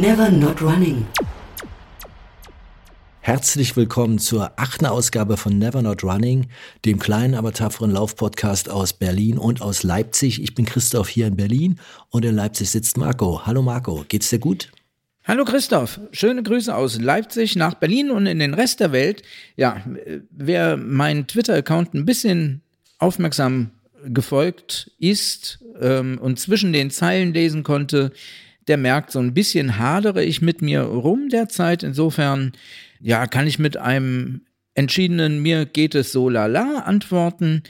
Never 0.00 0.30
Not 0.30 0.62
Running. 0.62 1.19
Herzlich 3.30 3.76
willkommen 3.76 4.18
zur 4.18 4.58
achten 4.58 4.86
Ausgabe 4.86 5.36
von 5.36 5.56
Never 5.56 5.82
Not 5.82 6.02
Running, 6.02 6.48
dem 6.84 6.98
kleinen, 6.98 7.36
aber 7.36 7.52
tapferen 7.52 7.92
Laufpodcast 7.92 8.68
aus 8.68 8.92
Berlin 8.92 9.38
und 9.38 9.62
aus 9.62 9.84
Leipzig. 9.84 10.42
Ich 10.42 10.56
bin 10.56 10.64
Christoph 10.64 11.08
hier 11.08 11.28
in 11.28 11.36
Berlin 11.36 11.78
und 12.08 12.24
in 12.24 12.34
Leipzig 12.34 12.70
sitzt 12.70 12.96
Marco. 12.96 13.46
Hallo 13.46 13.62
Marco, 13.62 14.04
geht's 14.08 14.30
dir 14.30 14.40
gut? 14.40 14.72
Hallo 15.22 15.44
Christoph, 15.44 16.00
schöne 16.10 16.42
Grüße 16.42 16.74
aus 16.74 17.00
Leipzig 17.00 17.54
nach 17.54 17.74
Berlin 17.74 18.10
und 18.10 18.26
in 18.26 18.40
den 18.40 18.52
Rest 18.52 18.80
der 18.80 18.90
Welt. 18.90 19.22
Ja, 19.54 19.80
wer 20.32 20.76
meinen 20.76 21.28
Twitter-Account 21.28 21.94
ein 21.94 22.06
bisschen 22.06 22.62
aufmerksam 22.98 23.70
gefolgt 24.06 24.90
ist 24.98 25.60
ähm, 25.80 26.18
und 26.20 26.40
zwischen 26.40 26.72
den 26.72 26.90
Zeilen 26.90 27.32
lesen 27.32 27.62
konnte, 27.62 28.10
der 28.66 28.76
merkt, 28.76 29.12
so 29.12 29.20
ein 29.20 29.34
bisschen 29.34 29.78
hadere 29.78 30.24
ich 30.24 30.42
mit 30.42 30.62
mir 30.62 30.82
rum 30.82 31.28
derzeit. 31.28 31.84
Insofern, 31.84 32.54
ja, 33.00 33.26
kann 33.26 33.46
ich 33.46 33.58
mit 33.58 33.76
einem 33.76 34.42
entschiedenen 34.74 35.42
mir 35.42 35.66
geht 35.66 35.94
es 35.94 36.12
so 36.12 36.28
lala 36.28 36.80
antworten. 36.80 37.62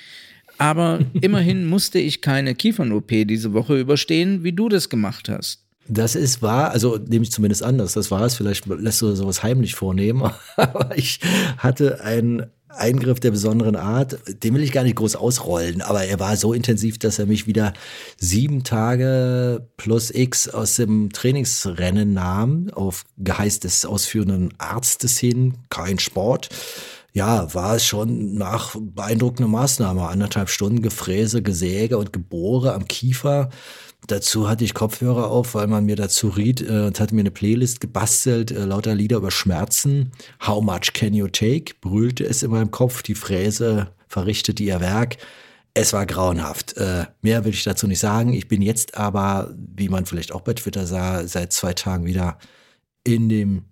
Aber 0.59 1.01
immerhin 1.21 1.67
musste 1.67 1.99
ich 1.99 2.21
keine 2.21 2.55
Kiefern-OP 2.55 3.09
diese 3.25 3.53
Woche 3.53 3.79
überstehen, 3.79 4.45
wie 4.45 4.53
du 4.53 4.69
das 4.69 4.89
gemacht 4.89 5.29
hast. 5.29 5.65
Das 5.89 6.15
ist 6.15 6.41
wahr, 6.41 6.71
also 6.71 6.99
nehme 6.99 7.25
ich 7.25 7.33
zumindest 7.33 7.65
anders. 7.65 7.95
Das 7.95 8.11
war 8.11 8.23
es. 8.23 8.37
Vielleicht 8.37 8.67
lässt 8.67 9.03
du 9.03 9.15
sowas 9.15 9.43
heimlich 9.43 9.75
vornehmen. 9.75 10.31
Aber 10.57 10.97
ich 10.97 11.21
hatte 11.57 12.03
einen 12.05 12.47
Eingriff 12.77 13.21
der 13.21 13.31
besonderen 13.31 13.77
Art, 13.77 14.19
den 14.43 14.55
will 14.55 14.63
ich 14.63 14.73
gar 14.73 14.85
nicht 14.85 14.97
groß 14.97 15.17
ausrollen, 15.17 15.83
aber 15.83 16.05
er 16.05 16.21
war 16.21 16.37
so 16.37 16.53
intensiv, 16.53 16.99
dass 16.99 17.19
er 17.19 17.27
mich 17.27 17.47
wieder 17.47 17.73
sieben 18.19 18.65
Tage 18.65 19.67
plus 19.77 20.11
X 20.11 20.49
aus 20.49 20.77
dem 20.77 21.11
Trainingsrennen 21.13 22.13
nahm, 22.13 22.71
auf 22.73 23.05
Geheiß 23.19 23.61
des 23.61 23.85
ausführenden 23.85 24.55
Arztes 24.59 25.19
hin, 25.19 25.55
kein 25.69 25.99
Sport. 25.99 26.49
Ja, 27.13 27.53
war 27.55 27.75
es 27.75 27.85
schon 27.85 28.35
nach 28.35 28.77
beeindruckender 28.79 29.49
Maßnahme. 29.49 30.07
Anderthalb 30.09 30.49
Stunden 30.49 30.81
Gefräse, 30.81 31.43
Gesäge 31.43 31.99
und 31.99 32.13
Gebohre 32.13 32.73
am 32.73 32.87
Kiefer 32.87 33.51
Dazu 34.07 34.49
hatte 34.49 34.65
ich 34.65 34.75
Kopfhörer 34.75 35.31
auf, 35.31 35.55
weil 35.55 35.67
man 35.67 35.85
mir 35.85 35.97
dazu 35.97 36.29
riet 36.29 36.63
äh, 36.63 36.87
und 36.87 36.99
hatte 37.01 37.15
mir 37.15 37.21
eine 37.21 37.31
Playlist 37.31 37.81
gebastelt, 37.81 38.51
äh, 38.51 38.65
lauter 38.65 38.95
Lieder 38.95 39.19
über 39.19 39.31
Schmerzen. 39.31 40.13
How 40.47 40.63
much 40.63 40.93
can 40.95 41.15
you 41.15 41.29
take? 41.29 41.75
brüllte 41.81 42.25
es 42.25 42.43
in 42.43 42.51
meinem 42.51 42.71
Kopf. 42.71 43.03
Die 43.03 43.15
Fräse 43.15 43.89
verrichtete 44.09 44.63
ihr 44.63 44.81
Werk. 44.81 45.19
Es 45.75 45.93
war 45.93 46.07
grauenhaft. 46.07 46.77
Äh, 46.77 47.07
mehr 47.23 47.45
will 47.45 47.53
ich 47.53 47.63
dazu 47.63 47.87
nicht 47.87 48.01
sagen. 48.01 48.33
Ich 48.33 48.49
bin 48.49 48.63
jetzt 48.63 48.97
aber, 48.97 49.55
wie 49.57 49.89
man 49.89 50.07
vielleicht 50.07 50.33
auch 50.33 50.41
bei 50.41 50.55
Twitter 50.55 50.87
sah, 50.87 51.27
seit 51.27 51.53
zwei 51.53 51.75
Tagen 51.75 52.07
wieder 52.07 52.39
in 53.05 53.29
dem 53.29 53.65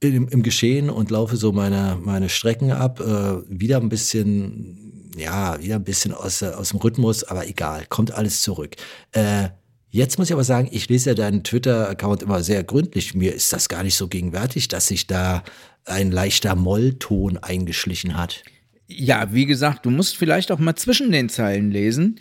im, 0.00 0.28
im 0.28 0.42
Geschehen 0.42 0.90
und 0.90 1.10
laufe 1.10 1.36
so 1.36 1.52
meine, 1.52 1.98
meine 2.02 2.28
Strecken 2.28 2.72
ab. 2.72 3.00
Äh, 3.00 3.38
wieder 3.48 3.78
ein 3.78 3.88
bisschen, 3.88 5.12
ja, 5.16 5.60
wieder 5.60 5.76
ein 5.76 5.84
bisschen 5.84 6.12
aus, 6.12 6.42
aus 6.42 6.70
dem 6.70 6.80
Rhythmus, 6.80 7.24
aber 7.24 7.46
egal, 7.48 7.86
kommt 7.88 8.12
alles 8.12 8.42
zurück. 8.42 8.76
Äh, 9.12 9.48
Jetzt 9.96 10.18
muss 10.18 10.28
ich 10.28 10.34
aber 10.34 10.44
sagen, 10.44 10.68
ich 10.72 10.90
lese 10.90 11.08
ja 11.08 11.14
deinen 11.14 11.42
Twitter-Account 11.42 12.22
immer 12.22 12.42
sehr 12.42 12.62
gründlich. 12.62 13.14
Mir 13.14 13.34
ist 13.34 13.50
das 13.54 13.70
gar 13.70 13.82
nicht 13.82 13.94
so 13.94 14.08
gegenwärtig, 14.08 14.68
dass 14.68 14.88
sich 14.88 15.06
da 15.06 15.42
ein 15.86 16.10
leichter 16.10 16.54
Mollton 16.54 17.38
eingeschlichen 17.38 18.14
hat. 18.14 18.42
Ja, 18.88 19.32
wie 19.32 19.46
gesagt, 19.46 19.86
du 19.86 19.90
musst 19.90 20.18
vielleicht 20.18 20.52
auch 20.52 20.58
mal 20.58 20.74
zwischen 20.74 21.12
den 21.12 21.30
Zeilen 21.30 21.70
lesen. 21.70 22.20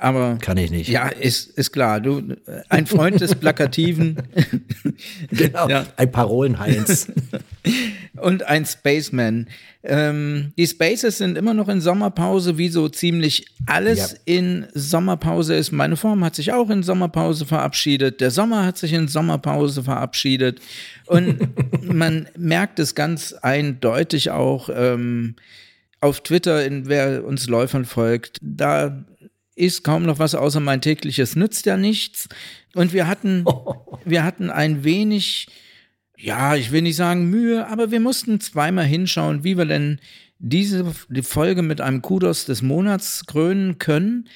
Aber 0.00 0.38
kann 0.40 0.56
ich 0.56 0.70
nicht. 0.70 0.88
Ja, 0.88 1.08
ist, 1.08 1.50
ist 1.58 1.72
klar. 1.72 2.00
Du, 2.00 2.22
ein 2.70 2.86
Freund 2.86 3.20
des 3.20 3.34
Plakativen. 3.34 4.16
genau, 5.30 5.68
ja. 5.68 5.84
ein 5.98 6.10
Parolenheinz. 6.10 7.12
Und 8.16 8.44
ein 8.44 8.64
Spaceman. 8.64 9.48
Ähm, 9.82 10.54
die 10.56 10.66
Spaces 10.66 11.18
sind 11.18 11.36
immer 11.36 11.52
noch 11.52 11.68
in 11.68 11.82
Sommerpause, 11.82 12.56
wie 12.56 12.70
so 12.70 12.88
ziemlich 12.88 13.44
alles 13.66 14.12
ja. 14.12 14.18
in 14.24 14.66
Sommerpause 14.72 15.54
ist. 15.54 15.70
Meine 15.70 15.96
Form 15.96 16.24
hat 16.24 16.34
sich 16.34 16.50
auch 16.50 16.70
in 16.70 16.82
Sommerpause 16.82 17.44
verabschiedet. 17.44 18.22
Der 18.22 18.30
Sommer 18.30 18.64
hat 18.64 18.78
sich 18.78 18.94
in 18.94 19.06
Sommerpause 19.06 19.82
verabschiedet. 19.82 20.62
Und 21.04 21.40
man 21.82 22.26
merkt 22.38 22.78
es 22.78 22.94
ganz 22.94 23.34
eindeutig 23.34 24.30
auch. 24.30 24.70
Ähm, 24.74 25.36
auf 26.00 26.22
Twitter, 26.22 26.64
in, 26.64 26.88
wer 26.88 27.22
uns 27.26 27.46
Läufern 27.48 27.84
folgt, 27.84 28.38
da 28.40 29.04
ist 29.60 29.84
kaum 29.84 30.04
noch 30.04 30.18
was 30.18 30.34
außer 30.34 30.60
mein 30.60 30.80
tägliches 30.80 31.36
nützt 31.36 31.66
ja 31.66 31.76
nichts. 31.76 32.28
Und 32.74 32.92
wir 32.92 33.06
hatten, 33.06 33.44
wir 34.04 34.24
hatten 34.24 34.50
ein 34.50 34.84
wenig, 34.84 35.48
ja, 36.16 36.56
ich 36.56 36.72
will 36.72 36.82
nicht 36.82 36.96
sagen 36.96 37.30
Mühe, 37.30 37.66
aber 37.66 37.90
wir 37.90 38.00
mussten 38.00 38.40
zweimal 38.40 38.84
hinschauen, 38.84 39.44
wie 39.44 39.56
wir 39.56 39.66
denn 39.66 40.00
diese 40.38 40.94
die 41.08 41.22
Folge 41.22 41.62
mit 41.62 41.80
einem 41.80 42.00
Kudos 42.02 42.46
des 42.46 42.62
Monats 42.62 43.26
krönen 43.26 43.78
können. 43.78 44.28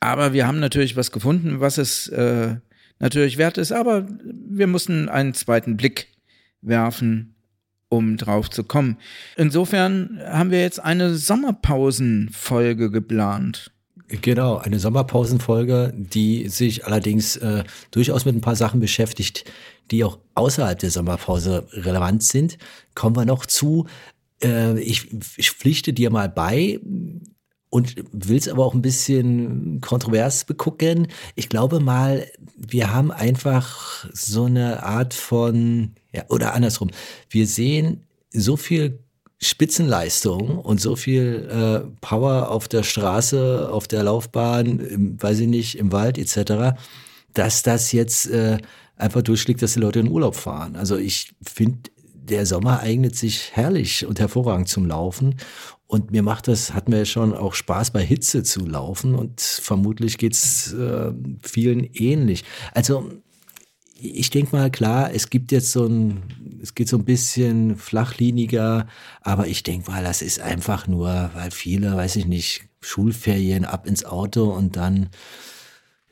Aber 0.00 0.32
wir 0.32 0.46
haben 0.46 0.58
natürlich 0.58 0.96
was 0.96 1.12
gefunden, 1.12 1.60
was 1.60 1.78
es 1.78 2.08
äh, 2.08 2.56
natürlich 2.98 3.38
wert 3.38 3.58
ist. 3.58 3.72
Aber 3.72 4.06
wir 4.24 4.66
mussten 4.66 5.08
einen 5.08 5.34
zweiten 5.34 5.76
Blick 5.76 6.08
werfen, 6.60 7.36
um 7.88 8.16
drauf 8.16 8.50
zu 8.50 8.64
kommen. 8.64 8.96
Insofern 9.36 10.20
haben 10.24 10.50
wir 10.50 10.60
jetzt 10.60 10.80
eine 10.80 11.14
Sommerpausenfolge 11.14 12.90
geplant. 12.90 13.71
Genau, 14.20 14.58
eine 14.58 14.78
Sommerpausenfolge, 14.78 15.94
die 15.96 16.48
sich 16.48 16.84
allerdings 16.84 17.36
äh, 17.36 17.64
durchaus 17.90 18.26
mit 18.26 18.34
ein 18.34 18.42
paar 18.42 18.56
Sachen 18.56 18.78
beschäftigt, 18.78 19.50
die 19.90 20.04
auch 20.04 20.18
außerhalb 20.34 20.78
der 20.78 20.90
Sommerpause 20.90 21.66
relevant 21.72 22.22
sind. 22.22 22.58
Kommen 22.94 23.16
wir 23.16 23.24
noch 23.24 23.46
zu. 23.46 23.86
Äh, 24.42 24.78
ich, 24.80 25.08
ich 25.38 25.50
pflichte 25.50 25.94
dir 25.94 26.10
mal 26.10 26.28
bei 26.28 26.78
und 27.70 27.94
will 28.12 28.36
es 28.36 28.48
aber 28.48 28.66
auch 28.66 28.74
ein 28.74 28.82
bisschen 28.82 29.80
kontrovers 29.80 30.44
begucken. 30.44 31.08
Ich 31.34 31.48
glaube 31.48 31.80
mal, 31.80 32.26
wir 32.54 32.92
haben 32.92 33.10
einfach 33.10 34.06
so 34.12 34.44
eine 34.44 34.82
Art 34.82 35.14
von, 35.14 35.94
ja, 36.12 36.24
oder 36.28 36.52
andersrum. 36.52 36.90
Wir 37.30 37.46
sehen 37.46 38.04
so 38.30 38.58
viel 38.58 38.98
Spitzenleistung 39.42 40.58
und 40.58 40.80
so 40.80 40.94
viel 40.94 41.48
äh, 41.50 41.88
Power 42.00 42.50
auf 42.50 42.68
der 42.68 42.84
Straße, 42.84 43.68
auf 43.70 43.88
der 43.88 44.04
Laufbahn, 44.04 44.78
im, 44.78 45.20
weiß 45.20 45.40
ich 45.40 45.48
nicht, 45.48 45.78
im 45.78 45.90
Wald 45.90 46.16
etc., 46.16 46.78
dass 47.34 47.62
das 47.62 47.92
jetzt 47.92 48.30
äh, 48.30 48.58
einfach 48.96 49.22
durchschlägt, 49.22 49.60
dass 49.60 49.74
die 49.74 49.80
Leute 49.80 49.98
in 50.00 50.08
Urlaub 50.08 50.36
fahren. 50.36 50.76
Also 50.76 50.96
ich 50.96 51.32
finde, 51.42 51.90
der 52.14 52.46
Sommer 52.46 52.80
eignet 52.80 53.16
sich 53.16 53.50
herrlich 53.52 54.06
und 54.06 54.20
hervorragend 54.20 54.68
zum 54.68 54.86
Laufen. 54.86 55.36
Und 55.86 56.12
mir 56.12 56.22
macht 56.22 56.48
das, 56.48 56.72
hat 56.72 56.88
mir 56.88 57.04
schon 57.04 57.34
auch 57.34 57.54
Spaß 57.54 57.90
bei 57.90 58.02
Hitze 58.02 58.44
zu 58.44 58.64
laufen 58.64 59.14
und 59.14 59.40
vermutlich 59.40 60.18
geht's 60.18 60.72
äh, 60.72 61.12
vielen 61.42 61.84
ähnlich. 61.84 62.44
Also 62.72 63.10
ich 64.02 64.30
denke 64.30 64.56
mal, 64.56 64.70
klar, 64.70 65.14
es 65.14 65.30
gibt 65.30 65.52
jetzt 65.52 65.70
so 65.70 65.86
ein, 65.86 66.22
es 66.60 66.74
geht 66.74 66.88
so 66.88 66.98
ein 66.98 67.04
bisschen 67.04 67.76
flachliniger, 67.76 68.88
aber 69.20 69.46
ich 69.46 69.62
denke 69.62 69.90
mal, 69.90 70.02
das 70.02 70.22
ist 70.22 70.40
einfach 70.40 70.88
nur, 70.88 71.30
weil 71.34 71.50
viele, 71.52 71.94
weiß 71.96 72.16
ich 72.16 72.26
nicht, 72.26 72.64
Schulferien 72.80 73.64
ab 73.64 73.86
ins 73.86 74.04
Auto 74.04 74.52
und 74.52 74.76
dann 74.76 75.10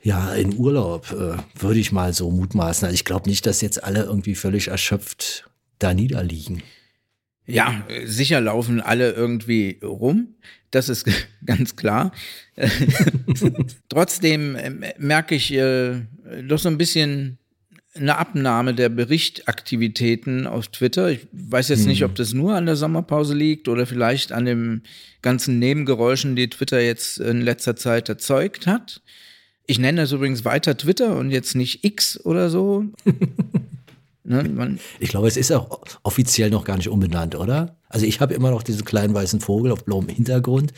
ja 0.01 0.33
in 0.33 0.57
Urlaub, 0.57 1.11
äh, 1.11 1.37
würde 1.61 1.79
ich 1.79 1.91
mal 1.91 2.13
so 2.13 2.31
mutmaßen. 2.31 2.85
Also 2.85 2.95
ich 2.95 3.05
glaube 3.05 3.29
nicht, 3.29 3.45
dass 3.45 3.61
jetzt 3.61 3.83
alle 3.83 4.03
irgendwie 4.03 4.35
völlig 4.35 4.69
erschöpft 4.69 5.49
da 5.79 5.93
niederliegen. 5.93 6.63
Ja, 7.45 7.85
sicher 8.05 8.39
laufen 8.39 8.79
alle 8.79 9.11
irgendwie 9.11 9.79
rum. 9.83 10.35
Das 10.71 10.87
ist 10.87 11.05
ganz 11.45 11.75
klar. 11.75 12.13
Trotzdem 13.89 14.55
äh, 14.55 14.93
merke 14.97 15.35
ich 15.35 15.51
äh, 15.51 16.01
doch 16.47 16.59
so 16.59 16.69
ein 16.69 16.77
bisschen 16.77 17.37
eine 17.93 18.17
Abnahme 18.17 18.73
der 18.73 18.89
Berichtaktivitäten 18.89 20.47
auf 20.47 20.69
Twitter. 20.69 21.09
Ich 21.09 21.27
weiß 21.31 21.67
jetzt 21.69 21.85
nicht, 21.85 22.03
ob 22.03 22.11
mhm. 22.11 22.15
das 22.15 22.33
nur 22.33 22.55
an 22.55 22.65
der 22.65 22.77
Sommerpause 22.77 23.33
liegt 23.33 23.67
oder 23.67 23.85
vielleicht 23.85 24.31
an 24.31 24.45
den 24.45 24.83
ganzen 25.21 25.59
Nebengeräuschen, 25.59 26.35
die 26.35 26.49
Twitter 26.49 26.79
jetzt 26.79 27.17
in 27.17 27.41
letzter 27.41 27.75
Zeit 27.75 28.07
erzeugt 28.07 28.65
hat. 28.65 29.01
Ich 29.67 29.77
nenne 29.77 30.01
das 30.01 30.11
übrigens 30.11 30.45
weiter 30.45 30.77
Twitter 30.77 31.17
und 31.17 31.31
jetzt 31.31 31.55
nicht 31.55 31.83
X 31.83 32.19
oder 32.25 32.49
so. 32.49 32.85
ne, 34.23 34.77
ich 34.99 35.09
glaube, 35.09 35.27
es 35.27 35.37
ist 35.37 35.51
auch 35.51 35.81
offiziell 36.03 36.49
noch 36.49 36.63
gar 36.63 36.77
nicht 36.77 36.89
umbenannt, 36.89 37.35
oder? 37.35 37.77
Also 37.89 38.05
ich 38.05 38.21
habe 38.21 38.33
immer 38.33 38.51
noch 38.51 38.63
diesen 38.63 38.85
kleinen 38.85 39.13
weißen 39.13 39.41
Vogel 39.41 39.71
auf 39.71 39.83
blauem 39.83 40.07
Hintergrund 40.07 40.71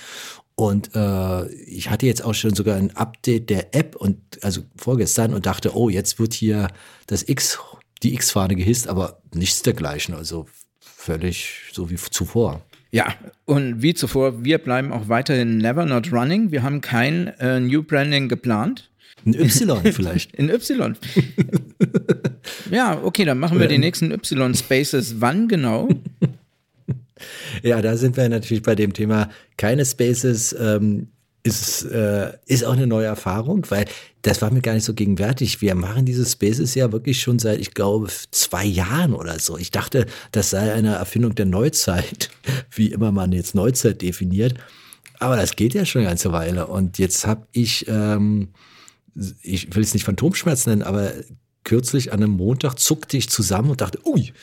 und 0.55 0.91
äh, 0.94 1.47
ich 1.51 1.89
hatte 1.89 2.05
jetzt 2.05 2.23
auch 2.23 2.33
schon 2.33 2.53
sogar 2.53 2.77
ein 2.77 2.95
Update 2.95 3.50
der 3.50 3.73
App 3.73 3.95
und 3.95 4.17
also 4.44 4.61
vorgestern 4.75 5.33
und 5.33 5.45
dachte, 5.45 5.75
oh, 5.75 5.89
jetzt 5.89 6.19
wird 6.19 6.33
hier 6.33 6.67
das 7.07 7.27
X, 7.27 7.57
die 8.03 8.13
X-Fahne 8.13 8.55
gehisst, 8.55 8.88
aber 8.88 9.21
nichts 9.33 9.63
dergleichen. 9.63 10.13
Also 10.13 10.47
völlig 10.79 11.71
so 11.71 11.89
wie 11.89 11.95
zuvor. 11.95 12.61
Ja, 12.91 13.15
und 13.45 13.81
wie 13.81 13.95
zuvor, 13.95 14.45
wir 14.45 14.59
bleiben 14.59 14.91
auch 14.91 15.09
weiterhin 15.09 15.57
never 15.57 15.85
not 15.85 16.11
running. 16.13 16.51
Wir 16.51 16.61
haben 16.61 16.81
kein 16.81 17.29
äh, 17.39 17.59
New 17.59 17.81
Branding 17.81 18.29
geplant. 18.29 18.91
Ein 19.25 19.33
Y 19.33 19.81
vielleicht. 19.91 20.35
In 20.35 20.50
Y. 20.50 20.95
ja, 22.71 23.01
okay, 23.03 23.25
dann 23.25 23.39
machen 23.39 23.59
wir 23.59 23.67
die 23.67 23.79
nächsten 23.79 24.11
Y-Spaces. 24.11 25.19
Wann 25.19 25.47
genau? 25.47 25.89
Ja, 27.61 27.81
da 27.81 27.97
sind 27.97 28.17
wir 28.17 28.27
natürlich 28.29 28.63
bei 28.63 28.75
dem 28.75 28.93
Thema 28.93 29.29
keine 29.57 29.85
Spaces. 29.85 30.55
Ähm, 30.59 31.07
ist, 31.43 31.83
äh, 31.83 32.31
ist 32.45 32.63
auch 32.63 32.73
eine 32.73 32.87
neue 32.87 33.05
Erfahrung, 33.05 33.65
weil 33.69 33.85
das 34.21 34.41
war 34.41 34.49
mir 34.49 34.61
gar 34.61 34.73
nicht 34.73 34.85
so 34.85 34.93
gegenwärtig. 34.93 35.61
Wir 35.61 35.75
machen 35.75 36.05
diese 36.05 36.25
Spaces 36.25 36.73
ja 36.73 36.91
wirklich 36.93 37.19
schon 37.19 37.37
seit, 37.37 37.59
ich 37.59 37.73
glaube, 37.73 38.07
zwei 38.31 38.63
Jahren 38.63 39.13
oder 39.13 39.37
so. 39.39 39.57
Ich 39.57 39.69
dachte, 39.69 40.05
das 40.31 40.51
sei 40.51 40.73
eine 40.73 40.95
Erfindung 40.95 41.35
der 41.35 41.45
Neuzeit, 41.45 42.29
wie 42.71 42.87
immer 42.87 43.11
man 43.11 43.33
jetzt 43.33 43.55
Neuzeit 43.55 44.01
definiert. 44.01 44.55
Aber 45.19 45.35
das 45.35 45.55
geht 45.57 45.73
ja 45.73 45.85
schon 45.85 46.01
eine 46.01 46.11
ganze 46.11 46.31
Weile. 46.31 46.67
Und 46.67 46.97
jetzt 46.97 47.27
habe 47.27 47.45
ich, 47.51 47.87
ähm, 47.89 48.49
ich 49.41 49.75
will 49.75 49.83
es 49.83 49.93
nicht 49.93 50.05
Phantomschmerz 50.05 50.65
nennen, 50.65 50.81
aber 50.81 51.11
kürzlich 51.65 52.13
an 52.13 52.23
einem 52.23 52.33
Montag 52.33 52.79
zuckte 52.79 53.17
ich 53.17 53.29
zusammen 53.29 53.71
und 53.71 53.81
dachte, 53.81 53.99
ui, 54.05 54.33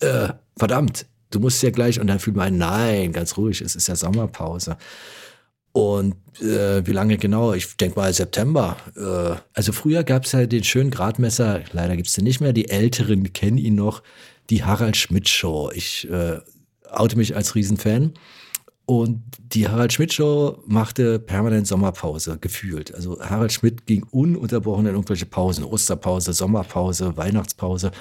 äh, 0.00 0.28
verdammt, 0.56 1.06
du 1.30 1.40
musst 1.40 1.62
ja 1.62 1.70
gleich, 1.70 2.00
und 2.00 2.06
dann 2.06 2.18
fühlt 2.18 2.36
man, 2.36 2.56
nein, 2.56 3.12
ganz 3.12 3.36
ruhig, 3.36 3.60
es 3.60 3.76
ist 3.76 3.88
ja 3.88 3.96
Sommerpause. 3.96 4.76
Und 5.72 6.16
äh, 6.40 6.86
wie 6.86 6.92
lange 6.92 7.18
genau? 7.18 7.52
Ich 7.52 7.76
denke 7.76 8.00
mal 8.00 8.12
September. 8.12 8.76
Äh, 8.96 9.38
also 9.52 9.72
früher 9.72 10.02
gab 10.02 10.24
es 10.24 10.32
ja 10.32 10.46
den 10.46 10.64
schönen 10.64 10.90
Gradmesser, 10.90 11.60
leider 11.72 11.96
gibt 11.96 12.08
es 12.08 12.14
den 12.14 12.24
nicht 12.24 12.40
mehr, 12.40 12.52
die 12.52 12.70
Älteren 12.70 13.32
kennen 13.32 13.58
ihn 13.58 13.74
noch, 13.74 14.02
die 14.50 14.64
Harald 14.64 14.96
Schmidt 14.96 15.28
Show. 15.28 15.70
Ich 15.74 16.10
äh, 16.10 16.40
oute 16.90 17.16
mich 17.16 17.36
als 17.36 17.54
Riesenfan. 17.54 18.14
Und 18.86 19.22
die 19.52 19.68
Harald 19.68 19.92
Schmidt 19.92 20.14
Show 20.14 20.62
machte 20.66 21.18
permanent 21.18 21.66
Sommerpause, 21.66 22.38
gefühlt. 22.40 22.94
Also 22.94 23.20
Harald 23.20 23.52
Schmidt 23.52 23.84
ging 23.84 24.02
ununterbrochen 24.10 24.86
in 24.86 24.94
irgendwelche 24.94 25.26
Pausen, 25.26 25.62
Osterpause, 25.62 26.32
Sommerpause, 26.32 27.14
Weihnachtspause. 27.14 27.92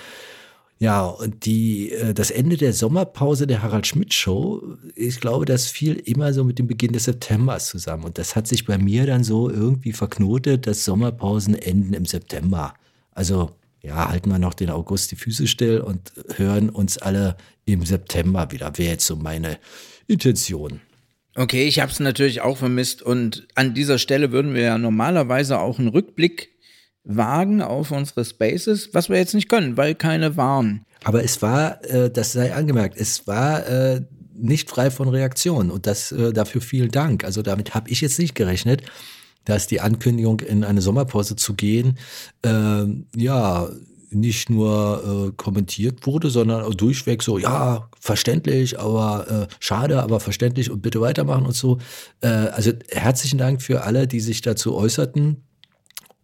Ja, 0.79 1.05
und 1.05 1.45
die, 1.45 1.91
äh, 1.91 2.13
das 2.13 2.29
Ende 2.29 2.55
der 2.55 2.71
Sommerpause 2.71 3.47
der 3.47 3.63
Harald 3.63 3.87
Schmidt 3.87 4.13
Show, 4.13 4.77
ich 4.95 5.19
glaube, 5.19 5.45
das 5.45 5.67
fiel 5.67 5.95
immer 5.95 6.33
so 6.33 6.43
mit 6.43 6.59
dem 6.59 6.67
Beginn 6.67 6.93
des 6.93 7.05
Septembers 7.05 7.67
zusammen. 7.67 8.03
Und 8.03 8.17
das 8.17 8.35
hat 8.35 8.47
sich 8.47 8.65
bei 8.65 8.77
mir 8.77 9.07
dann 9.07 9.23
so 9.23 9.49
irgendwie 9.49 9.93
verknotet, 9.93 10.67
dass 10.67 10.83
Sommerpausen 10.83 11.55
enden 11.55 11.93
im 11.93 12.05
September. 12.05 12.75
Also, 13.11 13.51
ja, 13.81 14.09
halten 14.09 14.29
wir 14.29 14.37
noch 14.37 14.53
den 14.53 14.69
August 14.69 15.11
die 15.11 15.15
Füße 15.15 15.47
still 15.47 15.79
und 15.79 16.11
hören 16.35 16.69
uns 16.69 16.97
alle 16.97 17.37
im 17.65 17.83
September 17.83 18.51
wieder. 18.51 18.77
Wäre 18.77 18.91
jetzt 18.91 19.07
so 19.07 19.15
meine 19.15 19.57
Intention. 20.07 20.81
Okay, 21.35 21.67
ich 21.67 21.79
habe 21.79 21.91
es 21.91 21.99
natürlich 21.99 22.41
auch 22.41 22.57
vermisst 22.57 23.01
und 23.01 23.47
an 23.53 23.73
dieser 23.75 23.99
Stelle 23.99 24.31
würden 24.31 24.55
wir 24.55 24.61
ja 24.61 24.77
normalerweise 24.77 25.59
auch 25.59 25.77
einen 25.77 25.89
Rückblick 25.89 26.56
wagen 27.07 27.61
auf 27.61 27.91
unsere 27.91 28.25
Spaces, 28.25 28.89
was 28.93 29.09
wir 29.09 29.17
jetzt 29.17 29.33
nicht 29.33 29.49
können, 29.49 29.77
weil 29.77 29.95
keine 29.95 30.37
waren. 30.37 30.83
Aber 31.03 31.23
es 31.23 31.41
war, 31.41 31.83
äh, 31.85 32.11
das 32.11 32.33
sei 32.33 32.53
angemerkt, 32.53 32.99
es 32.99 33.25
war 33.27 33.65
äh, 33.67 34.01
nicht 34.35 34.69
frei 34.69 34.91
von 34.91 35.07
Reaktionen 35.07 35.71
und 35.71 35.87
das 35.87 36.11
äh, 36.11 36.33
dafür 36.33 36.61
vielen 36.61 36.91
Dank. 36.91 37.23
Also 37.23 37.41
damit 37.41 37.73
habe 37.73 37.89
ich 37.89 38.01
jetzt 38.01 38.19
nicht 38.19 38.35
gerechnet, 38.35 38.83
dass 39.45 39.67
die 39.67 39.79
Ankündigung 39.79 40.41
in 40.41 40.63
eine 40.63 40.81
Sommerpause 40.81 41.37
zu 41.37 41.53
gehen, 41.53 41.97
äh, 42.43 42.85
ja, 43.15 43.69
nicht 44.09 44.49
nur 44.49 45.27
äh, 45.27 45.33
kommentiert 45.35 46.05
wurde, 46.05 46.29
sondern 46.29 46.69
durchweg 46.71 47.23
so, 47.23 47.37
ja, 47.37 47.89
verständlich, 47.99 48.79
aber 48.79 49.47
äh, 49.49 49.53
schade, 49.59 50.01
aber 50.01 50.19
verständlich 50.19 50.71
und 50.71 50.81
bitte 50.81 51.01
weitermachen 51.01 51.45
und 51.45 51.55
so. 51.55 51.79
Äh, 52.21 52.27
also 52.27 52.71
herzlichen 52.89 53.37
Dank 53.37 53.61
für 53.61 53.83
alle, 53.83 54.07
die 54.07 54.21
sich 54.21 54.41
dazu 54.41 54.75
äußerten. 54.75 55.46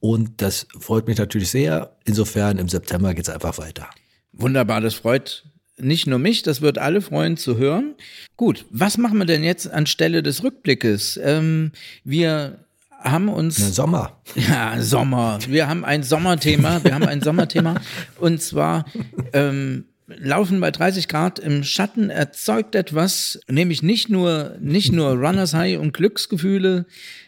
Und 0.04 0.42
das 0.42 0.68
freut 0.78 1.08
mich 1.08 1.18
natürlich 1.18 1.50
sehr. 1.50 1.96
Insofern 2.04 2.58
im 2.58 2.68
September 2.68 3.14
geht 3.14 3.24
es 3.24 3.34
einfach 3.34 3.58
weiter. 3.58 3.90
Wunderbar, 4.34 4.82
das 4.82 4.96
freut 4.96 5.46
nicht 5.78 6.08
nur 6.08 6.20
mich, 6.20 6.44
das 6.44 6.60
wird 6.60 6.78
alle 6.78 7.00
freuen 7.00 7.38
zu 7.38 7.58
hören. 7.58 7.96
Gut, 8.36 8.66
was 8.70 8.98
machen 8.98 9.18
wir 9.18 9.26
denn 9.26 9.46
jetzt 9.46 9.72
anstelle 9.72 10.22
des 10.22 10.44
Rückblickes? 10.44 11.18
Ähm, 11.24 11.72
wir 12.04 12.66
haben 13.00 13.30
uns. 13.30 13.60
Na, 13.60 13.70
Sommer. 13.70 14.22
Ja, 14.36 14.82
Sommer. 14.82 15.40
Wir 15.48 15.70
haben 15.70 15.86
ein 15.86 16.04
Sommerthema. 16.04 16.84
Wir 16.84 16.96
haben 16.96 17.08
ein 17.08 17.22
Sommerthema. 17.22 17.76
Und 18.20 18.42
zwar 18.42 18.84
ähm, 19.32 19.86
Laufen 20.08 20.60
bei 20.60 20.72
30 20.72 21.08
Grad 21.08 21.40
im 21.40 21.64
Schatten 21.64 22.10
erzeugt 22.10 22.76
etwas, 22.76 23.40
nämlich 23.48 23.82
nicht 23.84 24.10
nur, 24.10 24.58
nicht 24.60 24.92
nur 24.92 25.12
Runners 25.12 25.54
High 25.54 25.80
und 25.80 25.94
Glücksgefühle, 25.94 26.88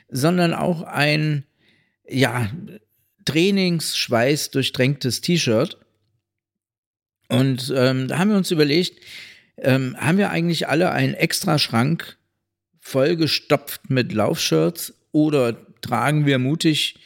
sondern 0.10 0.54
auch 0.54 0.81
ein 0.81 1.45
ja, 2.09 2.49
Trainingsschweiß 3.25 4.51
durchtränktes 4.51 5.21
T-Shirt. 5.21 5.77
Und 7.27 7.73
ähm, 7.75 8.07
da 8.07 8.19
haben 8.19 8.29
wir 8.29 8.37
uns 8.37 8.51
überlegt, 8.51 9.01
ähm, 9.57 9.95
haben 9.99 10.17
wir 10.17 10.29
eigentlich 10.29 10.67
alle 10.67 10.91
einen 10.91 11.15
extra 11.15 11.57
Schrank 11.57 12.17
vollgestopft 12.79 13.89
mit 13.89 14.13
Laufshirts 14.13 14.93
oder 15.11 15.57
tragen 15.81 16.25
wir 16.25 16.37
mutig 16.37 16.99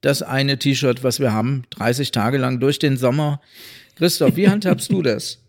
das 0.00 0.22
eine 0.22 0.58
T-Shirt, 0.58 1.02
was 1.02 1.20
wir 1.20 1.32
haben, 1.32 1.64
30 1.70 2.10
Tage 2.10 2.38
lang 2.38 2.60
durch 2.60 2.78
den 2.78 2.96
Sommer? 2.96 3.40
Christoph, 3.96 4.36
wie 4.36 4.48
handhabst 4.48 4.90
du 4.90 5.02
das? 5.02 5.42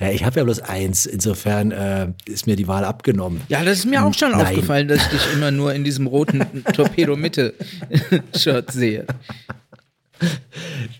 Ja, 0.00 0.10
ich 0.10 0.24
habe 0.24 0.38
ja 0.38 0.44
bloß 0.44 0.60
eins. 0.60 1.06
Insofern 1.06 1.72
äh, 1.72 2.12
ist 2.26 2.46
mir 2.46 2.56
die 2.56 2.68
Wahl 2.68 2.84
abgenommen. 2.84 3.40
Ja, 3.48 3.64
das 3.64 3.80
ist 3.80 3.86
mir 3.86 4.04
auch 4.04 4.14
schon 4.14 4.32
Nein. 4.32 4.46
aufgefallen, 4.46 4.88
dass 4.88 5.02
ich 5.02 5.08
dich 5.08 5.32
immer 5.34 5.50
nur 5.50 5.74
in 5.74 5.84
diesem 5.84 6.06
roten 6.06 6.44
Torpedo-Mitte-Shirt 6.72 8.70
sehe. 8.70 9.06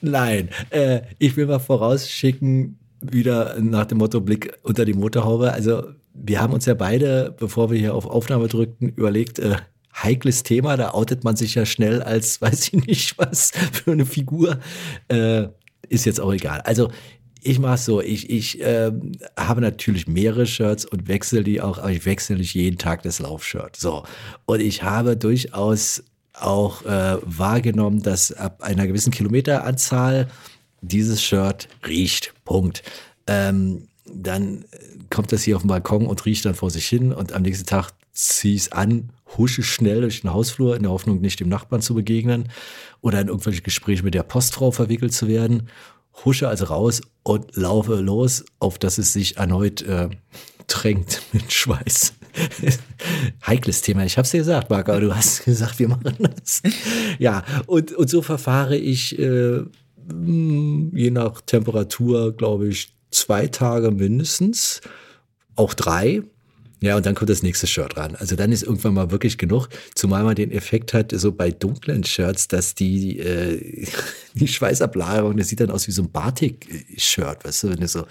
Nein, 0.01 0.49
äh, 0.71 1.01
ich 1.19 1.37
will 1.37 1.47
mal 1.47 1.59
vorausschicken, 1.59 2.79
wieder 3.01 3.61
nach 3.61 3.87
dem 3.87 3.99
Motto 3.99 4.21
Blick 4.21 4.53
unter 4.63 4.85
die 4.85 4.95
Motorhaube. 4.95 5.53
Also 5.53 5.85
wir 6.15 6.41
haben 6.41 6.53
uns 6.53 6.67
ja 6.67 6.75
beide, 6.75 7.35
bevor 7.39 7.71
wir 7.71 7.79
hier 7.79 7.95
auf 7.95 8.07
Aufnahme 8.07 8.49
drückten, 8.49 8.89
überlegt, 8.91 9.39
äh, 9.39 9.57
heikles 9.95 10.43
Thema, 10.43 10.77
da 10.77 10.93
outet 10.93 11.25
man 11.25 11.37
sich 11.37 11.55
ja 11.55 11.67
schnell 11.67 12.03
als, 12.03 12.41
weiß 12.41 12.69
ich 12.69 12.87
nicht 12.87 13.19
was, 13.19 13.53
für 13.73 13.93
eine 13.93 14.07
Figur. 14.07 14.59
Äh, 15.09 15.49
ist 15.89 16.05
jetzt 16.05 16.21
auch 16.21 16.33
egal. 16.33 16.61
Also 16.63 16.91
ich 17.49 17.59
mache 17.59 17.79
so, 17.79 18.03
ich, 18.03 18.29
ich 18.29 18.61
äh, 18.61 18.93
habe 19.39 19.63
natürlich 19.63 20.07
mehrere 20.07 20.47
Shirts 20.47 20.85
und 20.85 21.09
wechsle 21.09 21.43
die 21.43 21.63
auch, 21.63 21.79
aber 21.79 21.91
ich 21.91 22.05
wechsle 22.05 22.37
nicht 22.37 22.53
jeden 22.53 22.77
Tag 22.77 23.03
das 23.05 23.21
Laufshirt. 23.21 23.77
So. 23.77 24.05
Und 24.45 24.61
ich 24.61 24.83
habe 24.83 25.17
durchaus 25.17 26.05
auch 26.35 26.85
äh, 26.85 27.17
wahrgenommen, 27.23 28.03
dass 28.03 28.33
ab 28.33 28.63
einer 28.63 28.87
gewissen 28.87 29.13
Kilometeranzahl 29.13 30.29
dieses 30.83 31.23
Shirt 31.23 31.69
riecht. 31.87 32.35
Punkt. 32.45 32.83
Ähm, 33.27 33.89
dann 34.05 34.67
kommt 35.09 35.33
das 35.33 35.43
hier 35.43 35.57
auf 35.57 35.63
den 35.63 35.69
Balkon 35.69 36.07
und 36.07 36.27
riecht 36.27 36.45
dann 36.45 36.55
vor 36.55 36.71
sich 36.71 36.87
hin 36.87 37.15
und 37.15 37.33
am 37.33 37.43
nächsten 37.43 37.67
Tag 37.67 37.93
ziehe 38.13 38.57
ich 38.57 38.63
es 38.63 38.73
an, 38.73 39.11
husche 39.39 39.63
schnell 39.63 40.03
durch 40.03 40.21
den 40.21 40.35
Hausflur 40.35 40.77
in 40.77 40.83
der 40.83 40.93
Hoffnung, 40.93 41.23
nicht 41.23 41.41
dem 41.41 41.49
Nachbarn 41.49 41.81
zu 41.81 41.95
begegnen 41.95 42.51
oder 43.01 43.23
in 43.23 43.29
irgendwelche 43.29 43.63
Gespräche 43.63 44.03
mit 44.03 44.15
der 44.15 44.23
Postfrau 44.23 44.71
verwickelt 44.71 45.15
zu 45.15 45.29
werden 45.29 45.69
husche 46.25 46.49
also 46.49 46.67
raus 46.67 47.01
und 47.23 47.57
laufe 47.57 47.97
los, 47.97 48.45
auf 48.59 48.79
dass 48.79 48.99
es 48.99 49.13
sich 49.13 49.37
erneut 49.37 49.83
äh, 49.83 50.09
drängt 50.67 51.23
mit 51.33 51.53
Schweiß. 51.53 52.15
Heikles 53.47 53.83
Thema. 53.83 54.05
Ich 54.05 54.17
habe 54.17 54.25
es 54.25 54.31
dir 54.31 54.39
gesagt, 54.39 54.71
Marc, 54.71 54.89
aber 54.89 55.01
du 55.01 55.15
hast 55.15 55.45
gesagt, 55.45 55.79
wir 55.79 55.89
machen 55.89 56.17
das. 56.19 56.63
Ja, 57.19 57.45
und, 57.67 57.93
und 57.93 58.09
so 58.09 58.23
verfahre 58.23 58.77
ich 58.77 59.19
äh, 59.19 59.63
je 60.93 61.11
nach 61.11 61.41
Temperatur, 61.43 62.37
glaube 62.37 62.69
ich, 62.69 62.95
zwei 63.11 63.47
Tage 63.47 63.91
mindestens, 63.91 64.81
auch 65.55 65.75
drei. 65.75 66.23
Ja, 66.81 66.97
und 66.97 67.07
dann 67.07 67.15
kommt 67.15 67.31
das 67.31 67.43
nächste 67.43 67.67
Shirt 67.67 67.97
ran. 67.97 68.15
Also 68.17 68.37
dann 68.37 68.53
ist 68.53 68.63
irgendwann 68.63 68.95
mal 68.95 69.11
wirklich 69.11 69.37
genug, 69.37 69.69
zumal 69.95 70.23
man 70.23 70.37
den 70.37 70.53
Effekt 70.53 70.95
hat, 70.95 71.13
so 71.13 71.33
bei 71.33 71.51
dunklen 71.51 72.05
Shirts, 72.05 72.47
dass 72.47 72.75
die, 72.75 73.19
äh, 73.19 73.87
die 74.35 74.49
Schweißablagerung, 74.49 75.37
das 75.37 75.49
sieht 75.49 75.61
dann 75.61 75.71
aus 75.71 75.89
wie 75.89 75.93
so 75.93 76.03
ein 76.03 76.11
Batik-Shirt, 76.11 77.45
weißt 77.45 77.65
du, 77.65 77.71
wenn 77.71 77.81
du 77.81 77.89
so 77.89 78.07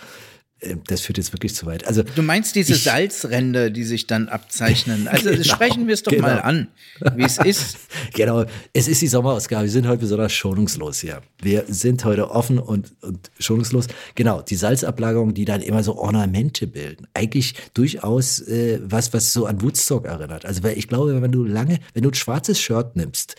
das 0.88 1.02
führt 1.02 1.18
jetzt 1.20 1.34
wirklich 1.34 1.54
zu 1.54 1.66
weit. 1.68 1.86
Also 1.86 2.02
Du 2.04 2.24
meinst 2.24 2.56
diese 2.56 2.74
ich- 2.74 2.84
Salzränder, 2.84 3.70
die 3.70 3.84
sich 3.84 4.08
dann 4.08 4.28
abzeichnen. 4.28 5.08
Also 5.12 5.30
Genau, 5.30 5.44
sprechen 5.44 5.88
wir 5.88 5.94
es 5.94 6.02
doch 6.04 6.12
genau. 6.12 6.28
mal 6.28 6.40
an, 6.42 6.68
wie 7.16 7.24
es 7.24 7.38
ist. 7.38 7.78
Genau, 8.14 8.46
es 8.74 8.88
ist 8.88 9.02
die 9.02 9.08
Sommerausgabe. 9.08 9.64
Wir 9.66 9.72
sind 9.72 9.88
heute 9.88 10.00
besonders 10.00 10.34
schonungslos 10.34 11.00
hier. 11.02 11.22
Wir 11.42 11.66
sind 11.68 12.04
heute 12.06 12.32
offen 12.32 12.58
und, 12.58 12.94
und 13.02 13.30
schonungslos. 13.40 13.86
Genau, 14.16 14.42
die 14.42 14.56
Salzablagerungen, 14.56 15.36
die 15.36 15.46
dann 15.46 15.62
immer 15.62 15.84
so 15.84 15.96
Ornamente 15.98 16.66
bilden. 16.68 17.06
Eigentlich 17.14 17.54
durchaus 17.76 18.40
äh, 18.40 18.80
was, 18.84 19.14
was 19.14 19.34
so 19.34 19.46
an 19.46 19.62
Woodstock 19.62 20.06
erinnert. 20.06 20.46
Also 20.46 20.64
weil 20.64 20.78
ich 20.78 20.88
glaube, 20.88 21.22
wenn 21.22 21.32
du 21.32 21.44
lange, 21.44 21.80
wenn 21.94 22.04
du 22.04 22.10
ein 22.10 22.16
schwarzes 22.16 22.60
Shirt 22.60 22.96
nimmst 22.96 23.36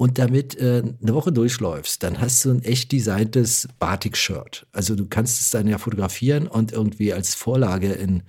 und 0.00 0.18
damit 0.18 0.56
äh, 0.56 0.82
eine 1.02 1.12
Woche 1.12 1.30
durchläufst, 1.30 2.02
dann 2.02 2.22
hast 2.22 2.42
du 2.46 2.50
ein 2.52 2.64
echt 2.64 2.90
designtes 2.90 3.68
Batik-Shirt. 3.78 4.66
Also 4.72 4.94
du 4.96 5.04
kannst 5.04 5.42
es 5.42 5.50
dann 5.50 5.68
ja 5.68 5.76
fotografieren 5.76 6.46
und 6.46 6.72
irgendwie 6.72 7.12
als 7.12 7.34
Vorlage 7.34 7.92
in, 7.92 8.22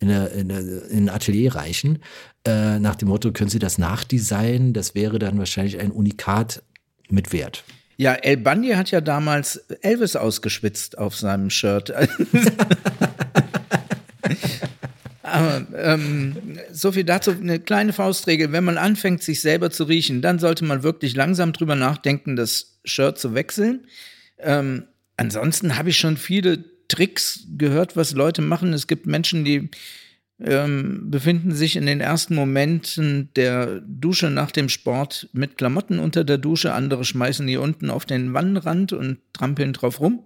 in, 0.00 0.10
eine, 0.10 0.26
in, 0.26 0.52
eine, 0.52 0.60
in 0.60 1.04
ein 1.04 1.08
Atelier 1.08 1.54
reichen. 1.54 2.00
Äh, 2.46 2.78
nach 2.78 2.96
dem 2.96 3.08
Motto, 3.08 3.32
können 3.32 3.48
Sie 3.48 3.58
das 3.58 3.78
nachdesignen? 3.78 4.74
Das 4.74 4.94
wäre 4.94 5.18
dann 5.18 5.38
wahrscheinlich 5.38 5.80
ein 5.80 5.92
Unikat 5.92 6.62
mit 7.08 7.32
Wert. 7.32 7.64
Ja, 7.96 8.12
El 8.12 8.36
Bundy 8.36 8.72
hat 8.72 8.90
ja 8.90 9.00
damals 9.00 9.56
Elvis 9.80 10.16
ausgeschwitzt 10.16 10.98
auf 10.98 11.16
seinem 11.16 11.48
Shirt. 11.48 11.90
Aber 15.34 15.66
ähm, 15.76 16.36
so 16.70 16.92
viel 16.92 17.02
dazu, 17.02 17.32
eine 17.32 17.58
kleine 17.58 17.92
Faustregel. 17.92 18.52
Wenn 18.52 18.62
man 18.62 18.78
anfängt, 18.78 19.20
sich 19.22 19.40
selber 19.40 19.70
zu 19.70 19.82
riechen, 19.84 20.22
dann 20.22 20.38
sollte 20.38 20.64
man 20.64 20.84
wirklich 20.84 21.16
langsam 21.16 21.52
drüber 21.52 21.74
nachdenken, 21.74 22.36
das 22.36 22.78
Shirt 22.84 23.18
zu 23.18 23.34
wechseln. 23.34 23.86
Ähm, 24.38 24.84
ansonsten 25.16 25.76
habe 25.76 25.90
ich 25.90 25.98
schon 25.98 26.16
viele 26.16 26.62
Tricks 26.86 27.48
gehört, 27.58 27.96
was 27.96 28.12
Leute 28.12 28.42
machen. 28.42 28.72
Es 28.72 28.86
gibt 28.86 29.06
Menschen, 29.06 29.44
die 29.44 29.70
ähm, 30.40 31.10
befinden 31.10 31.52
sich 31.52 31.74
in 31.74 31.86
den 31.86 32.00
ersten 32.00 32.36
Momenten 32.36 33.30
der 33.34 33.80
Dusche 33.80 34.30
nach 34.30 34.52
dem 34.52 34.68
Sport 34.68 35.28
mit 35.32 35.58
Klamotten 35.58 35.98
unter 35.98 36.22
der 36.22 36.38
Dusche. 36.38 36.74
Andere 36.74 37.04
schmeißen 37.04 37.44
die 37.48 37.56
unten 37.56 37.90
auf 37.90 38.04
den 38.04 38.34
Wannenrand 38.34 38.92
und 38.92 39.18
trampeln 39.32 39.72
drauf 39.72 39.98
rum 39.98 40.22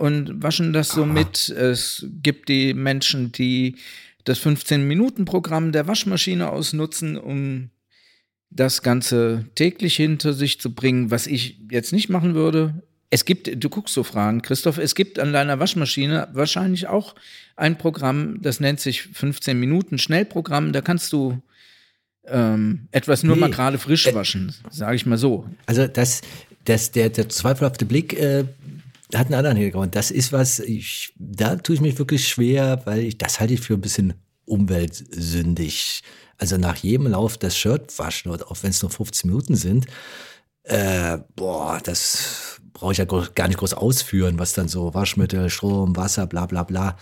und 0.00 0.42
waschen 0.42 0.72
das 0.72 0.88
so 0.88 1.04
mit. 1.04 1.48
Es 1.50 2.06
gibt 2.22 2.48
die 2.48 2.74
Menschen, 2.74 3.32
die 3.32 3.76
das 4.24 4.40
15-Minuten-Programm 4.40 5.72
der 5.72 5.86
Waschmaschine 5.86 6.50
ausnutzen, 6.50 7.16
um 7.16 7.70
das 8.50 8.82
Ganze 8.82 9.46
täglich 9.54 9.96
hinter 9.96 10.32
sich 10.32 10.60
zu 10.60 10.74
bringen, 10.74 11.10
was 11.10 11.26
ich 11.26 11.58
jetzt 11.70 11.92
nicht 11.92 12.08
machen 12.08 12.34
würde. 12.34 12.82
Es 13.10 13.24
gibt, 13.24 13.62
du 13.62 13.68
guckst 13.68 13.94
so 13.94 14.02
Fragen, 14.02 14.40
Christoph, 14.42 14.78
es 14.78 14.94
gibt 14.94 15.18
an 15.18 15.32
deiner 15.32 15.58
Waschmaschine 15.58 16.28
wahrscheinlich 16.32 16.86
auch 16.86 17.14
ein 17.56 17.76
Programm, 17.76 18.40
das 18.40 18.60
nennt 18.60 18.80
sich 18.80 19.02
15 19.02 19.58
Minuten 19.58 19.98
Schnellprogramm. 19.98 20.72
Da 20.72 20.80
kannst 20.80 21.12
du 21.12 21.40
ähm, 22.26 22.88
etwas 22.92 23.22
nur 23.22 23.36
Nee. 23.36 23.40
mal 23.40 23.50
gerade 23.50 23.78
frisch 23.78 24.12
waschen, 24.14 24.54
sage 24.70 24.96
ich 24.96 25.06
mal 25.06 25.18
so. 25.18 25.48
Also 25.66 25.86
das, 25.86 26.22
das, 26.64 26.90
der, 26.92 27.10
der 27.10 27.28
zweifelhafte 27.28 27.84
Blick 27.84 28.12
äh, 28.18 28.44
hat 29.14 29.26
einen 29.26 29.34
anderen 29.34 29.56
Hintergrund. 29.56 29.94
Das 29.94 30.10
ist 30.10 30.32
was, 30.32 30.58
ich, 30.60 31.12
da 31.16 31.56
tue 31.56 31.74
ich 31.74 31.80
mich 31.80 31.98
wirklich 31.98 32.28
schwer, 32.28 32.82
weil 32.84 33.00
ich, 33.00 33.18
das 33.18 33.40
halte 33.40 33.54
ich 33.54 33.60
für 33.60 33.74
ein 33.74 33.80
bisschen 33.80 34.14
umweltsündig. 34.44 36.02
Also 36.38 36.56
nach 36.56 36.76
jedem 36.76 37.06
Lauf 37.06 37.38
das 37.38 37.56
Shirt 37.56 37.98
waschen, 37.98 38.32
auch 38.32 38.56
wenn 38.62 38.70
es 38.70 38.82
nur 38.82 38.90
15 38.90 39.28
Minuten 39.30 39.56
sind, 39.56 39.86
äh, 40.64 41.18
boah, 41.36 41.80
das 41.82 42.60
brauche 42.72 42.92
ich 42.92 42.98
ja 42.98 43.04
gar 43.04 43.48
nicht 43.48 43.58
groß 43.58 43.74
ausführen, 43.74 44.38
was 44.38 44.52
dann 44.52 44.68
so 44.68 44.94
Waschmittel, 44.94 45.50
Strom, 45.50 45.96
Wasser, 45.96 46.26
bla 46.26 46.46
bla 46.46 46.62
bla. 46.62 46.96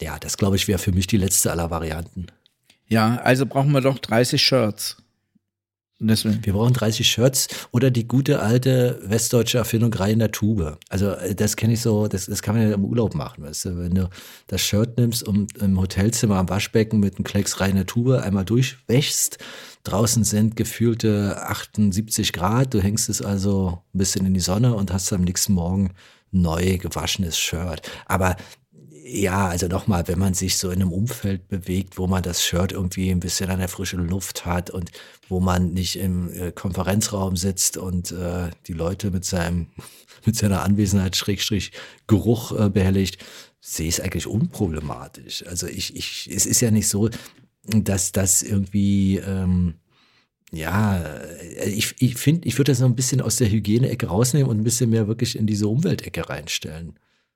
Ja, 0.00 0.18
das 0.18 0.36
glaube 0.36 0.56
ich 0.56 0.68
wäre 0.68 0.78
für 0.78 0.92
mich 0.92 1.06
die 1.06 1.16
letzte 1.16 1.50
aller 1.50 1.70
Varianten. 1.70 2.26
Ja, 2.86 3.16
also 3.16 3.46
brauchen 3.46 3.72
wir 3.72 3.80
doch 3.80 3.98
30 3.98 4.40
Shirts. 4.40 4.96
Deswegen. 6.00 6.44
Wir 6.44 6.52
brauchen 6.52 6.72
30 6.72 7.08
Shirts 7.08 7.48
oder 7.70 7.90
die 7.90 8.08
gute 8.08 8.40
alte 8.40 9.00
westdeutsche 9.04 9.58
Erfindung 9.58 9.92
Reihe 9.94 10.12
in 10.12 10.18
der 10.18 10.32
Tube. 10.32 10.78
Also 10.88 11.10
äh, 11.10 11.34
das 11.34 11.56
kenne 11.56 11.74
ich 11.74 11.80
so, 11.80 12.08
das, 12.08 12.26
das 12.26 12.42
kann 12.42 12.56
man 12.56 12.68
ja 12.68 12.74
im 12.74 12.84
Urlaub 12.84 13.14
machen, 13.14 13.44
weißt 13.44 13.66
du, 13.66 13.78
wenn 13.78 13.94
du 13.94 14.10
das 14.48 14.60
Shirt 14.60 14.98
nimmst 14.98 15.22
und 15.22 15.56
im 15.58 15.80
Hotelzimmer 15.80 16.36
am 16.36 16.48
Waschbecken 16.48 16.98
mit 16.98 17.16
einem 17.16 17.24
Klecks 17.24 17.60
Reihe 17.60 17.70
in 17.70 17.76
der 17.76 17.86
Tube 17.86 18.20
einmal 18.22 18.44
durchwäschst. 18.44 19.38
Draußen 19.84 20.24
sind 20.24 20.56
gefühlte 20.56 21.42
78 21.46 22.32
Grad, 22.32 22.74
du 22.74 22.80
hängst 22.80 23.08
es 23.08 23.22
also 23.22 23.82
ein 23.94 23.98
bisschen 23.98 24.26
in 24.26 24.34
die 24.34 24.40
Sonne 24.40 24.74
und 24.74 24.92
hast 24.92 25.12
am 25.12 25.22
nächsten 25.22 25.52
Morgen 25.52 25.92
neu 26.32 26.78
gewaschenes 26.78 27.38
Shirt. 27.38 27.88
Aber 28.06 28.36
ja, 29.06 29.48
also 29.48 29.68
nochmal, 29.68 30.08
wenn 30.08 30.18
man 30.18 30.32
sich 30.32 30.56
so 30.56 30.70
in 30.70 30.80
einem 30.80 30.90
Umfeld 30.90 31.48
bewegt, 31.48 31.98
wo 31.98 32.06
man 32.06 32.22
das 32.22 32.42
Shirt 32.42 32.72
irgendwie 32.72 33.10
ein 33.10 33.20
bisschen 33.20 33.50
an 33.50 33.58
der 33.58 33.68
frischen 33.68 34.08
Luft 34.08 34.46
hat 34.46 34.70
und 34.70 34.90
wo 35.28 35.40
man 35.40 35.74
nicht 35.74 35.96
im 35.96 36.32
äh, 36.32 36.52
Konferenzraum 36.52 37.36
sitzt 37.36 37.76
und 37.76 38.12
äh, 38.12 38.50
die 38.66 38.72
Leute 38.72 39.10
mit 39.10 39.26
seinem 39.26 39.66
mit 40.24 40.36
seiner 40.36 40.62
Anwesenheit 40.62 41.16
Schrägstrich 41.16 41.72
Geruch 42.06 42.58
äh, 42.58 42.70
behelligt, 42.70 43.22
sehe 43.60 43.88
ich 43.88 43.98
es 43.98 44.00
eigentlich 44.00 44.26
unproblematisch. 44.26 45.44
Also 45.46 45.66
ich, 45.66 45.94
ich, 45.94 46.30
es 46.34 46.46
ist 46.46 46.62
ja 46.62 46.70
nicht 46.70 46.88
so, 46.88 47.10
dass 47.66 48.12
das 48.12 48.40
irgendwie 48.40 49.18
ähm, 49.18 49.74
ja, 50.50 50.98
äh, 51.02 51.68
ich, 51.68 51.94
ich 51.98 52.16
finde, 52.16 52.48
ich 52.48 52.56
würde 52.56 52.72
das 52.72 52.80
noch 52.80 52.88
ein 52.88 52.96
bisschen 52.96 53.20
aus 53.20 53.36
der 53.36 53.50
Hygieneecke 53.50 54.06
rausnehmen 54.06 54.48
und 54.48 54.58
ein 54.60 54.64
bisschen 54.64 54.88
mehr 54.88 55.08
wirklich 55.08 55.36
in 55.36 55.46
diese 55.46 55.68
Umweltecke 55.68 56.26
reinstellen. 56.26 56.94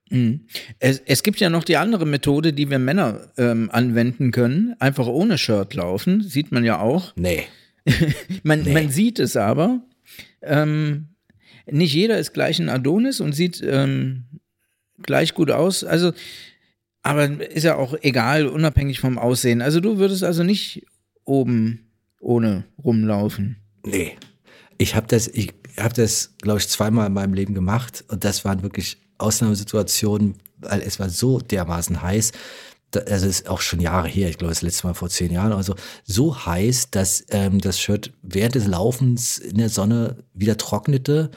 Mhm. 0.09 0.41
Es, 0.79 1.01
es 1.05 1.23
gibt 1.23 1.39
ja 1.39 1.49
noch 1.49 1.63
die 1.63 1.77
andere 1.77 2.05
Methode, 2.05 2.53
die 2.53 2.69
wir 2.69 2.79
Männer 2.79 3.31
ähm, 3.37 3.69
anwenden 3.71 4.31
können. 4.31 4.75
Einfach 4.79 5.07
ohne 5.07 5.37
Shirt 5.37 5.73
laufen, 5.75 6.21
sieht 6.23 6.51
man 6.51 6.63
ja 6.65 6.79
auch. 6.79 7.13
Nee. 7.15 7.43
Man, 8.43 8.63
Nee. 8.63 8.73
man 8.73 8.89
sieht 8.89 9.19
es 9.19 9.35
aber. 9.37 9.81
Ähm, 10.41 11.07
nicht 11.71 11.93
jeder 11.93 12.17
ist 12.19 12.33
gleich 12.33 12.59
ein 12.59 12.69
Adonis 12.69 13.19
und 13.19 13.33
sieht 13.33 13.61
ähm, 13.65 14.25
gleich 15.01 15.33
gut 15.33 15.49
aus. 15.51 15.83
Also, 15.83 16.11
aber 17.03 17.25
ist 17.51 17.63
ja 17.63 17.75
auch 17.75 17.95
egal, 18.01 18.47
unabhängig 18.47 18.99
vom 18.99 19.17
Aussehen. 19.17 19.61
Also 19.61 19.79
du 19.79 19.97
würdest 19.97 20.23
also 20.23 20.43
nicht 20.43 20.85
oben 21.23 21.89
ohne 22.19 22.65
rumlaufen. 22.83 23.57
Nee. 23.85 24.17
Ich 24.77 24.95
habe 24.95 25.07
das, 25.07 25.27
ich 25.27 25.53
habe 25.77 25.93
das, 25.93 26.35
glaube 26.41 26.59
ich, 26.59 26.67
zweimal 26.67 27.07
in 27.07 27.13
meinem 27.13 27.33
Leben 27.33 27.53
gemacht 27.53 28.03
und 28.09 28.23
das 28.23 28.45
waren 28.45 28.61
wirklich 28.61 28.97
Ausnahmesituationen, 29.19 30.35
weil 30.57 30.81
es 30.81 30.99
war 30.99 31.09
so 31.09 31.39
dermaßen 31.39 32.01
heiß. 32.01 32.31
Also 32.95 33.27
es 33.27 33.41
ist 33.41 33.47
auch 33.47 33.61
schon 33.61 33.79
Jahre 33.79 34.07
her, 34.07 34.29
ich 34.29 34.39
glaube 34.39 34.51
das 34.51 34.63
letzte 34.63 34.87
Mal 34.87 34.95
vor 34.95 35.09
zehn 35.09 35.31
Jahren, 35.31 35.53
also 35.53 35.75
so 36.05 36.45
heiß, 36.45 36.89
dass 36.89 37.23
ähm, 37.29 37.61
das 37.61 37.79
Shirt 37.79 38.11
während 38.23 38.55
des 38.55 38.65
Laufens 38.65 39.37
in 39.37 39.59
der 39.59 39.69
Sonne 39.69 40.23
wieder 40.33 40.57
trocknete 40.57 41.29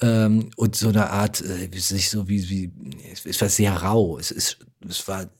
ähm, 0.00 0.50
und 0.56 0.74
so 0.74 0.88
eine 0.88 1.10
Art, 1.10 1.42
äh, 1.42 1.70
sich 1.78 2.10
so 2.10 2.28
wie, 2.28 2.48
wie, 2.50 2.72
es 3.24 3.40
war 3.40 3.48
sehr 3.48 3.72
rau, 3.72 4.18
es 4.18 4.32
ist, 4.32 4.58
es 4.88 5.06
war 5.06 5.30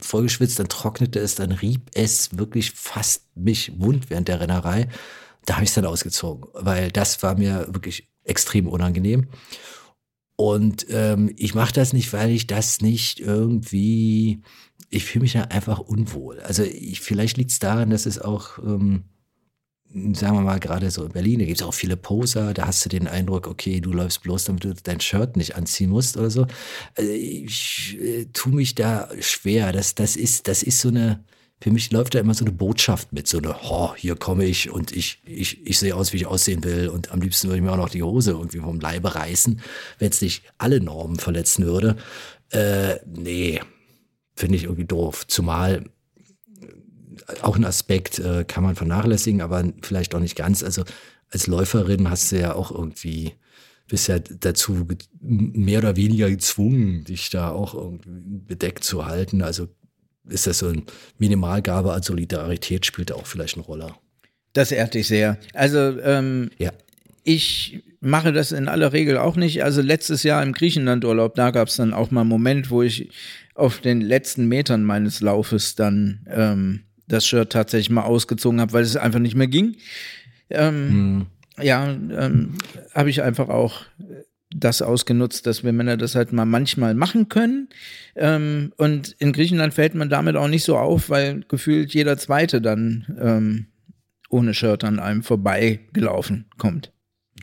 vollgeschwitzt, 0.00 0.58
dann 0.58 0.68
trocknete 0.68 1.20
es, 1.20 1.36
dann 1.36 1.52
rieb 1.52 1.90
es 1.94 2.36
wirklich 2.36 2.72
fast 2.72 3.22
mich 3.34 3.72
wund 3.78 4.10
während 4.10 4.28
der 4.28 4.40
Rennerei. 4.40 4.88
Da 5.46 5.54
habe 5.54 5.64
ich 5.64 5.70
es 5.70 5.74
dann 5.74 5.86
ausgezogen, 5.86 6.50
weil 6.52 6.90
das 6.90 7.22
war 7.22 7.34
mir 7.36 7.66
wirklich 7.70 8.08
extrem 8.24 8.68
unangenehm. 8.68 9.28
Und 10.40 10.86
ähm, 10.90 11.32
ich 11.36 11.56
mache 11.56 11.72
das 11.72 11.92
nicht, 11.92 12.12
weil 12.12 12.30
ich 12.30 12.46
das 12.46 12.80
nicht 12.80 13.18
irgendwie, 13.18 14.40
ich 14.88 15.04
fühle 15.04 15.24
mich 15.24 15.32
da 15.32 15.42
einfach 15.42 15.80
unwohl. 15.80 16.38
Also 16.38 16.62
ich, 16.62 17.00
vielleicht 17.00 17.36
liegt 17.36 17.50
es 17.50 17.58
daran, 17.58 17.90
dass 17.90 18.06
es 18.06 18.20
auch, 18.20 18.58
ähm, 18.58 19.02
sagen 20.14 20.36
wir 20.36 20.42
mal, 20.42 20.60
gerade 20.60 20.92
so 20.92 21.04
in 21.04 21.10
Berlin, 21.10 21.40
da 21.40 21.44
gibt 21.44 21.60
es 21.60 21.66
auch 21.66 21.74
viele 21.74 21.96
Poser, 21.96 22.54
da 22.54 22.68
hast 22.68 22.84
du 22.84 22.88
den 22.88 23.08
Eindruck, 23.08 23.48
okay, 23.48 23.80
du 23.80 23.90
läufst 23.90 24.22
bloß, 24.22 24.44
damit 24.44 24.62
du 24.62 24.74
dein 24.74 25.00
Shirt 25.00 25.36
nicht 25.36 25.56
anziehen 25.56 25.90
musst 25.90 26.16
oder 26.16 26.30
so. 26.30 26.46
Also 26.94 27.10
ich 27.10 27.98
äh, 28.00 28.26
tue 28.26 28.52
mich 28.52 28.76
da 28.76 29.08
schwer. 29.18 29.72
Das, 29.72 29.96
das, 29.96 30.14
ist, 30.14 30.46
das 30.46 30.62
ist 30.62 30.78
so 30.78 30.90
eine, 30.90 31.24
für 31.60 31.70
mich 31.72 31.90
läuft 31.90 32.14
da 32.14 32.20
immer 32.20 32.34
so 32.34 32.44
eine 32.44 32.52
Botschaft 32.52 33.12
mit, 33.12 33.26
so 33.26 33.38
eine, 33.38 33.56
oh, 33.64 33.94
hier 33.96 34.14
komme 34.14 34.44
ich 34.44 34.70
und 34.70 34.92
ich, 34.92 35.20
ich, 35.24 35.66
ich 35.66 35.78
sehe 35.78 35.94
aus, 35.96 36.12
wie 36.12 36.18
ich 36.18 36.26
aussehen 36.26 36.62
will 36.62 36.88
und 36.88 37.10
am 37.10 37.20
liebsten 37.20 37.48
würde 37.48 37.58
ich 37.58 37.64
mir 37.64 37.72
auch 37.72 37.76
noch 37.76 37.88
die 37.88 38.02
Hose 38.02 38.32
irgendwie 38.32 38.58
vom 38.58 38.78
Leibe 38.78 39.14
reißen, 39.14 39.60
wenn 39.98 40.10
es 40.10 40.22
nicht 40.22 40.44
alle 40.58 40.80
Normen 40.80 41.18
verletzen 41.18 41.66
würde. 41.66 41.96
Äh, 42.50 42.96
nee, 43.06 43.60
finde 44.36 44.56
ich 44.56 44.64
irgendwie 44.64 44.84
doof. 44.84 45.26
Zumal 45.26 45.84
äh, 46.60 47.40
auch 47.42 47.56
ein 47.56 47.64
Aspekt 47.64 48.20
äh, 48.20 48.44
kann 48.44 48.62
man 48.62 48.76
vernachlässigen, 48.76 49.40
aber 49.40 49.64
vielleicht 49.82 50.14
auch 50.14 50.20
nicht 50.20 50.36
ganz. 50.36 50.62
Also 50.62 50.84
als 51.30 51.48
Läuferin 51.48 52.08
hast 52.08 52.30
du 52.30 52.38
ja 52.38 52.54
auch 52.54 52.70
irgendwie, 52.70 53.32
bist 53.88 54.06
ja 54.06 54.20
dazu 54.20 54.86
mehr 55.20 55.80
oder 55.80 55.96
weniger 55.96 56.30
gezwungen, 56.30 57.02
dich 57.02 57.30
da 57.30 57.50
auch 57.50 57.74
irgendwie 57.74 58.38
bedeckt 58.38 58.84
zu 58.84 59.06
halten. 59.06 59.42
Also 59.42 59.68
ist 60.28 60.46
das 60.46 60.58
so 60.58 60.68
eine 60.68 60.82
Minimalgabe 61.18 61.92
an 61.92 62.02
Solidarität 62.02 62.86
spielt 62.86 63.10
da 63.10 63.14
auch 63.14 63.26
vielleicht 63.26 63.56
eine 63.56 63.64
Rolle. 63.64 63.94
Das 64.52 64.72
ehrt 64.72 64.94
dich 64.94 65.06
sehr. 65.08 65.38
Also 65.54 65.78
ähm, 66.00 66.50
Ja. 66.58 66.72
ich 67.24 67.82
mache 68.00 68.32
das 68.32 68.52
in 68.52 68.68
aller 68.68 68.92
Regel 68.92 69.18
auch 69.18 69.36
nicht. 69.36 69.62
Also 69.64 69.82
letztes 69.82 70.22
Jahr 70.22 70.42
im 70.42 70.52
Griechenlandurlaub, 70.52 71.34
da 71.34 71.50
gab 71.50 71.68
es 71.68 71.76
dann 71.76 71.92
auch 71.92 72.10
mal 72.10 72.20
einen 72.22 72.30
Moment, 72.30 72.70
wo 72.70 72.82
ich 72.82 73.10
auf 73.54 73.80
den 73.80 74.00
letzten 74.00 74.46
Metern 74.46 74.84
meines 74.84 75.20
Laufes 75.20 75.74
dann 75.74 76.20
ähm, 76.30 76.80
das 77.08 77.26
Shirt 77.26 77.50
tatsächlich 77.50 77.90
mal 77.90 78.02
ausgezogen 78.04 78.60
habe, 78.60 78.72
weil 78.72 78.82
es 78.84 78.96
einfach 78.96 79.18
nicht 79.18 79.34
mehr 79.34 79.48
ging. 79.48 79.76
Ähm, 80.50 81.26
Ja, 81.60 81.90
ähm, 81.90 82.54
habe 82.94 83.10
ich 83.10 83.22
einfach 83.22 83.48
auch 83.48 83.82
das 84.54 84.82
ausgenutzt, 84.82 85.46
dass 85.46 85.62
wir 85.62 85.72
Männer 85.72 85.96
das 85.96 86.14
halt 86.14 86.32
mal 86.32 86.46
manchmal 86.46 86.94
machen 86.94 87.28
können. 87.28 87.68
Ähm, 88.16 88.72
und 88.76 89.14
in 89.18 89.32
Griechenland 89.32 89.74
fällt 89.74 89.94
man 89.94 90.08
damit 90.08 90.36
auch 90.36 90.48
nicht 90.48 90.64
so 90.64 90.76
auf, 90.76 91.10
weil 91.10 91.44
gefühlt 91.48 91.92
jeder 91.92 92.16
Zweite 92.16 92.60
dann 92.60 93.06
ähm, 93.20 93.66
ohne 94.30 94.54
Shirt 94.54 94.84
an 94.84 94.98
einem 95.00 95.22
vorbeigelaufen 95.22 96.46
kommt. 96.58 96.92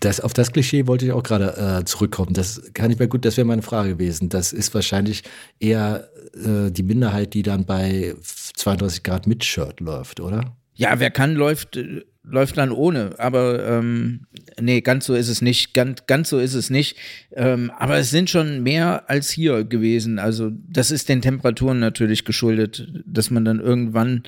Das, 0.01 0.19
auf 0.19 0.33
das 0.33 0.51
Klischee 0.51 0.87
wollte 0.87 1.05
ich 1.05 1.11
auch 1.13 1.23
gerade 1.23 1.79
äh, 1.79 1.85
zurückkommen. 1.85 2.33
Das 2.33 2.61
kann 2.73 2.91
ich 2.91 2.99
mir 2.99 3.07
gut, 3.07 3.23
das 3.23 3.37
wäre 3.37 3.47
meine 3.47 3.61
Frage 3.61 3.89
gewesen. 3.89 4.29
Das 4.29 4.51
ist 4.51 4.73
wahrscheinlich 4.73 5.23
eher 5.59 6.09
äh, 6.33 6.69
die 6.69 6.83
Minderheit, 6.83 7.33
die 7.33 7.43
dann 7.43 7.65
bei 7.65 8.15
32 8.21 9.03
Grad 9.03 9.25
mit 9.25 9.45
Shirt 9.45 9.79
läuft, 9.79 10.19
oder? 10.19 10.55
Ja, 10.75 10.99
wer 10.99 11.09
kann, 11.09 11.35
läuft, 11.35 11.77
äh, 11.77 12.01
läuft 12.23 12.57
dann 12.57 12.71
ohne. 12.71 13.15
Aber 13.17 13.65
ähm, 13.65 14.27
nee, 14.59 14.81
ganz 14.81 15.05
so 15.05 15.15
ist 15.15 15.29
es 15.29 15.41
nicht. 15.41 15.73
Ganz, 15.73 16.05
ganz 16.05 16.29
so 16.29 16.39
ist 16.39 16.53
es 16.53 16.69
nicht. 16.69 16.97
Ähm, 17.31 17.71
aber 17.77 17.97
es 17.97 18.09
sind 18.09 18.29
schon 18.29 18.63
mehr 18.63 19.09
als 19.09 19.29
hier 19.29 19.63
gewesen. 19.63 20.19
Also 20.19 20.51
das 20.67 20.91
ist 20.91 21.09
den 21.09 21.21
Temperaturen 21.21 21.79
natürlich 21.79 22.25
geschuldet, 22.25 22.87
dass 23.05 23.31
man 23.31 23.45
dann 23.45 23.59
irgendwann, 23.59 24.23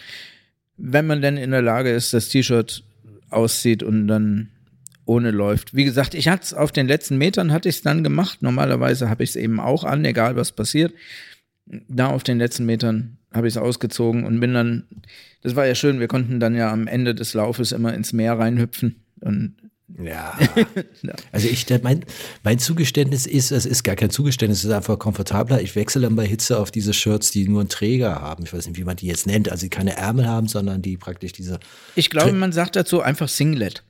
wenn 0.77 1.07
man 1.07 1.21
denn 1.21 1.37
in 1.37 1.51
der 1.51 1.61
Lage 1.61 1.91
ist, 1.91 2.13
das 2.13 2.29
T-Shirt 2.29 2.83
auszieht 3.29 3.83
und 3.83 4.07
dann 4.07 4.49
ohne 5.05 5.31
läuft. 5.31 5.73
Wie 5.73 5.85
gesagt, 5.85 6.13
ich 6.13 6.27
hatte 6.27 6.43
es 6.43 6.53
auf 6.53 6.71
den 6.71 6.87
letzten 6.87 7.17
Metern 7.17 7.51
hatte 7.51 7.69
ich 7.69 7.77
es 7.77 7.81
dann 7.81 8.03
gemacht. 8.03 8.41
Normalerweise 8.41 9.09
habe 9.09 9.23
ich 9.23 9.31
es 9.31 9.35
eben 9.35 9.59
auch 9.59 9.83
an, 9.83 10.03
egal 10.05 10.35
was 10.35 10.51
passiert. 10.51 10.93
Da 11.65 12.07
auf 12.07 12.23
den 12.23 12.37
letzten 12.37 12.65
Metern 12.65 13.17
habe 13.33 13.47
ich 13.47 13.53
es 13.53 13.57
ausgezogen 13.57 14.25
und 14.25 14.39
bin 14.39 14.53
dann, 14.53 14.87
das 15.41 15.55
war 15.55 15.65
ja 15.65 15.75
schön, 15.75 15.99
wir 15.99 16.07
konnten 16.07 16.39
dann 16.39 16.55
ja 16.55 16.71
am 16.71 16.87
Ende 16.87 17.13
des 17.13 17.33
Laufes 17.33 17.71
immer 17.71 17.93
ins 17.93 18.13
Meer 18.13 18.39
reinhüpfen 18.39 19.03
und 19.21 19.55
Ja. 20.01 20.37
Also 21.31 21.47
ich, 21.47 21.65
mein, 21.83 22.03
mein 22.43 22.59
Zugeständnis 22.59 23.25
ist, 23.25 23.51
es 23.51 23.65
ist 23.65 23.83
gar 23.83 23.95
kein 23.95 24.09
Zugeständnis, 24.09 24.59
es 24.59 24.65
ist 24.65 24.71
einfach 24.71 24.97
komfortabler. 24.97 25.61
Ich 25.61 25.75
wechsle 25.75 26.01
dann 26.01 26.15
bei 26.15 26.25
Hitze 26.25 26.59
auf 26.59 26.71
diese 26.71 26.93
Shirts, 26.93 27.31
die 27.31 27.47
nur 27.47 27.61
einen 27.61 27.69
Träger 27.69 28.21
haben. 28.21 28.43
Ich 28.43 28.53
weiß 28.53 28.67
nicht, 28.67 28.77
wie 28.77 28.83
man 28.83 28.95
die 28.95 29.07
jetzt 29.07 29.27
nennt. 29.27 29.51
Also 29.51 29.65
die 29.65 29.69
keine 29.69 29.95
Ärmel 29.95 30.27
haben, 30.27 30.47
sondern 30.47 30.81
die 30.81 30.97
praktisch 30.97 31.31
diese 31.31 31.59
ich 31.95 32.09
glaube, 32.09 32.33
man 32.33 32.51
sagt 32.51 32.75
dazu 32.75 33.01
einfach 33.01 33.27
Singlet. 33.27 33.83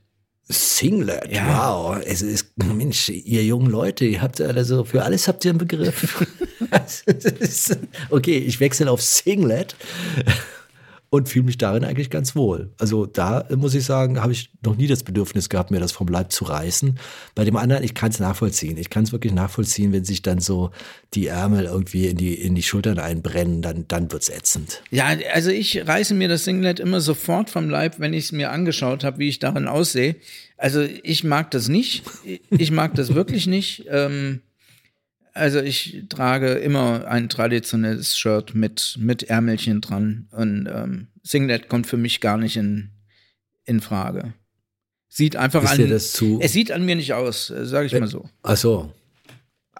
Singlet. 0.48 1.30
Ja. 1.30 1.46
Wow. 1.46 2.02
Es 2.04 2.22
ist, 2.22 2.46
Mensch, 2.56 3.10
ihr 3.10 3.44
jungen 3.44 3.70
Leute, 3.70 4.06
ihr 4.06 4.22
habt 4.22 4.40
also 4.40 4.84
für 4.84 5.02
alles 5.02 5.28
habt 5.28 5.44
ihr 5.44 5.50
einen 5.50 5.58
Begriff. 5.58 6.26
Okay, 8.10 8.38
ich 8.38 8.60
wechsle 8.60 8.90
auf 8.90 9.02
Singlet 9.02 9.76
und 11.10 11.28
fühle 11.28 11.46
mich 11.46 11.56
darin 11.56 11.84
eigentlich 11.84 12.10
ganz 12.10 12.36
wohl. 12.36 12.70
Also 12.78 13.06
da 13.06 13.40
äh, 13.42 13.56
muss 13.56 13.74
ich 13.74 13.84
sagen, 13.84 14.20
habe 14.20 14.32
ich 14.32 14.50
noch 14.62 14.76
nie 14.76 14.86
das 14.86 15.02
Bedürfnis 15.02 15.48
gehabt, 15.48 15.70
mir 15.70 15.80
das 15.80 15.92
vom 15.92 16.06
Leib 16.06 16.32
zu 16.32 16.44
reißen. 16.44 16.98
Bei 17.34 17.44
dem 17.44 17.56
anderen, 17.56 17.82
ich 17.82 17.94
kann 17.94 18.10
es 18.10 18.20
nachvollziehen. 18.20 18.76
Ich 18.76 18.90
kann 18.90 19.04
es 19.04 19.12
wirklich 19.12 19.32
nachvollziehen, 19.32 19.92
wenn 19.92 20.04
sich 20.04 20.20
dann 20.20 20.40
so 20.40 20.70
die 21.14 21.28
Ärmel 21.28 21.64
irgendwie 21.64 22.06
in 22.06 22.16
die, 22.16 22.34
in 22.34 22.54
die 22.54 22.62
Schultern 22.62 22.98
einbrennen, 22.98 23.62
dann, 23.62 23.86
dann 23.88 24.12
wird's 24.12 24.28
ätzend. 24.28 24.82
Ja, 24.90 25.06
also 25.32 25.50
ich 25.50 25.86
reiße 25.86 26.12
mir 26.12 26.28
das 26.28 26.44
Singlet 26.44 26.78
immer 26.78 27.00
sofort 27.00 27.48
vom 27.48 27.70
Leib, 27.70 27.98
wenn 27.98 28.12
ich 28.12 28.24
es 28.24 28.32
mir 28.32 28.50
angeschaut 28.50 29.02
habe, 29.02 29.18
wie 29.18 29.28
ich 29.28 29.38
darin 29.38 29.66
aussehe. 29.66 30.16
Also 30.58 30.82
ich 30.82 31.24
mag 31.24 31.50
das 31.52 31.68
nicht. 31.68 32.02
Ich 32.50 32.70
mag 32.70 32.94
das 32.94 33.14
wirklich 33.14 33.46
nicht. 33.46 33.86
Ähm, 33.88 34.40
also 35.38 35.60
ich 35.60 36.04
trage 36.08 36.52
immer 36.54 37.06
ein 37.08 37.28
traditionelles 37.28 38.18
Shirt 38.18 38.54
mit, 38.54 38.96
mit 38.98 39.22
Ärmelchen 39.24 39.80
dran. 39.80 40.28
Und 40.32 40.68
ähm, 40.72 41.08
Singlet 41.22 41.68
kommt 41.68 41.86
für 41.86 41.96
mich 41.96 42.20
gar 42.20 42.36
nicht 42.36 42.56
in, 42.56 42.90
in 43.64 43.80
Frage. 43.80 44.34
Sieht 45.08 45.36
einfach 45.36 45.62
Ist 45.64 45.70
an. 45.80 45.90
das 45.90 46.12
zu- 46.12 46.38
es 46.42 46.52
sieht 46.52 46.70
an 46.70 46.84
mir 46.84 46.96
nicht 46.96 47.12
aus, 47.14 47.46
sage 47.46 47.86
ich 47.86 47.92
mal 47.98 48.06
so. 48.08 48.28
Ach 48.42 48.56
so. 48.56 48.92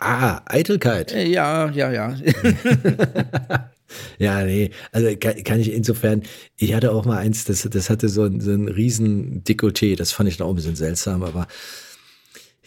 Ah, 0.00 0.41
Eitelkeit. 0.47 1.12
Äh, 1.12 1.27
Ja, 1.29 1.71
ja, 1.71 1.91
ja. 1.93 2.17
Ja, 4.19 4.45
nee, 4.45 4.71
also 4.93 5.09
kann, 5.17 5.43
kann 5.45 5.61
ich 5.61 5.73
insofern, 5.73 6.23
ich 6.57 6.75
hatte 6.75 6.93
auch 6.93 7.07
mal 7.07 7.17
eins, 7.19 7.45
das, 7.47 7.62
das 7.71 7.88
hatte 7.88 8.11
so 8.11 8.25
ein, 8.25 8.38
so 8.40 8.51
ein 8.51 8.68
riesen 8.68 9.42
Dekolleté, 9.44 9.97
das 9.97 10.12
fand 10.12 10.29
ich 10.29 10.38
noch 10.38 10.51
ein 10.51 10.57
bisschen 10.57 10.77
seltsam, 10.77 11.23
aber 11.23 11.47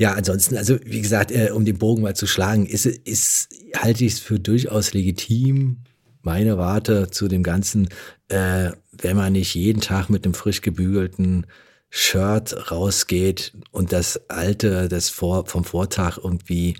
ja, 0.01 0.13
ansonsten, 0.13 0.57
also 0.57 0.79
wie 0.83 0.99
gesagt, 0.99 1.29
äh, 1.29 1.51
um 1.51 1.63
den 1.63 1.77
Bogen 1.77 2.01
mal 2.01 2.15
zu 2.15 2.25
schlagen, 2.25 2.65
ist, 2.65 2.87
ist 2.87 3.49
halte 3.77 4.03
ich 4.03 4.13
es 4.13 4.19
für 4.19 4.39
durchaus 4.39 4.93
legitim, 4.93 5.77
meine 6.23 6.57
Warte 6.57 7.11
zu 7.11 7.27
dem 7.27 7.43
Ganzen, 7.43 7.87
äh, 8.27 8.71
wenn 8.93 9.15
man 9.15 9.33
nicht 9.33 9.53
jeden 9.53 9.79
Tag 9.79 10.09
mit 10.09 10.25
einem 10.25 10.33
frisch 10.33 10.61
gebügelten 10.61 11.45
Shirt 11.91 12.71
rausgeht 12.71 13.53
und 13.69 13.93
das 13.93 14.27
alte, 14.27 14.87
das 14.89 15.09
vor, 15.09 15.45
vom 15.45 15.65
Vortag 15.65 16.17
irgendwie 16.17 16.77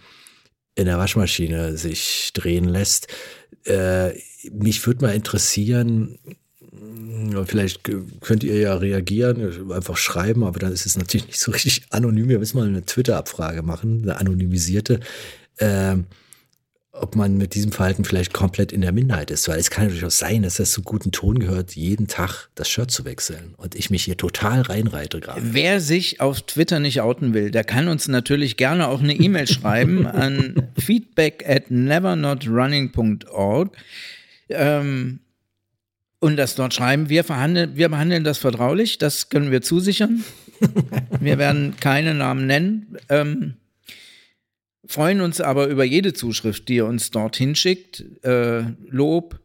in 0.74 0.86
der 0.86 0.98
Waschmaschine 0.98 1.78
sich 1.78 2.32
drehen 2.34 2.66
lässt. 2.66 3.06
Äh, 3.66 4.14
mich 4.52 4.84
würde 4.88 5.06
mal 5.06 5.14
interessieren, 5.14 6.18
vielleicht 7.46 7.82
könnt 8.22 8.44
ihr 8.44 8.58
ja 8.58 8.76
reagieren, 8.76 9.72
einfach 9.72 9.98
schreiben, 9.98 10.44
aber 10.44 10.60
dann 10.60 10.72
ist 10.72 10.86
es 10.86 10.98
natürlich 10.98 11.28
nicht 11.28 11.40
so 11.40 11.52
richtig 11.52 11.84
anonym. 11.90 12.30
Wir 12.30 12.40
müssen 12.40 12.58
mal 12.58 12.68
eine 12.68 12.86
Twitter-Abfrage 12.86 13.62
machen, 13.62 14.04
eine 14.04 14.18
anonymisierte, 14.18 15.00
ähm, 15.60 16.06
ob 16.94 17.16
man 17.16 17.38
mit 17.38 17.56
diesem 17.56 17.72
Verhalten 17.72 18.04
vielleicht 18.04 18.34
komplett 18.34 18.72
in 18.72 18.82
der 18.82 18.92
Minderheit 18.92 19.32
ist. 19.32 19.48
Weil 19.48 19.60
es 19.60 19.70
kann 19.70 19.86
natürlich 19.86 20.06
auch 20.06 20.12
sein, 20.12 20.44
dass 20.44 20.56
das 20.56 20.72
zu 20.72 20.82
guten 20.82 21.12
Ton 21.12 21.40
gehört, 21.40 21.76
jeden 21.76 22.08
Tag 22.08 22.50
das 22.56 22.70
Shirt 22.70 22.92
zu 22.92 23.06
wechseln 23.06 23.54
und 23.58 23.76
ich 23.76 23.90
mich 23.90 24.04
hier 24.04 24.18
total 24.18 24.62
reinreite 24.62 25.20
gerade. 25.20 25.42
Wer 25.44 25.80
sich 25.80 26.20
auf 26.20 26.42
Twitter 26.42 26.80
nicht 26.80 27.02
outen 27.02 27.34
will, 27.34 27.52
der 27.52 27.64
kann 27.64 27.88
uns 27.88 28.08
natürlich 28.08 28.58
gerne 28.58 28.88
auch 28.88 29.02
eine 29.02 29.14
E-Mail 29.14 29.48
schreiben 29.52 30.06
an 30.06 30.70
feedback 30.78 31.46
at 31.48 31.72
nevernotrunning.org 31.72 33.72
ähm, 34.50 35.20
und 36.22 36.38
das 36.38 36.56
dort 36.56 36.74
schreiben. 36.74 37.10
Wir, 37.10 37.26
verhandeln, 37.26 37.76
wir 37.76 37.90
behandeln 37.90 38.24
das 38.24 38.38
vertraulich, 38.38 38.98
das 39.00 39.30
können 39.30 39.52
wir 39.52 39.62
zusichern. 39.62 40.24
wir 41.20 41.38
werden 41.38 41.76
keine 41.80 42.14
Namen 42.14 42.46
nennen. 42.46 42.98
Ähm, 43.10 43.56
freuen 44.86 45.22
uns 45.22 45.42
aber 45.42 45.68
über 45.68 45.84
jede 45.84 46.14
Zuschrift, 46.14 46.70
die 46.70 46.76
ihr 46.76 46.86
uns 46.86 47.10
dorthin 47.10 47.56
schickt. 47.56 48.06
Äh, 48.24 48.64
Lob, 48.88 49.40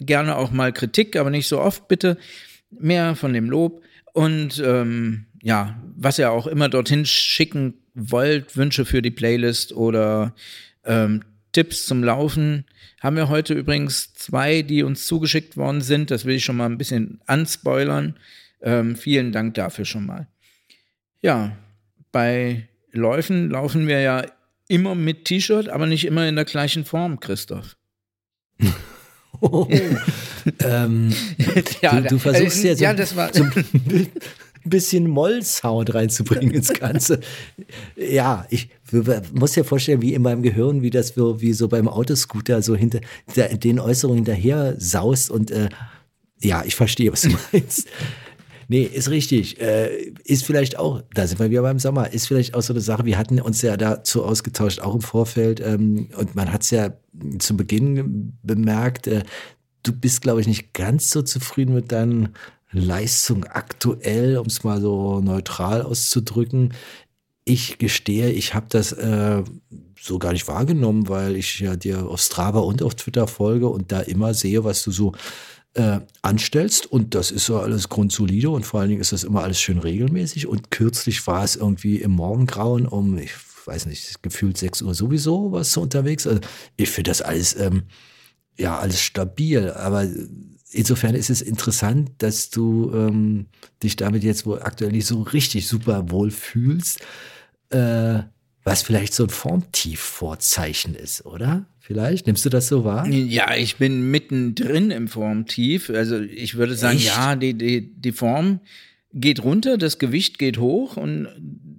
gerne 0.00 0.36
auch 0.36 0.50
mal 0.50 0.72
Kritik, 0.72 1.16
aber 1.16 1.30
nicht 1.30 1.46
so 1.46 1.60
oft, 1.60 1.86
bitte. 1.86 2.18
Mehr 2.70 3.14
von 3.14 3.32
dem 3.32 3.48
Lob. 3.48 3.80
Und 4.12 4.60
ähm, 4.64 5.26
ja, 5.42 5.80
was 5.96 6.18
ihr 6.18 6.32
auch 6.32 6.48
immer 6.48 6.68
dorthin 6.68 7.06
schicken 7.06 7.74
wollt, 7.94 8.56
Wünsche 8.56 8.84
für 8.84 9.00
die 9.00 9.12
Playlist 9.12 9.72
oder 9.72 10.34
ähm, 10.84 11.22
Tipps 11.54 11.86
zum 11.86 12.04
Laufen. 12.04 12.66
Haben 13.00 13.16
wir 13.16 13.30
heute 13.30 13.54
übrigens 13.54 14.12
zwei, 14.12 14.60
die 14.62 14.82
uns 14.82 15.06
zugeschickt 15.06 15.56
worden 15.56 15.80
sind. 15.80 16.10
Das 16.10 16.26
will 16.26 16.36
ich 16.36 16.44
schon 16.44 16.56
mal 16.58 16.66
ein 16.66 16.76
bisschen 16.78 17.20
anspoilern. 17.26 18.16
Ähm, 18.60 18.96
vielen 18.96 19.32
Dank 19.32 19.54
dafür 19.54 19.84
schon 19.86 20.04
mal. 20.06 20.26
Ja, 21.22 21.56
bei 22.12 22.68
Läufen 22.92 23.48
laufen 23.50 23.86
wir 23.88 24.00
ja 24.00 24.24
immer 24.68 24.94
mit 24.94 25.24
T-Shirt, 25.24 25.68
aber 25.68 25.86
nicht 25.86 26.04
immer 26.04 26.28
in 26.28 26.36
der 26.36 26.44
gleichen 26.44 26.84
Form, 26.84 27.20
Christoph. 27.20 27.76
ähm, 30.60 31.12
Ja, 31.82 32.00
du, 32.00 32.08
du 32.08 32.18
versuchst 32.18 32.64
äh, 32.64 32.68
ja 32.68 32.76
so, 32.76 32.84
ja, 32.84 32.94
das 32.94 33.16
war- 33.16 33.32
so 33.34 33.44
ein 34.64 34.70
bisschen 34.70 35.08
Moll-Sound 35.08 35.94
reinzubringen 35.94 36.50
ins 36.52 36.72
Ganze. 36.72 37.20
Ja, 37.96 38.46
ich 38.50 38.68
muss 39.32 39.52
dir 39.52 39.64
vorstellen, 39.64 40.02
wie 40.02 40.14
in 40.14 40.22
meinem 40.22 40.42
Gehirn, 40.42 40.82
wie 40.82 40.90
das 40.90 41.08
so, 41.08 41.40
wie 41.40 41.52
so 41.52 41.68
beim 41.68 41.88
Autoscooter 41.88 42.62
so 42.62 42.76
hinter 42.76 43.00
den 43.34 43.80
Äußerungen 43.80 44.24
hinterher 44.24 44.74
saust 44.78 45.30
und 45.30 45.50
äh, 45.50 45.68
ja, 46.40 46.62
ich 46.64 46.74
verstehe, 46.74 47.12
was 47.12 47.22
du 47.22 47.30
meinst. 47.52 47.88
Nee, 48.68 48.82
ist 48.82 49.10
richtig. 49.10 49.60
Äh, 49.60 50.12
ist 50.24 50.44
vielleicht 50.44 50.78
auch, 50.78 51.02
da 51.14 51.26
sind 51.26 51.38
wir 51.38 51.50
wieder 51.50 51.62
beim 51.62 51.78
Sommer, 51.78 52.12
ist 52.12 52.26
vielleicht 52.28 52.54
auch 52.54 52.62
so 52.62 52.72
eine 52.72 52.80
Sache, 52.80 53.04
wir 53.04 53.18
hatten 53.18 53.40
uns 53.40 53.62
ja 53.62 53.76
dazu 53.76 54.24
ausgetauscht, 54.24 54.80
auch 54.80 54.94
im 54.94 55.02
Vorfeld, 55.02 55.60
ähm, 55.60 56.08
und 56.16 56.34
man 56.34 56.52
hat 56.52 56.62
es 56.62 56.70
ja 56.70 56.94
zu 57.38 57.56
Beginn 57.56 58.38
bemerkt, 58.42 59.06
äh, 59.06 59.22
du 59.82 59.92
bist, 59.92 60.22
glaube 60.22 60.40
ich, 60.40 60.46
nicht 60.46 60.72
ganz 60.72 61.10
so 61.10 61.22
zufrieden 61.22 61.74
mit 61.74 61.92
deinen 61.92 62.30
Leistungen 62.74 63.44
aktuell, 63.44 64.38
um 64.38 64.46
es 64.46 64.64
mal 64.64 64.80
so 64.80 65.20
neutral 65.20 65.82
auszudrücken. 65.82 66.74
Ich 67.44 67.78
gestehe, 67.78 68.30
ich 68.30 68.54
habe 68.54 68.66
das 68.68 68.92
äh, 68.92 69.42
so 70.00 70.18
gar 70.18 70.32
nicht 70.32 70.48
wahrgenommen, 70.48 71.08
weil 71.08 71.36
ich 71.36 71.60
ja 71.60 71.76
dir 71.76 72.06
auf 72.06 72.20
Strava 72.20 72.60
und 72.60 72.82
auf 72.82 72.94
Twitter 72.94 73.26
folge 73.26 73.68
und 73.68 73.92
da 73.92 74.00
immer 74.00 74.34
sehe, 74.34 74.64
was 74.64 74.82
du 74.82 74.90
so 74.90 75.12
äh, 75.74 76.00
anstellst 76.22 76.86
und 76.86 77.14
das 77.14 77.30
ist 77.30 77.46
so 77.46 77.58
alles 77.58 77.88
grundsolide 77.88 78.50
und 78.50 78.64
vor 78.64 78.80
allen 78.80 78.90
Dingen 78.90 79.00
ist 79.00 79.12
das 79.12 79.24
immer 79.24 79.42
alles 79.42 79.60
schön 79.60 79.78
regelmäßig 79.78 80.46
und 80.46 80.70
kürzlich 80.70 81.26
war 81.26 81.42
es 81.44 81.56
irgendwie 81.56 81.96
im 81.96 82.12
Morgengrauen 82.12 82.86
um, 82.86 83.18
ich 83.18 83.32
weiß 83.64 83.86
nicht, 83.86 84.22
gefühlt 84.22 84.56
6 84.58 84.82
Uhr 84.82 84.94
sowieso 84.94 85.52
warst 85.52 85.74
du 85.74 85.80
unterwegs. 85.80 86.26
Also 86.26 86.40
ich 86.76 86.90
finde 86.90 87.10
das 87.10 87.22
alles 87.22 87.56
ähm, 87.58 87.84
ja 88.56 88.78
alles 88.78 89.00
stabil. 89.00 89.70
Aber 89.70 90.06
insofern 90.74 91.14
ist 91.14 91.30
es 91.30 91.40
interessant, 91.40 92.10
dass 92.18 92.50
du 92.50 92.92
ähm, 92.94 93.46
dich 93.82 93.96
damit 93.96 94.24
jetzt 94.24 94.46
wohl 94.46 94.62
aktuell 94.62 94.92
nicht 94.92 95.06
so 95.06 95.22
richtig 95.22 95.68
super 95.68 96.10
wohl 96.10 96.30
fühlst, 96.30 97.00
äh, 97.70 98.20
was 98.64 98.82
vielleicht 98.82 99.14
so 99.14 99.24
ein 99.24 99.30
Formtief-Vorzeichen 99.30 100.94
ist, 100.94 101.26
oder? 101.26 101.66
Vielleicht 101.80 102.26
nimmst 102.26 102.44
du 102.46 102.48
das 102.48 102.68
so 102.68 102.84
wahr? 102.84 103.06
Ja, 103.06 103.54
ich 103.54 103.76
bin 103.76 104.10
mittendrin 104.10 104.90
im 104.90 105.06
Formtief. 105.06 105.90
Also 105.90 106.18
ich 106.18 106.56
würde 106.56 106.74
sagen, 106.74 106.96
Echt? 106.96 107.08
ja, 107.08 107.36
die, 107.36 107.52
die, 107.52 107.92
die 107.94 108.12
Form 108.12 108.60
geht 109.12 109.44
runter, 109.44 109.76
das 109.76 109.98
Gewicht 109.98 110.38
geht 110.38 110.58
hoch 110.58 110.96
und 110.96 111.28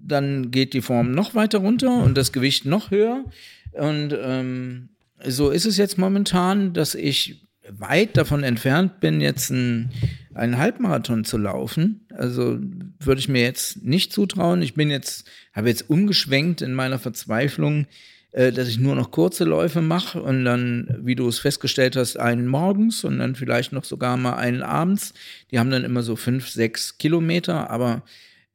dann 0.08 0.52
geht 0.52 0.74
die 0.74 0.82
Form 0.82 1.12
noch 1.12 1.34
weiter 1.34 1.58
runter 1.58 2.04
und 2.04 2.16
das 2.16 2.32
Gewicht 2.32 2.66
noch 2.66 2.92
höher. 2.92 3.26
Und 3.72 4.16
ähm, 4.22 4.90
so 5.26 5.50
ist 5.50 5.66
es 5.66 5.78
jetzt 5.78 5.98
momentan, 5.98 6.74
dass 6.74 6.94
ich 6.94 7.45
weit 7.70 8.18
davon 8.18 8.44
entfernt 8.44 9.00
bin, 9.00 9.22
jetzt 9.22 9.50
ein, 9.50 9.92
einen 10.34 10.58
Halbmarathon 10.58 11.24
zu 11.24 11.38
laufen. 11.38 12.06
Also 12.14 12.60
würde 13.00 13.20
ich 13.20 13.30
mir 13.30 13.42
jetzt 13.42 13.84
nicht 13.84 14.14
zutrauen. 14.14 14.62
Ich 14.62 14.74
bin 14.74 14.90
jetzt, 14.90 15.28
habe 15.54 15.70
jetzt 15.70 15.90
umgeschwenkt 15.90 16.62
in 16.62 16.74
meiner 16.74 17.00
Verzweiflung, 17.00 17.88
äh, 18.32 18.52
dass 18.52 18.68
ich 18.68 18.80
nur 18.80 18.96
noch 18.96 19.12
kurze 19.12 19.46
Läufe 19.46 19.82
mache 19.82 20.22
und 20.22 20.46
dann, 20.46 21.00
wie 21.02 21.16
du 21.16 21.28
es 21.28 21.40
festgestellt 21.40 21.96
hast, 21.96 22.18
einen 22.18 22.48
morgens 22.48 23.04
und 23.04 23.20
dann 23.20 23.36
vielleicht 23.36 23.72
noch 23.72 23.84
sogar 23.84 24.18
mal 24.18 24.36
einen 24.36 24.62
abends. 24.62 25.14
Die 25.52 25.60
haben 25.60 25.72
dann 25.72 25.84
immer 25.84 26.04
so 26.04 26.16
fünf, 26.16 26.50
sechs 26.50 26.98
Kilometer, 26.98 27.70
aber 27.70 28.04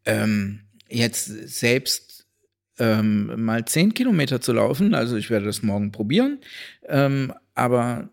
ähm, 0.04 0.60
jetzt 0.88 1.26
selbst 1.26 2.26
ähm, 2.78 3.44
mal 3.44 3.64
zehn 3.64 3.94
Kilometer 3.94 4.40
zu 4.40 4.52
laufen, 4.52 4.94
also 4.94 5.16
ich 5.16 5.30
werde 5.30 5.46
das 5.46 5.62
morgen 5.62 5.92
probieren, 5.92 6.38
ähm, 6.88 7.32
aber 7.54 8.08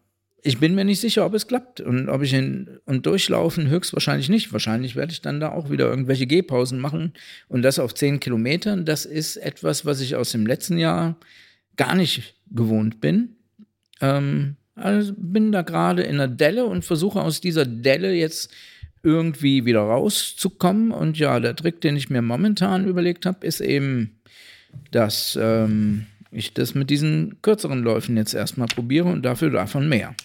ich 0.48 0.60
bin 0.60 0.76
mir 0.76 0.86
nicht 0.86 1.02
sicher, 1.02 1.26
ob 1.26 1.34
es 1.34 1.48
klappt 1.48 1.82
und 1.82 2.08
ob 2.08 2.22
ich 2.22 2.34
in 2.34 2.80
und 2.86 3.06
durchlaufen 3.06 3.68
höchstwahrscheinlich 3.68 4.30
nicht. 4.30 4.54
Wahrscheinlich 4.54 4.96
werde 4.96 5.12
ich 5.12 5.22
dann 5.22 5.42
da 5.42 5.52
auch 5.52 5.70
wieder 5.70 5.90
irgendwelche 5.90 6.26
Gehpausen 6.26 6.80
machen 6.80 7.12
und 7.50 7.64
das 7.64 7.80
auf 7.80 7.94
zehn 7.94 8.22
Kilometern. 8.22 8.86
Das 8.86 9.06
ist 9.06 9.36
etwas, 9.36 9.86
was 9.86 10.00
ich 10.00 10.16
aus 10.16 10.32
dem 10.32 10.48
letzten 10.48 10.78
Jahr 10.78 11.18
gar 11.76 11.96
nicht 11.96 12.36
gewohnt 12.50 13.02
bin. 13.02 13.36
Ähm, 14.00 14.56
also 14.76 15.14
bin 15.18 15.52
da 15.52 15.64
gerade 15.64 16.04
in 16.04 16.16
einer 16.16 16.30
Delle 16.30 16.66
und 16.66 16.86
versuche 16.86 17.22
aus 17.22 17.42
dieser 17.42 17.66
Delle 17.66 18.14
jetzt 18.14 18.50
irgendwie 19.04 19.66
wieder 19.66 19.82
rauszukommen. 19.82 20.92
Und 20.92 21.20
ja, 21.20 21.42
der 21.42 21.58
Trick, 21.58 21.82
den 21.82 21.98
ich 21.98 22.10
mir 22.10 22.22
momentan 22.22 22.88
überlegt 22.88 23.26
habe, 23.26 23.46
ist 23.46 23.60
eben, 23.60 24.22
dass 24.92 25.38
ähm, 25.42 26.06
ich 26.32 26.54
das 26.54 26.74
mit 26.74 26.90
diesen 26.90 27.42
kürzeren 27.42 27.84
Läufen 27.84 28.16
jetzt 28.16 28.34
erstmal 28.34 28.68
probiere 28.68 29.10
und 29.10 29.24
dafür 29.24 29.50
davon 29.50 29.90
mehr. 29.90 30.16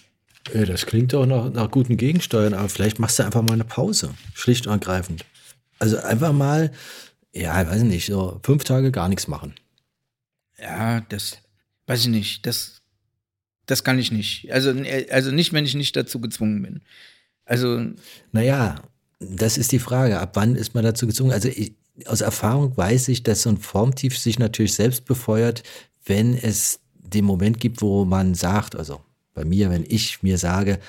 Ja, 0.51 0.65
das 0.65 0.85
klingt 0.85 1.13
doch 1.13 1.25
nach, 1.25 1.51
nach 1.51 1.71
guten 1.71 1.95
Gegensteuern, 1.97 2.53
aber 2.53 2.67
vielleicht 2.69 2.99
machst 2.99 3.19
du 3.19 3.23
einfach 3.23 3.41
mal 3.41 3.53
eine 3.53 3.63
Pause. 3.63 4.13
Schlicht 4.33 4.67
und 4.67 4.73
ergreifend. 4.73 5.25
Also 5.79 5.97
einfach 5.97 6.33
mal, 6.33 6.71
ja, 7.33 7.61
ich 7.61 7.67
weiß 7.67 7.83
nicht, 7.83 8.07
so 8.07 8.39
fünf 8.43 8.63
Tage 8.63 8.91
gar 8.91 9.09
nichts 9.09 9.27
machen. 9.27 9.53
Ja, 10.59 11.01
das 11.01 11.37
weiß 11.87 12.01
ich 12.01 12.07
nicht. 12.07 12.45
Das, 12.45 12.81
das 13.65 13.83
kann 13.83 13.99
ich 13.99 14.11
nicht. 14.11 14.51
Also, 14.51 14.71
äh, 14.71 15.07
also 15.11 15.31
nicht, 15.31 15.53
wenn 15.53 15.65
ich 15.65 15.75
nicht 15.75 15.95
dazu 15.95 16.19
gezwungen 16.19 16.61
bin. 16.61 16.81
Also, 17.45 17.85
Naja, 18.31 18.75
das 19.19 19.57
ist 19.57 19.71
die 19.71 19.79
Frage. 19.79 20.19
Ab 20.19 20.35
wann 20.35 20.55
ist 20.55 20.75
man 20.75 20.83
dazu 20.83 21.07
gezwungen? 21.07 21.31
Also 21.31 21.49
ich, 21.49 21.73
aus 22.05 22.21
Erfahrung 22.21 22.75
weiß 22.75 23.07
ich, 23.09 23.23
dass 23.23 23.43
so 23.43 23.49
ein 23.49 23.57
Formtief 23.57 24.17
sich 24.17 24.39
natürlich 24.39 24.73
selbst 24.73 25.05
befeuert, 25.05 25.63
wenn 26.05 26.35
es 26.35 26.79
den 26.93 27.25
Moment 27.25 27.59
gibt, 27.59 27.81
wo 27.81 28.05
man 28.05 28.33
sagt, 28.35 28.75
also 28.75 29.01
bei 29.33 29.45
mir, 29.45 29.69
wenn 29.69 29.85
ich 29.87 30.23
mir 30.23 30.37
sage, 30.37 30.79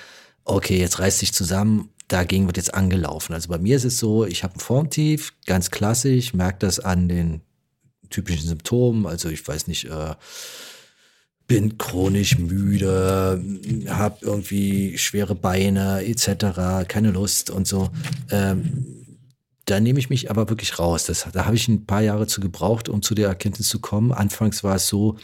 okay, 0.44 0.78
jetzt 0.78 0.98
reiß 0.98 1.18
dich 1.18 1.33
zusammen, 1.33 1.90
dagegen 2.09 2.46
wird 2.46 2.57
jetzt 2.57 2.74
angelaufen. 2.74 3.33
Also 3.33 3.48
bei 3.48 3.59
mir 3.59 3.76
ist 3.76 3.85
es 3.85 3.98
so, 3.98 4.24
ich 4.24 4.44
habe 4.44 4.57
ein 4.57 4.61
Formtief, 4.61 5.33
ganz 5.46 5.70
klassisch, 5.70 6.35
merke 6.35 6.59
das 6.61 6.80
an 6.80 7.09
den 7.09 7.40
typischen 8.11 8.48
Symptomen, 8.48 9.07
also 9.07 9.28
ich 9.28 9.46
weiß 9.46 9.66
nicht, 9.66 9.87
äh, 9.87 10.14
bin 11.46 11.76
chronisch 11.76 12.38
müde, 12.38 13.42
habe 13.88 14.16
irgendwie 14.22 14.96
schwere 14.96 15.35
Beine 15.35 16.04
etc., 16.04 16.87
keine 16.88 17.11
Lust 17.11 17.50
und 17.50 17.66
so. 17.66 17.90
Ähm, 18.30 19.04
da 19.66 19.80
nehme 19.80 19.98
ich 19.98 20.11
mich 20.11 20.30
aber 20.30 20.48
wirklich 20.48 20.78
raus. 20.78 21.04
Das, 21.04 21.26
da 21.33 21.46
habe 21.46 21.57
ich 21.57 21.68
ein 21.68 21.87
paar 21.87 22.02
Jahre 22.02 22.26
zu 22.26 22.40
gebraucht, 22.40 22.88
um 22.88 23.02
zu 23.02 23.14
der 23.14 23.28
Erkenntnis 23.28 23.68
zu 23.68 23.78
kommen. 23.78 24.12
Anfangs 24.12 24.62
war 24.62 24.76
es 24.76 24.88
so, 24.88 25.16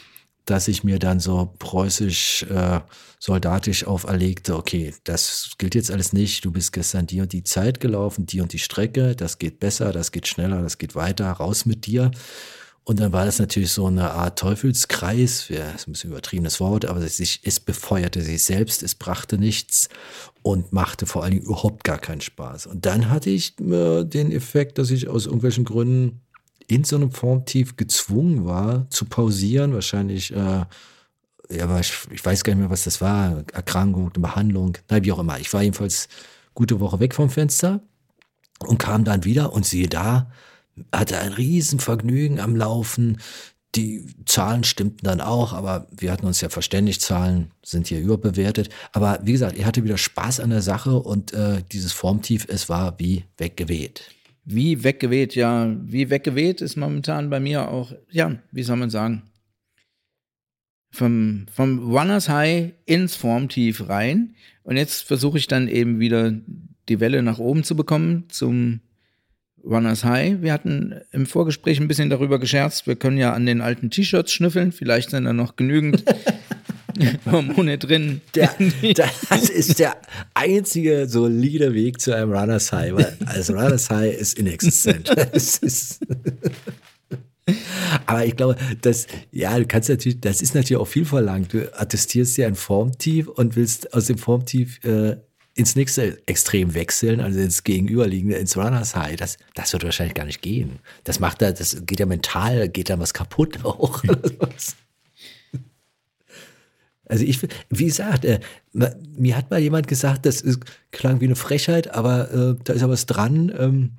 dass 0.45 0.67
ich 0.67 0.83
mir 0.83 0.99
dann 0.99 1.19
so 1.19 1.53
preußisch, 1.59 2.43
äh, 2.43 2.81
soldatisch 3.19 3.85
auferlegte, 3.85 4.55
okay, 4.55 4.93
das 5.03 5.51
gilt 5.57 5.75
jetzt 5.75 5.91
alles 5.91 6.13
nicht, 6.13 6.43
du 6.45 6.51
bist 6.51 6.73
gestern 6.73 7.07
die 7.07 7.21
und 7.21 7.33
die 7.33 7.43
Zeit 7.43 7.79
gelaufen, 7.79 8.25
die 8.25 8.41
und 8.41 8.53
die 8.53 8.59
Strecke, 8.59 9.15
das 9.15 9.37
geht 9.37 9.59
besser, 9.59 9.91
das 9.91 10.11
geht 10.11 10.27
schneller, 10.27 10.61
das 10.61 10.77
geht 10.77 10.95
weiter, 10.95 11.31
raus 11.31 11.65
mit 11.65 11.85
dir. 11.85 12.11
Und 12.83 12.99
dann 12.99 13.13
war 13.13 13.25
das 13.25 13.37
natürlich 13.37 13.71
so 13.71 13.85
eine 13.85 14.09
Art 14.09 14.39
Teufelskreis, 14.39 15.49
ja, 15.49 15.69
ist 15.69 15.87
ein 15.87 15.91
bisschen 15.91 16.09
übertriebenes 16.09 16.59
Wort, 16.59 16.85
aber 16.85 16.99
es, 17.01 17.17
sich, 17.17 17.41
es 17.43 17.59
befeuerte 17.59 18.23
sich 18.23 18.43
selbst, 18.43 18.81
es 18.81 18.95
brachte 18.95 19.37
nichts 19.37 19.87
und 20.41 20.73
machte 20.73 21.05
vor 21.05 21.23
allen 21.23 21.33
Dingen 21.33 21.45
überhaupt 21.45 21.83
gar 21.83 21.99
keinen 21.99 22.21
Spaß. 22.21 22.65
Und 22.65 22.87
dann 22.87 23.11
hatte 23.11 23.29
ich 23.29 23.59
äh, 23.59 24.03
den 24.03 24.31
Effekt, 24.31 24.79
dass 24.79 24.89
ich 24.89 25.07
aus 25.07 25.27
irgendwelchen 25.27 25.63
Gründen 25.63 26.21
in 26.71 26.85
so 26.85 26.95
einem 26.95 27.11
Formtief 27.11 27.75
gezwungen 27.75 28.45
war, 28.45 28.89
zu 28.89 29.03
pausieren, 29.03 29.73
wahrscheinlich, 29.73 30.31
äh, 30.33 30.65
ja, 31.49 31.79
ich, 31.79 31.93
ich 32.11 32.25
weiß 32.25 32.45
gar 32.45 32.53
nicht 32.53 32.61
mehr, 32.61 32.69
was 32.69 32.85
das 32.85 33.01
war, 33.01 33.43
Erkrankung, 33.51 34.09
Behandlung, 34.13 34.77
nein, 34.89 35.03
wie 35.03 35.11
auch 35.11 35.19
immer. 35.19 35.37
Ich 35.37 35.53
war 35.53 35.63
jedenfalls 35.63 36.07
gute 36.53 36.79
Woche 36.79 37.01
weg 37.01 37.13
vom 37.13 37.29
Fenster 37.29 37.81
und 38.59 38.77
kam 38.77 39.03
dann 39.03 39.25
wieder 39.25 39.51
und 39.51 39.65
siehe 39.65 39.89
da, 39.89 40.31
hatte 40.93 41.19
ein 41.19 41.33
Riesenvergnügen 41.33 42.39
am 42.39 42.55
Laufen. 42.55 43.19
Die 43.75 44.05
Zahlen 44.25 44.63
stimmten 44.63 45.05
dann 45.05 45.19
auch, 45.19 45.51
aber 45.51 45.87
wir 45.91 46.09
hatten 46.09 46.25
uns 46.25 46.39
ja 46.39 46.47
verständigt, 46.47 47.01
Zahlen 47.01 47.51
sind 47.63 47.87
hier 47.87 47.99
überbewertet. 47.99 48.69
Aber 48.93 49.19
wie 49.23 49.33
gesagt, 49.33 49.57
ich 49.57 49.65
hatte 49.65 49.83
wieder 49.83 49.97
Spaß 49.97 50.39
an 50.39 50.51
der 50.51 50.61
Sache 50.61 50.95
und 50.95 51.33
äh, 51.33 51.63
dieses 51.69 51.91
Formtief, 51.91 52.45
es 52.47 52.69
war 52.69 52.97
wie 52.97 53.25
weggeweht. 53.37 54.03
Wie 54.43 54.83
weggeweht, 54.83 55.35
ja, 55.35 55.75
wie 55.83 56.09
weggeweht 56.09 56.61
ist 56.61 56.75
momentan 56.75 57.29
bei 57.29 57.39
mir 57.39 57.69
auch, 57.69 57.93
ja, 58.09 58.37
wie 58.51 58.63
soll 58.63 58.77
man 58.77 58.89
sagen, 58.89 59.23
vom, 60.91 61.45
vom 61.51 61.91
Runners 61.91 62.27
High 62.27 62.73
ins 62.85 63.15
Formtief 63.15 63.87
rein. 63.87 64.35
Und 64.63 64.77
jetzt 64.77 65.03
versuche 65.03 65.37
ich 65.37 65.47
dann 65.47 65.67
eben 65.67 65.99
wieder 65.99 66.33
die 66.89 66.99
Welle 66.99 67.21
nach 67.23 67.39
oben 67.39 67.63
zu 67.63 67.75
bekommen 67.75 68.25
zum 68.29 68.81
Runners 69.63 70.03
High. 70.03 70.41
Wir 70.41 70.53
hatten 70.53 70.95
im 71.11 71.25
Vorgespräch 71.25 71.79
ein 71.79 71.87
bisschen 71.87 72.09
darüber 72.09 72.39
gescherzt, 72.39 72.87
wir 72.87 72.95
können 72.95 73.17
ja 73.17 73.33
an 73.33 73.45
den 73.45 73.61
alten 73.61 73.89
T-Shirts 73.89 74.33
schnüffeln, 74.33 74.71
vielleicht 74.71 75.11
sind 75.11 75.25
da 75.25 75.33
noch 75.33 75.55
genügend 75.55 76.03
Hormone 77.31 77.77
drin. 77.77 78.21
Der, 78.35 78.53
das 78.95 79.49
ist 79.49 79.79
der 79.79 79.97
einzige 80.33 81.07
solide 81.07 81.73
Weg 81.73 82.01
zu 82.01 82.15
einem 82.15 82.31
Runners 82.31 82.71
High, 82.71 82.93
weil 82.93 83.17
also 83.25 83.53
Runners 83.53 83.89
High 83.89 84.15
ist 84.15 84.37
inexistent. 84.37 85.09
Ist 85.33 85.99
Aber 88.05 88.25
ich 88.25 88.35
glaube, 88.35 88.55
das, 88.81 89.07
ja, 89.31 89.57
du 89.57 89.65
kannst 89.65 89.89
natürlich, 89.89 90.21
das 90.21 90.41
ist 90.41 90.55
natürlich 90.55 90.81
auch 90.81 90.87
viel 90.87 91.05
verlangt. 91.05 91.53
Du 91.53 91.73
attestierst 91.79 92.37
dir 92.37 92.47
ein 92.47 92.55
Formtief 92.55 93.27
und 93.27 93.55
willst 93.55 93.93
aus 93.93 94.05
dem 94.05 94.17
Formtief 94.17 94.83
äh, 94.83 95.17
ins 95.53 95.75
nächste 95.75 96.17
Extrem 96.27 96.73
wechseln, 96.73 97.19
also 97.19 97.39
ins 97.39 97.63
Gegenüberliegende, 97.63 98.37
ins 98.37 98.55
Runners 98.55 98.95
High. 98.95 99.15
Das, 99.17 99.37
das 99.53 99.73
wird 99.73 99.83
wahrscheinlich 99.83 100.15
gar 100.15 100.25
nicht 100.25 100.41
gehen. 100.41 100.79
Das 101.03 101.19
macht 101.19 101.41
da, 101.41 101.51
das 101.51 101.85
geht 101.85 101.99
ja 101.99 102.05
mental, 102.05 102.69
geht 102.69 102.89
da 102.89 102.99
was 102.99 103.13
kaputt 103.13 103.63
auch. 103.65 104.03
Also 107.11 107.25
ich, 107.25 107.39
wie 107.69 107.85
gesagt, 107.85 108.23
äh, 108.23 108.39
mir 108.71 109.35
hat 109.35 109.51
mal 109.51 109.59
jemand 109.59 109.89
gesagt, 109.89 110.25
das 110.25 110.39
ist, 110.39 110.61
klang 110.91 111.19
wie 111.19 111.25
eine 111.25 111.35
Frechheit, 111.35 111.93
aber 111.93 112.31
äh, 112.31 112.55
da 112.63 112.71
ist 112.71 112.81
ja 112.81 112.87
was 112.87 113.05
dran. 113.05 113.51
Ähm, 113.59 113.91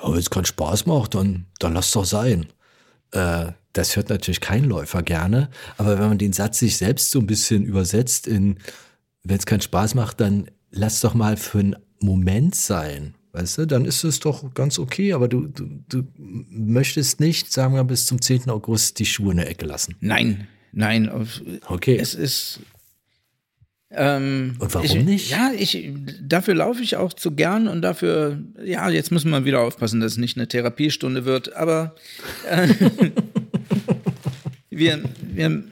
oh, 0.00 0.10
wenn 0.10 0.18
es 0.18 0.30
keinen 0.30 0.46
Spaß 0.46 0.84
macht, 0.86 1.14
dann, 1.14 1.46
dann 1.60 1.74
lass 1.74 1.92
doch 1.92 2.04
sein. 2.04 2.46
Äh, 3.12 3.52
das 3.72 3.94
hört 3.94 4.08
natürlich 4.08 4.40
kein 4.40 4.64
Läufer 4.64 5.04
gerne, 5.04 5.48
aber 5.76 6.00
wenn 6.00 6.08
man 6.08 6.18
den 6.18 6.32
Satz 6.32 6.58
sich 6.58 6.76
selbst 6.76 7.12
so 7.12 7.20
ein 7.20 7.28
bisschen 7.28 7.64
übersetzt 7.64 8.26
in, 8.26 8.58
wenn 9.22 9.38
es 9.38 9.46
keinen 9.46 9.60
Spaß 9.60 9.94
macht, 9.94 10.20
dann 10.20 10.50
lass 10.72 11.00
doch 11.00 11.14
mal 11.14 11.36
für 11.36 11.60
einen 11.60 11.76
Moment 12.00 12.56
sein. 12.56 13.14
Weißt 13.30 13.58
du, 13.58 13.66
dann 13.66 13.84
ist 13.84 14.02
es 14.02 14.18
doch 14.18 14.54
ganz 14.54 14.80
okay, 14.80 15.12
aber 15.12 15.28
du, 15.28 15.46
du, 15.46 15.84
du 15.88 16.02
möchtest 16.16 17.20
nicht, 17.20 17.52
sagen 17.52 17.74
wir, 17.74 17.84
bis 17.84 18.06
zum 18.06 18.20
10. 18.20 18.50
August 18.50 18.98
die 18.98 19.06
Schuhe 19.06 19.30
in 19.30 19.36
der 19.36 19.48
Ecke 19.48 19.66
lassen. 19.66 19.94
Nein, 20.00 20.48
nein. 20.72 21.10
Okay. 21.66 21.98
Es 22.00 22.14
ist. 22.14 22.60
Ähm, 23.90 24.56
Und 24.58 24.74
warum 24.74 24.84
ich, 24.84 25.04
nicht? 25.04 25.30
Ja, 25.30 25.52
ich, 25.56 25.90
dafür 26.20 26.54
laufe 26.54 26.82
ich 26.82 26.96
auch 26.96 27.12
zu 27.12 27.30
gern 27.30 27.68
und 27.68 27.82
dafür, 27.82 28.42
ja, 28.62 28.90
jetzt 28.90 29.12
müssen 29.12 29.30
wir 29.30 29.44
wieder 29.44 29.60
aufpassen, 29.60 30.00
dass 30.00 30.12
es 30.12 30.18
nicht 30.18 30.36
eine 30.36 30.48
Therapiestunde 30.48 31.24
wird, 31.24 31.54
aber 31.54 31.94
äh, 32.50 32.68
wir, 34.70 35.04
wir, 35.22 35.64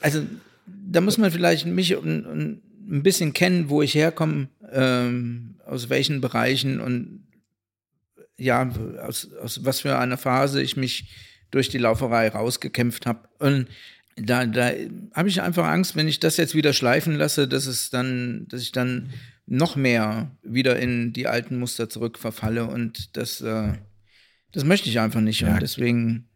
also 0.00 0.22
da 0.66 1.00
muss 1.00 1.18
man 1.18 1.32
vielleicht 1.32 1.66
mich 1.66 1.96
und, 1.96 2.24
und 2.24 2.62
ein 2.88 3.02
bisschen 3.02 3.32
kennen, 3.32 3.68
wo 3.68 3.82
ich 3.82 3.94
herkomme, 3.94 4.48
ähm, 4.72 5.56
aus 5.66 5.88
welchen 5.88 6.20
Bereichen 6.20 6.80
und 6.80 7.26
ja, 8.36 8.70
aus, 9.02 9.32
aus 9.34 9.64
was 9.64 9.80
für 9.80 9.98
einer 9.98 10.16
Phase 10.16 10.62
ich 10.62 10.76
mich 10.76 11.10
durch 11.50 11.68
die 11.68 11.78
Lauferei 11.78 12.28
rausgekämpft 12.28 13.06
habe. 13.06 13.28
Und 13.38 13.66
da, 14.16 14.46
da 14.46 14.70
habe 15.14 15.28
ich 15.28 15.42
einfach 15.42 15.66
Angst, 15.66 15.96
wenn 15.96 16.08
ich 16.08 16.20
das 16.20 16.36
jetzt 16.36 16.54
wieder 16.54 16.72
schleifen 16.72 17.14
lasse, 17.14 17.48
dass 17.48 17.66
es 17.66 17.90
dann, 17.90 18.46
dass 18.48 18.62
ich 18.62 18.72
dann 18.72 19.10
noch 19.46 19.76
mehr 19.76 20.30
wieder 20.42 20.78
in 20.78 21.12
die 21.12 21.26
alten 21.26 21.58
Muster 21.58 21.88
zurückverfalle 21.88 22.66
und 22.66 23.16
das, 23.16 23.40
äh, 23.40 23.72
das 24.52 24.64
möchte 24.64 24.88
ich 24.88 25.00
einfach 25.00 25.20
nicht. 25.20 25.40
Ja. 25.40 25.54
Und 25.54 25.62
deswegen 25.62 26.28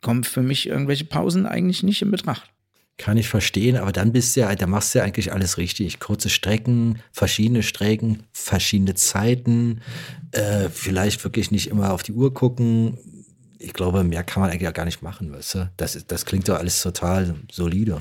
kommen 0.00 0.24
für 0.24 0.42
mich 0.42 0.66
irgendwelche 0.66 1.04
Pausen 1.04 1.46
eigentlich 1.46 1.82
nicht 1.82 2.02
in 2.02 2.10
Betracht. 2.10 2.50
Kann 2.96 3.16
ich 3.16 3.28
verstehen, 3.28 3.76
aber 3.76 3.92
dann 3.92 4.12
bist 4.12 4.36
du 4.36 4.40
ja, 4.40 4.54
da 4.54 4.66
machst 4.66 4.94
du 4.94 4.98
ja 4.98 5.04
eigentlich 5.04 5.32
alles 5.32 5.56
richtig. 5.56 6.00
Kurze 6.00 6.28
Strecken, 6.28 6.98
verschiedene 7.12 7.62
Strecken, 7.62 8.24
verschiedene 8.32 8.94
Zeiten, 8.94 9.80
äh, 10.32 10.68
vielleicht 10.68 11.24
wirklich 11.24 11.50
nicht 11.50 11.68
immer 11.68 11.92
auf 11.92 12.02
die 12.02 12.12
Uhr 12.12 12.34
gucken. 12.34 12.98
Ich 13.62 13.74
glaube, 13.74 14.02
mehr 14.04 14.24
kann 14.24 14.40
man 14.40 14.50
eigentlich 14.50 14.62
ja 14.62 14.70
gar 14.70 14.86
nicht 14.86 15.02
machen, 15.02 15.32
weißt 15.32 15.54
du? 15.54 15.70
Das, 15.76 16.06
das 16.06 16.24
klingt 16.24 16.48
doch 16.48 16.58
alles 16.58 16.80
total 16.82 17.34
solide. 17.52 18.00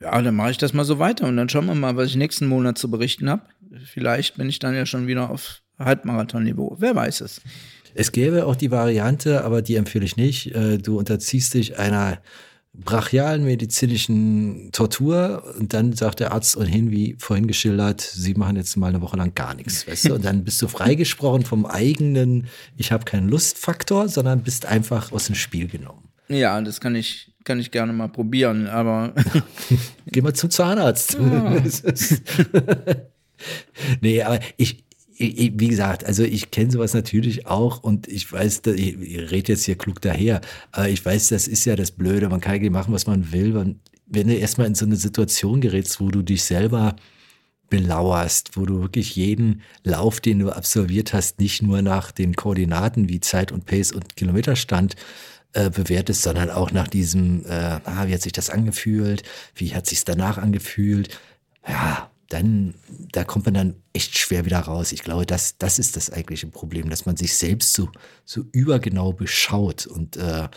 Ja, 0.00 0.20
dann 0.20 0.34
mache 0.34 0.50
ich 0.50 0.58
das 0.58 0.72
mal 0.72 0.84
so 0.84 0.98
weiter 0.98 1.26
und 1.26 1.36
dann 1.36 1.48
schauen 1.48 1.66
wir 1.66 1.74
mal, 1.74 1.96
was 1.96 2.08
ich 2.08 2.16
nächsten 2.16 2.46
Monat 2.46 2.76
zu 2.76 2.90
berichten 2.90 3.30
habe. 3.30 3.42
Vielleicht 3.84 4.36
bin 4.36 4.48
ich 4.48 4.58
dann 4.58 4.74
ja 4.74 4.84
schon 4.84 5.06
wieder 5.06 5.30
auf 5.30 5.62
Halbmarathon-Niveau. 5.78 6.76
Wer 6.78 6.94
weiß 6.94 7.20
es. 7.20 7.40
Es 7.94 8.12
gäbe 8.12 8.46
auch 8.46 8.56
die 8.56 8.70
Variante, 8.70 9.44
aber 9.44 9.62
die 9.62 9.76
empfehle 9.76 10.04
ich 10.04 10.16
nicht. 10.16 10.54
Äh, 10.54 10.78
du 10.78 10.98
unterziehst 10.98 11.54
dich 11.54 11.78
einer 11.78 12.18
brachialen 12.74 13.44
medizinischen 13.44 14.70
Tortur 14.72 15.42
und 15.58 15.74
dann 15.74 15.92
sagt 15.94 16.20
der 16.20 16.32
Arzt 16.32 16.56
ohnehin, 16.56 16.90
wie 16.90 17.16
vorhin 17.18 17.46
geschildert, 17.46 18.00
sie 18.00 18.34
machen 18.34 18.56
jetzt 18.56 18.76
mal 18.76 18.88
eine 18.88 19.00
Woche 19.00 19.16
lang 19.16 19.34
gar 19.34 19.54
nichts, 19.54 19.86
weißt 19.88 20.08
du? 20.10 20.14
Und 20.14 20.24
dann 20.24 20.44
bist 20.44 20.60
du 20.62 20.68
freigesprochen 20.68 21.44
vom 21.44 21.66
eigenen, 21.66 22.46
ich 22.76 22.92
habe 22.92 23.04
keinen 23.04 23.28
Lustfaktor, 23.28 24.08
sondern 24.08 24.42
bist 24.42 24.66
einfach 24.66 25.12
aus 25.12 25.26
dem 25.26 25.34
Spiel 25.34 25.68
genommen. 25.68 26.08
Ja, 26.28 26.60
das 26.60 26.80
kann 26.80 26.94
ich, 26.94 27.32
kann 27.44 27.58
ich 27.58 27.70
gerne 27.70 27.92
mal 27.92 28.08
probieren, 28.08 28.66
aber. 28.66 29.14
Geh 30.06 30.20
mal 30.20 30.34
zum 30.34 30.50
Zahnarzt. 30.50 31.14
Ja. 31.18 31.62
nee, 34.02 34.22
aber 34.22 34.40
ich, 34.58 34.84
wie 35.18 35.68
gesagt, 35.68 36.04
also 36.04 36.22
ich 36.22 36.50
kenne 36.50 36.70
sowas 36.70 36.94
natürlich 36.94 37.46
auch 37.46 37.82
und 37.82 38.06
ich 38.06 38.30
weiß, 38.30 38.62
ich, 38.66 39.00
ich 39.00 39.30
rede 39.30 39.52
jetzt 39.52 39.64
hier 39.64 39.76
klug 39.76 40.00
daher, 40.00 40.40
aber 40.70 40.88
ich 40.88 41.04
weiß, 41.04 41.28
das 41.28 41.48
ist 41.48 41.64
ja 41.64 41.74
das 41.74 41.90
Blöde, 41.90 42.28
man 42.28 42.40
kann 42.40 42.54
eigentlich 42.54 42.70
machen, 42.70 42.94
was 42.94 43.06
man 43.06 43.32
will. 43.32 43.52
Man, 43.52 43.80
wenn 44.06 44.28
du 44.28 44.34
erstmal 44.34 44.68
in 44.68 44.74
so 44.74 44.86
eine 44.86 44.96
Situation 44.96 45.60
gerätst, 45.60 46.00
wo 46.00 46.10
du 46.10 46.22
dich 46.22 46.44
selber 46.44 46.94
belauerst, 47.68 48.56
wo 48.56 48.64
du 48.64 48.80
wirklich 48.80 49.16
jeden 49.16 49.62
Lauf, 49.84 50.20
den 50.20 50.38
du 50.38 50.50
absolviert 50.50 51.12
hast, 51.12 51.40
nicht 51.40 51.62
nur 51.62 51.82
nach 51.82 52.12
den 52.12 52.34
Koordinaten 52.34 53.08
wie 53.08 53.20
Zeit 53.20 53.52
und 53.52 53.66
Pace 53.66 53.92
und 53.92 54.16
Kilometerstand 54.16 54.96
äh, 55.52 55.70
bewertest, 55.70 56.22
sondern 56.22 56.50
auch 56.50 56.70
nach 56.70 56.88
diesem, 56.88 57.44
äh, 57.44 57.80
ah, 57.84 58.06
wie 58.06 58.14
hat 58.14 58.22
sich 58.22 58.32
das 58.32 58.50
angefühlt, 58.50 59.22
wie 59.54 59.74
hat 59.74 59.86
sich 59.86 60.04
danach 60.04 60.38
angefühlt. 60.38 61.18
Ja, 61.66 62.10
dann, 62.28 62.74
da 63.12 63.24
kommt 63.24 63.46
man 63.46 63.54
dann 63.54 63.82
echt 63.92 64.18
schwer 64.18 64.44
wieder 64.44 64.60
raus. 64.60 64.92
Ich 64.92 65.02
glaube, 65.02 65.24
das, 65.24 65.56
das 65.56 65.78
ist 65.78 65.96
das 65.96 66.12
eigentliche 66.12 66.46
Problem, 66.46 66.90
dass 66.90 67.06
man 67.06 67.16
sich 67.16 67.34
selbst 67.34 67.72
so, 67.72 67.90
so 68.24 68.44
übergenau 68.52 69.12
beschaut 69.14 69.86
und 69.86 70.16
äh, 70.16 70.48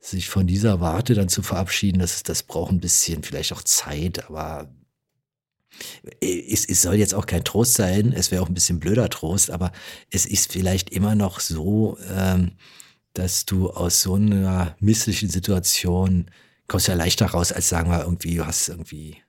sich 0.00 0.28
von 0.28 0.48
dieser 0.48 0.80
Warte 0.80 1.14
dann 1.14 1.28
zu 1.28 1.42
verabschieden, 1.42 2.00
das, 2.00 2.24
das 2.24 2.42
braucht 2.42 2.72
ein 2.72 2.80
bisschen 2.80 3.22
vielleicht 3.22 3.52
auch 3.52 3.62
Zeit, 3.62 4.28
aber 4.28 4.74
es, 6.20 6.64
es 6.64 6.82
soll 6.82 6.96
jetzt 6.96 7.14
auch 7.14 7.26
kein 7.26 7.44
Trost 7.44 7.74
sein, 7.74 8.12
es 8.12 8.32
wäre 8.32 8.42
auch 8.42 8.48
ein 8.48 8.54
bisschen 8.54 8.80
blöder 8.80 9.08
Trost, 9.08 9.50
aber 9.50 9.70
es 10.10 10.26
ist 10.26 10.50
vielleicht 10.50 10.90
immer 10.90 11.14
noch 11.14 11.38
so, 11.38 11.98
ähm, 12.10 12.52
dass 13.14 13.46
du 13.46 13.70
aus 13.70 14.02
so 14.02 14.14
einer 14.14 14.76
misslichen 14.80 15.30
Situation 15.30 16.30
kommst 16.66 16.88
ja 16.88 16.94
leichter 16.94 17.26
raus, 17.26 17.52
als 17.52 17.68
sagen 17.68 17.90
wir 17.90 18.02
irgendwie, 18.02 18.36
du 18.36 18.46
hast 18.46 18.68
irgendwie 18.68 19.21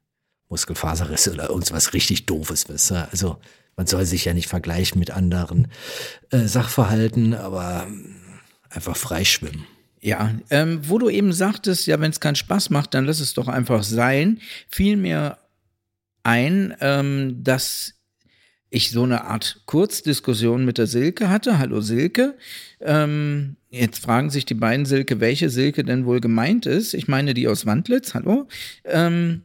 Muskelfaserrisse 0.54 1.34
oder 1.34 1.50
irgendwas 1.50 1.94
richtig 1.94 2.28
Doofes. 2.28 2.70
Weißt 2.70 2.92
du? 2.92 3.08
Also 3.12 3.38
man 3.76 3.88
soll 3.88 4.06
sich 4.06 4.26
ja 4.26 4.36
nicht 4.36 4.48
vergleichen 4.48 5.00
mit 5.00 5.10
anderen 5.10 5.68
äh, 6.30 6.46
Sachverhalten, 6.46 7.34
aber 7.34 7.86
ähm, 7.88 8.16
einfach 8.70 8.96
freischwimmen. 8.96 9.66
Ja, 10.00 10.32
ähm, 10.52 10.82
wo 10.84 11.00
du 11.00 11.10
eben 11.10 11.34
sagtest, 11.34 11.88
ja, 11.88 12.00
wenn 12.00 12.12
es 12.12 12.20
keinen 12.20 12.36
Spaß 12.36 12.70
macht, 12.70 12.94
dann 12.94 13.06
lass 13.06 13.20
es 13.20 13.34
doch 13.34 13.48
einfach 13.48 13.84
sein, 13.84 14.42
fiel 14.68 14.96
mir 14.96 15.40
ein, 16.22 16.76
ähm, 16.82 17.44
dass 17.44 17.96
ich 18.70 18.92
so 18.92 19.04
eine 19.04 19.26
Art 19.26 19.62
Kurzdiskussion 19.66 20.66
mit 20.66 20.78
der 20.78 20.88
Silke 20.88 21.30
hatte. 21.30 21.58
Hallo 21.58 21.82
Silke. 21.82 22.36
Ähm, 22.80 23.56
jetzt 23.70 24.04
fragen 24.04 24.30
sich 24.30 24.46
die 24.46 24.56
beiden 24.56 24.86
Silke, 24.86 25.20
welche 25.20 25.50
Silke 25.50 25.84
denn 25.84 26.06
wohl 26.06 26.20
gemeint 26.22 26.66
ist. 26.66 26.94
Ich 26.94 27.08
meine 27.08 27.34
die 27.34 27.48
aus 27.48 27.66
Wandlitz. 27.66 28.14
Hallo. 28.14 28.48
Ähm, 28.84 29.44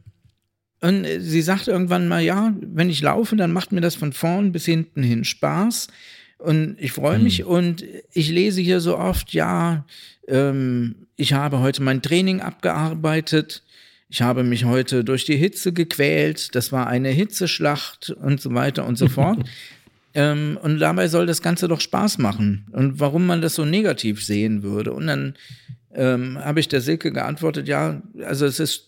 und 0.80 1.06
sie 1.18 1.42
sagt 1.42 1.66
irgendwann 1.66 2.08
mal, 2.08 2.22
ja, 2.22 2.54
wenn 2.60 2.88
ich 2.90 3.00
laufe, 3.00 3.34
dann 3.36 3.52
macht 3.52 3.72
mir 3.72 3.80
das 3.80 3.96
von 3.96 4.12
vorn 4.12 4.52
bis 4.52 4.64
hinten 4.64 5.02
hin 5.02 5.24
Spaß. 5.24 5.88
Und 6.38 6.76
ich 6.78 6.92
freue 6.92 7.18
mich 7.18 7.40
mhm. 7.40 7.46
und 7.46 7.84
ich 8.12 8.30
lese 8.30 8.60
hier 8.60 8.80
so 8.80 8.96
oft, 8.96 9.32
ja, 9.32 9.84
ähm, 10.28 10.94
ich 11.16 11.32
habe 11.32 11.58
heute 11.58 11.82
mein 11.82 12.00
Training 12.00 12.40
abgearbeitet. 12.40 13.64
Ich 14.08 14.22
habe 14.22 14.44
mich 14.44 14.64
heute 14.64 15.02
durch 15.02 15.24
die 15.24 15.36
Hitze 15.36 15.72
gequält. 15.72 16.54
Das 16.54 16.70
war 16.70 16.86
eine 16.86 17.08
Hitzeschlacht 17.08 18.10
und 18.10 18.40
so 18.40 18.54
weiter 18.54 18.86
und 18.86 18.96
so 18.96 19.08
fort. 19.08 19.40
ähm, 20.14 20.58
und 20.62 20.78
dabei 20.78 21.08
soll 21.08 21.26
das 21.26 21.42
Ganze 21.42 21.66
doch 21.66 21.80
Spaß 21.80 22.18
machen. 22.18 22.66
Und 22.70 23.00
warum 23.00 23.26
man 23.26 23.42
das 23.42 23.56
so 23.56 23.64
negativ 23.64 24.24
sehen 24.24 24.62
würde. 24.62 24.92
Und 24.92 25.08
dann 25.08 25.34
ähm, 25.92 26.38
habe 26.38 26.60
ich 26.60 26.68
der 26.68 26.82
Silke 26.82 27.10
geantwortet, 27.10 27.66
ja, 27.66 28.00
also 28.24 28.46
es 28.46 28.60
ist 28.60 28.87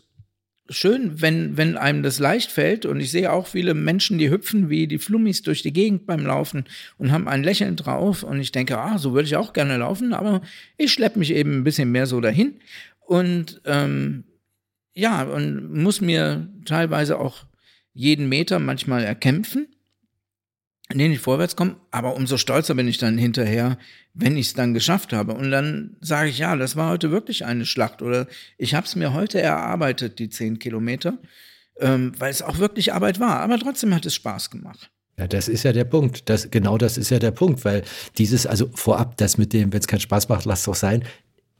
schön, 0.70 1.20
wenn, 1.20 1.56
wenn 1.56 1.76
einem 1.76 2.02
das 2.02 2.18
leicht 2.18 2.50
fällt. 2.50 2.86
Und 2.86 3.00
ich 3.00 3.10
sehe 3.10 3.32
auch 3.32 3.46
viele 3.46 3.74
Menschen, 3.74 4.18
die 4.18 4.30
hüpfen 4.30 4.70
wie 4.70 4.86
die 4.86 4.98
Flummis 4.98 5.42
durch 5.42 5.62
die 5.62 5.72
Gegend 5.72 6.06
beim 6.06 6.24
Laufen 6.24 6.64
und 6.96 7.12
haben 7.12 7.28
ein 7.28 7.42
Lächeln 7.42 7.76
drauf. 7.76 8.22
Und 8.22 8.40
ich 8.40 8.52
denke, 8.52 8.78
ah, 8.78 8.98
so 8.98 9.12
würde 9.12 9.26
ich 9.26 9.36
auch 9.36 9.52
gerne 9.52 9.76
laufen, 9.76 10.14
aber 10.14 10.40
ich 10.78 10.92
schleppe 10.92 11.18
mich 11.18 11.32
eben 11.32 11.58
ein 11.58 11.64
bisschen 11.64 11.92
mehr 11.92 12.06
so 12.06 12.20
dahin. 12.20 12.54
Und 13.00 13.60
ähm, 13.66 14.24
ja, 14.94 15.24
und 15.24 15.74
muss 15.74 16.00
mir 16.00 16.48
teilweise 16.64 17.18
auch 17.18 17.44
jeden 17.92 18.28
Meter 18.28 18.58
manchmal 18.58 19.04
erkämpfen 19.04 19.66
in 20.90 20.98
denen 20.98 21.14
ich 21.14 21.20
vorwärts 21.20 21.56
komme, 21.56 21.76
aber 21.90 22.16
umso 22.16 22.36
stolzer 22.36 22.74
bin 22.74 22.88
ich 22.88 22.98
dann 22.98 23.16
hinterher, 23.16 23.78
wenn 24.14 24.36
ich 24.36 24.48
es 24.48 24.54
dann 24.54 24.74
geschafft 24.74 25.12
habe. 25.12 25.34
Und 25.34 25.50
dann 25.50 25.96
sage 26.00 26.30
ich, 26.30 26.38
ja, 26.38 26.56
das 26.56 26.76
war 26.76 26.90
heute 26.90 27.10
wirklich 27.10 27.44
eine 27.44 27.64
Schlacht 27.64 28.02
oder 28.02 28.26
ich 28.58 28.74
habe 28.74 28.86
es 28.86 28.96
mir 28.96 29.12
heute 29.12 29.40
erarbeitet, 29.40 30.18
die 30.18 30.28
zehn 30.28 30.58
Kilometer, 30.58 31.18
ähm, 31.78 32.12
weil 32.18 32.30
es 32.30 32.42
auch 32.42 32.58
wirklich 32.58 32.92
Arbeit 32.92 33.20
war. 33.20 33.40
Aber 33.40 33.58
trotzdem 33.58 33.94
hat 33.94 34.04
es 34.04 34.14
Spaß 34.14 34.50
gemacht. 34.50 34.90
Ja, 35.16 35.28
das 35.28 35.48
ist 35.48 35.62
ja 35.62 35.72
der 35.72 35.84
Punkt. 35.84 36.28
Das, 36.28 36.50
genau 36.50 36.78
das 36.78 36.96
ist 36.96 37.10
ja 37.10 37.18
der 37.18 37.30
Punkt, 37.30 37.64
weil 37.64 37.82
dieses, 38.18 38.46
also 38.46 38.70
vorab, 38.74 39.16
das 39.18 39.38
mit 39.38 39.52
dem, 39.52 39.72
wenn 39.72 39.80
es 39.80 39.86
keinen 39.86 40.00
Spaß 40.00 40.28
macht, 40.28 40.44
lass 40.44 40.64
doch 40.64 40.74
sein, 40.74 41.04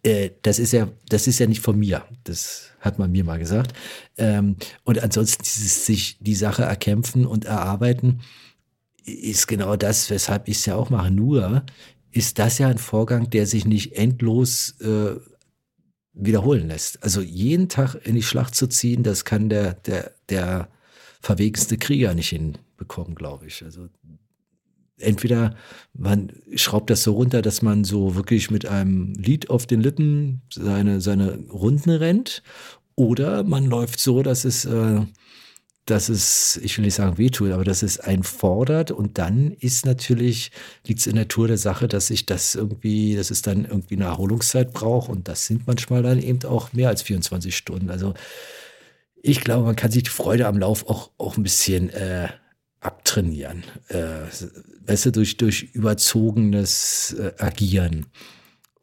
äh, 0.03 0.31
das 0.43 0.59
ist 0.59 0.73
ja, 0.73 0.88
das 1.09 1.27
ist 1.27 1.38
ja 1.38 1.47
nicht 1.47 1.61
von 1.61 1.79
mir. 1.79 2.05
Das 2.25 2.71
hat 2.81 2.99
man 2.99 3.12
mir 3.12 3.23
mal 3.23 3.38
gesagt. 3.38 3.75
Ähm, 4.16 4.57
und 4.85 5.03
ansonsten 5.03 5.43
dieses 5.45 5.87
sich 5.87 6.16
die 6.21 6.35
Sache 6.35 6.62
erkämpfen 6.62 7.27
und 7.27 7.45
erarbeiten, 7.45 8.23
ist 9.04 9.46
genau 9.46 9.76
das, 9.76 10.10
weshalb 10.10 10.48
ich 10.48 10.58
es 10.58 10.66
ja 10.66 10.76
auch 10.76 10.90
mache. 10.90 11.10
Nur 11.10 11.64
ist 12.10 12.38
das 12.38 12.58
ja 12.58 12.68
ein 12.68 12.78
Vorgang, 12.78 13.30
der 13.30 13.46
sich 13.46 13.64
nicht 13.64 13.92
endlos 13.92 14.80
äh, 14.80 15.16
wiederholen 16.12 16.68
lässt. 16.68 17.02
Also 17.02 17.20
jeden 17.20 17.68
Tag 17.68 17.94
in 18.04 18.14
die 18.14 18.22
Schlacht 18.22 18.54
zu 18.54 18.66
ziehen, 18.66 19.02
das 19.02 19.24
kann 19.24 19.48
der, 19.48 19.74
der, 19.74 20.12
der 20.28 20.68
verwegenste 21.20 21.78
Krieger 21.78 22.14
nicht 22.14 22.30
hinbekommen, 22.30 23.14
glaube 23.14 23.46
ich. 23.46 23.62
Also 23.64 23.88
entweder 24.98 25.54
man 25.94 26.32
schraubt 26.54 26.90
das 26.90 27.02
so 27.02 27.14
runter, 27.14 27.42
dass 27.42 27.62
man 27.62 27.84
so 27.84 28.16
wirklich 28.16 28.50
mit 28.50 28.66
einem 28.66 29.14
Lied 29.14 29.50
auf 29.50 29.66
den 29.66 29.80
Lippen 29.80 30.42
seine, 30.52 31.00
seine 31.00 31.38
Runden 31.50 31.90
rennt, 31.90 32.42
oder 32.96 33.44
man 33.44 33.64
läuft 33.64 33.98
so, 33.98 34.22
dass 34.22 34.44
es 34.44 34.66
äh, 34.66 35.00
dass 35.90 36.09
es, 36.09 36.59
ich 36.62 36.76
will 36.76 36.85
nicht 36.85 36.94
sagen 36.94 37.18
wehtut, 37.18 37.53
aber 37.53 37.64
dass 37.64 37.83
es 37.83 37.98
einen 37.98 38.22
fordert 38.22 38.90
und 38.90 39.18
dann 39.18 39.53
ist 39.61 39.85
natürlich, 39.85 40.53
liegt 40.87 41.00
es 41.00 41.07
in 41.07 41.16
der 41.16 41.24
Natur 41.24 41.48
der 41.48 41.59
Sache, 41.59 41.88
dass 41.88 42.07
sich 42.07 42.26
das 42.26 42.55
irgendwie, 42.55 43.16
dass 43.16 43.31
es 43.31 43.42
dann 43.42 43.64
irgendwie 43.64 43.96
eine 43.96 44.05
Erholungszeit 44.05 44.72
braucht 44.72 45.09
und 45.09 45.29
das 45.29 45.46
sind 45.46 45.66
manchmal 45.66 46.03
dann 46.03 46.22
eben 46.22 46.42
auch 46.44 46.72
mehr 46.72 46.88
als 46.88 47.03
24 47.03 47.57
Stunden. 47.57 47.90
Also 47.90 48.14
ich 49.22 49.40
glaube, 49.40 49.64
man 49.64 49.76
kann 49.76 49.90
sich 49.90 50.05
die 50.05 50.11
Freude 50.11 50.46
am 50.46 50.59
Lauf 50.59 50.88
auch, 50.88 51.11
auch 51.18 51.37
ein 51.37 51.42
bisschen 51.42 51.90
äh, 51.90 52.29
abtrainieren. 52.81 53.64
Äh, 53.88 54.22
weißt 54.87 55.07
du, 55.07 55.12
durch, 55.12 55.37
durch 55.37 55.62
überzogenes 55.74 57.14
äh, 57.18 57.33
Agieren. 57.38 58.07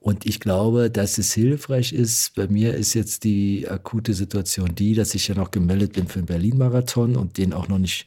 Und 0.08 0.26
ich 0.26 0.39
glaube, 0.39 0.89
dass 0.89 1.17
es 1.17 1.34
hilfreich 1.34 1.91
ist. 1.91 2.34
Bei 2.36 2.48
mir 2.48 2.76
ist 2.76 2.93
jetzt 2.93 3.26
die 3.26 3.67
akute 3.67 4.13
Situation 4.13 4.74
die, 4.74 4.93
dass 4.93 5.13
ich 5.15 5.28
ja 5.28 5.36
noch 5.36 5.52
gemeldet 5.52 5.91
bin 5.91 6.08
für 6.08 6.20
den 6.20 6.28
Berlin-Marathon 6.28 7.17
und 7.17 7.38
den 7.38 7.52
auch 7.52 7.67
noch 7.67 7.78
nicht 7.78 8.06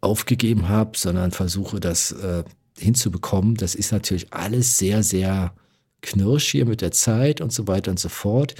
aufgegeben 0.00 0.68
habe, 0.68 0.98
sondern 0.98 1.30
versuche, 1.30 1.78
das 1.78 2.10
äh, 2.10 2.42
hinzubekommen. 2.76 3.54
Das 3.54 3.76
ist 3.76 3.92
natürlich 3.92 4.32
alles 4.32 4.76
sehr, 4.76 5.04
sehr 5.04 5.54
knirsch 6.02 6.50
hier 6.50 6.66
mit 6.66 6.80
der 6.80 6.90
Zeit 6.90 7.40
und 7.40 7.52
so 7.52 7.68
weiter 7.68 7.92
und 7.92 8.00
so 8.00 8.08
fort. 8.08 8.56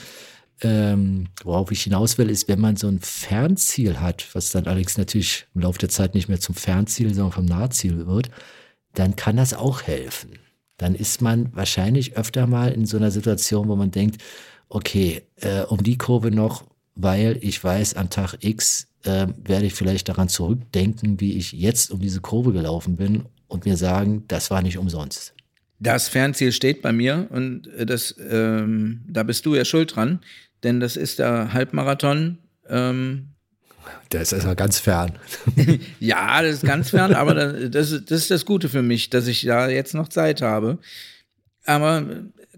Ähm, 0.60 1.26
worauf 1.42 1.72
ich 1.72 1.82
hinaus 1.82 2.18
will, 2.18 2.30
ist, 2.30 2.46
wenn 2.46 2.60
man 2.60 2.76
so 2.76 2.86
ein 2.86 3.00
Fernziel 3.00 3.98
hat, 3.98 4.32
was 4.32 4.52
dann 4.52 4.68
allerdings 4.68 4.96
natürlich 4.96 5.48
im 5.56 5.62
Laufe 5.62 5.80
der 5.80 5.88
Zeit 5.88 6.14
nicht 6.14 6.28
mehr 6.28 6.38
zum 6.38 6.54
Fernziel, 6.54 7.14
sondern 7.14 7.32
vom 7.32 7.46
Nahziel 7.46 8.06
wird, 8.06 8.30
dann 8.92 9.16
kann 9.16 9.38
das 9.38 9.54
auch 9.54 9.82
helfen. 9.82 10.38
Dann 10.76 10.94
ist 10.94 11.22
man 11.22 11.54
wahrscheinlich 11.54 12.16
öfter 12.16 12.46
mal 12.46 12.72
in 12.72 12.86
so 12.86 12.96
einer 12.96 13.10
Situation, 13.10 13.68
wo 13.68 13.76
man 13.76 13.90
denkt, 13.90 14.22
okay, 14.68 15.22
äh, 15.36 15.62
um 15.62 15.82
die 15.82 15.98
Kurve 15.98 16.30
noch, 16.30 16.64
weil 16.94 17.38
ich 17.40 17.62
weiß, 17.62 17.94
am 17.94 18.10
Tag 18.10 18.36
X 18.40 18.88
äh, 19.04 19.26
werde 19.44 19.66
ich 19.66 19.74
vielleicht 19.74 20.08
daran 20.08 20.28
zurückdenken, 20.28 21.20
wie 21.20 21.34
ich 21.34 21.52
jetzt 21.52 21.90
um 21.90 22.00
diese 22.00 22.20
Kurve 22.20 22.52
gelaufen 22.52 22.96
bin 22.96 23.24
und 23.48 23.64
mir 23.66 23.76
sagen, 23.76 24.24
das 24.28 24.50
war 24.50 24.62
nicht 24.62 24.78
umsonst. 24.78 25.34
Das 25.80 26.08
Fernziel 26.08 26.52
steht 26.52 26.82
bei 26.82 26.92
mir 26.92 27.28
und 27.30 27.66
äh, 27.68 27.86
das, 27.86 28.14
ähm, 28.30 29.02
da 29.06 29.22
bist 29.22 29.44
du 29.46 29.54
ja 29.54 29.64
schuld 29.64 29.94
dran, 29.94 30.20
denn 30.62 30.80
das 30.80 30.96
ist 30.96 31.18
der 31.18 31.52
Halbmarathon. 31.52 32.38
Ähm, 32.68 33.33
der 34.12 34.22
ist 34.22 34.32
erstmal 34.32 34.56
ganz 34.56 34.78
fern. 34.78 35.18
ja, 36.00 36.42
das 36.42 36.56
ist 36.56 36.64
ganz 36.64 36.90
fern, 36.90 37.14
aber 37.14 37.34
das, 37.34 37.90
das, 38.06 38.20
ist 38.20 38.30
das 38.30 38.44
Gute 38.44 38.68
für 38.68 38.82
mich, 38.82 39.10
dass 39.10 39.26
ich 39.26 39.42
da 39.44 39.68
jetzt 39.68 39.94
noch 39.94 40.08
Zeit 40.08 40.42
habe. 40.42 40.78
Aber 41.64 42.04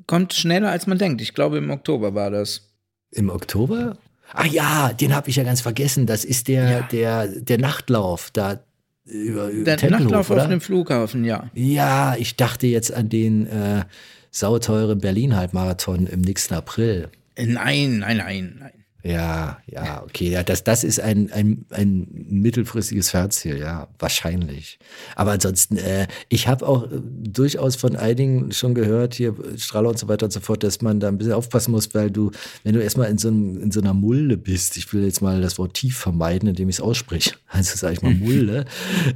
kommt 0.06 0.34
schneller, 0.34 0.70
als 0.70 0.86
man 0.86 0.98
denkt. 0.98 1.20
Ich 1.20 1.34
glaube, 1.34 1.58
im 1.58 1.70
Oktober 1.70 2.14
war 2.14 2.30
das. 2.30 2.70
Im 3.10 3.30
Oktober? 3.30 3.96
Ah 4.32 4.46
ja, 4.46 4.92
den 4.92 5.14
habe 5.14 5.30
ich 5.30 5.36
ja 5.36 5.44
ganz 5.44 5.60
vergessen. 5.60 6.06
Das 6.06 6.24
ist 6.24 6.48
der, 6.48 6.70
ja. 6.70 6.80
der, 6.90 7.26
der 7.28 7.58
Nachtlauf 7.58 8.30
da 8.32 8.60
über, 9.04 9.48
über 9.48 9.76
Der 9.76 9.90
Nachtlauf 9.90 10.30
oder? 10.30 10.42
auf 10.42 10.48
dem 10.48 10.60
Flughafen, 10.60 11.24
ja. 11.24 11.48
Ja, 11.54 12.16
ich 12.18 12.36
dachte 12.36 12.66
jetzt 12.66 12.92
an 12.92 13.08
den 13.08 13.46
äh, 13.46 13.84
sauteuren 14.32 14.98
Berlin-Halbmarathon 14.98 16.06
im 16.06 16.20
nächsten 16.22 16.54
April. 16.54 17.08
Nein, 17.38 17.98
nein, 17.98 18.16
nein, 18.16 18.56
nein. 18.58 18.72
Ja, 19.06 19.58
ja, 19.66 20.02
okay. 20.02 20.30
Ja, 20.30 20.42
das, 20.42 20.64
das 20.64 20.82
ist 20.82 20.98
ein, 20.98 21.30
ein, 21.30 21.64
ein 21.70 22.08
mittelfristiges 22.10 23.10
Fernziel, 23.10 23.58
ja, 23.58 23.86
wahrscheinlich. 24.00 24.80
Aber 25.14 25.30
ansonsten, 25.30 25.76
äh, 25.76 26.08
ich 26.28 26.48
habe 26.48 26.66
auch 26.66 26.90
äh, 26.90 27.00
durchaus 27.22 27.76
von 27.76 27.94
einigen 27.94 28.50
schon 28.50 28.74
gehört, 28.74 29.14
hier 29.14 29.34
Strahler 29.56 29.90
und 29.90 29.98
so 29.98 30.08
weiter 30.08 30.26
und 30.26 30.32
so 30.32 30.40
fort, 30.40 30.64
dass 30.64 30.82
man 30.82 30.98
da 30.98 31.06
ein 31.06 31.18
bisschen 31.18 31.34
aufpassen 31.34 31.70
muss, 31.70 31.94
weil 31.94 32.10
du, 32.10 32.32
wenn 32.64 32.74
du 32.74 32.82
erstmal 32.82 33.08
in 33.08 33.18
so, 33.18 33.28
einem, 33.28 33.62
in 33.62 33.70
so 33.70 33.80
einer 33.80 33.94
Mulde 33.94 34.36
bist, 34.36 34.76
ich 34.76 34.92
will 34.92 35.04
jetzt 35.04 35.22
mal 35.22 35.40
das 35.40 35.56
Wort 35.56 35.74
tief 35.74 35.96
vermeiden, 35.96 36.48
indem 36.48 36.68
ich 36.68 36.76
es 36.76 36.80
ausspreche, 36.80 37.34
also 37.46 37.76
sage 37.76 37.94
ich 37.94 38.02
mal 38.02 38.12
Mulde, 38.14 38.64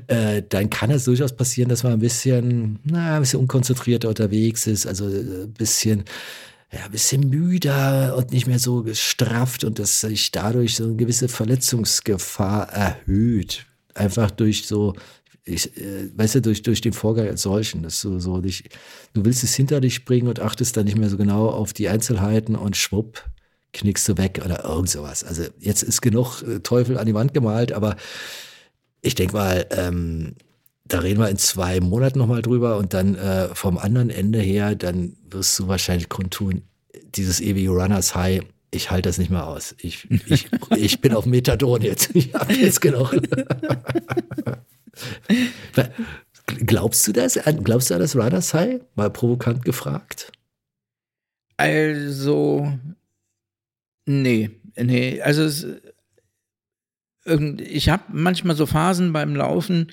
äh, 0.07 0.40
dann 0.48 0.70
kann 0.70 0.92
es 0.92 1.05
durchaus 1.05 1.35
passieren, 1.35 1.68
dass 1.68 1.83
man 1.83 1.94
ein 1.94 1.98
bisschen, 1.98 2.79
na, 2.85 3.16
ein 3.16 3.22
bisschen 3.22 3.40
unkonzentrierter 3.40 4.09
unterwegs 4.09 4.68
ist, 4.68 4.87
also 4.87 5.09
äh, 5.09 5.44
ein 5.44 5.53
bisschen 5.55 6.05
ja, 6.73 6.85
ein 6.85 6.91
bisschen 6.91 7.29
müder 7.29 8.17
und 8.17 8.33
nicht 8.33 8.47
mehr 8.47 8.59
so 8.59 8.83
gestrafft 8.83 9.65
und 9.65 9.79
dass 9.79 10.01
sich 10.01 10.31
dadurch 10.31 10.77
so 10.77 10.85
eine 10.85 10.97
gewisse 10.97 11.29
Verletzungsgefahr 11.29 12.69
erhöht. 12.69 13.67
Einfach 13.95 14.31
durch 14.31 14.67
so, 14.67 14.95
ich, 15.45 15.77
äh, 15.77 16.17
weißt 16.17 16.37
du, 16.37 16.43
durch, 16.43 16.63
durch 16.63 16.81
den 16.81 16.93
Vorgang 16.93 17.27
als 17.27 17.43
solchen, 17.43 17.83
dass 17.83 18.01
du 18.03 18.21
so 18.21 18.41
dich, 18.41 18.69
du 19.15 19.25
willst 19.25 19.43
es 19.43 19.55
hinter 19.55 19.81
dich 19.81 20.05
bringen 20.05 20.29
und 20.29 20.39
achtest 20.39 20.77
dann 20.77 20.85
nicht 20.85 20.97
mehr 20.97 21.11
so 21.11 21.17
genau 21.17 21.49
auf 21.49 21.73
die 21.73 21.89
Einzelheiten 21.89 22.55
und 22.55 22.77
schwupp, 22.77 23.25
knickst 23.73 24.09
du 24.09 24.17
weg 24.17 24.41
oder 24.45 24.65
irgend 24.65 24.91
sowas. 24.91 25.25
Also 25.25 25.45
jetzt 25.59 25.83
ist 25.83 26.01
genug 26.03 26.43
äh, 26.43 26.61
Teufel 26.61 26.99
an 26.99 27.07
die 27.07 27.15
Wand 27.15 27.35
gemalt, 27.35 27.73
aber 27.73 27.97
ich 29.03 29.17
denke 29.17 29.35
mal, 29.35 29.67
ähm, 29.71 30.37
da 30.90 30.98
reden 30.98 31.20
wir 31.20 31.29
in 31.29 31.38
zwei 31.38 31.81
Monaten 31.81 32.18
nochmal 32.18 32.42
drüber 32.42 32.76
und 32.76 32.94
dann 32.94 33.14
äh, 33.14 33.55
vom 33.55 33.79
anderen 33.79 34.11
Ende 34.11 34.40
her, 34.40 34.74
dann 34.74 35.16
wirst 35.29 35.59
du 35.59 35.68
wahrscheinlich 35.68 36.09
kundtun, 36.09 36.62
dieses 37.14 37.40
ewige 37.40 37.70
Runners 37.70 38.14
High, 38.14 38.42
ich 38.72 38.90
halte 38.90 39.09
das 39.09 39.18
nicht 39.18 39.31
mehr 39.31 39.46
aus. 39.46 39.74
Ich, 39.79 40.09
ich, 40.11 40.48
ich 40.76 41.00
bin 41.00 41.14
auf 41.14 41.26
Methadon 41.26 41.83
jetzt. 41.83 42.11
Ich 42.14 42.35
habe 42.35 42.53
jetzt 42.55 42.81
genug. 42.81 43.14
Glaubst 46.66 47.07
du 47.07 47.12
das? 47.12 47.38
Glaubst 47.62 47.90
du 47.90 47.94
an 47.94 48.00
das 48.00 48.16
Runners 48.16 48.53
High? 48.55 48.81
Mal 48.96 49.11
provokant 49.11 49.64
gefragt. 49.64 50.33
Also, 51.57 52.72
nee, 54.07 54.50
nee. 54.76 55.20
Also, 55.20 55.42
es, 55.42 55.66
ich 57.59 57.88
habe 57.88 58.03
manchmal 58.09 58.57
so 58.57 58.66
Phasen 58.66 59.12
beim 59.12 59.37
Laufen, 59.37 59.92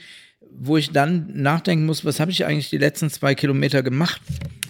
wo 0.51 0.77
ich 0.77 0.91
dann 0.91 1.31
nachdenken 1.33 1.85
muss, 1.85 2.05
was 2.05 2.19
habe 2.19 2.31
ich 2.31 2.45
eigentlich 2.45 2.69
die 2.69 2.77
letzten 2.77 3.09
zwei 3.09 3.35
Kilometer 3.35 3.83
gemacht? 3.83 4.21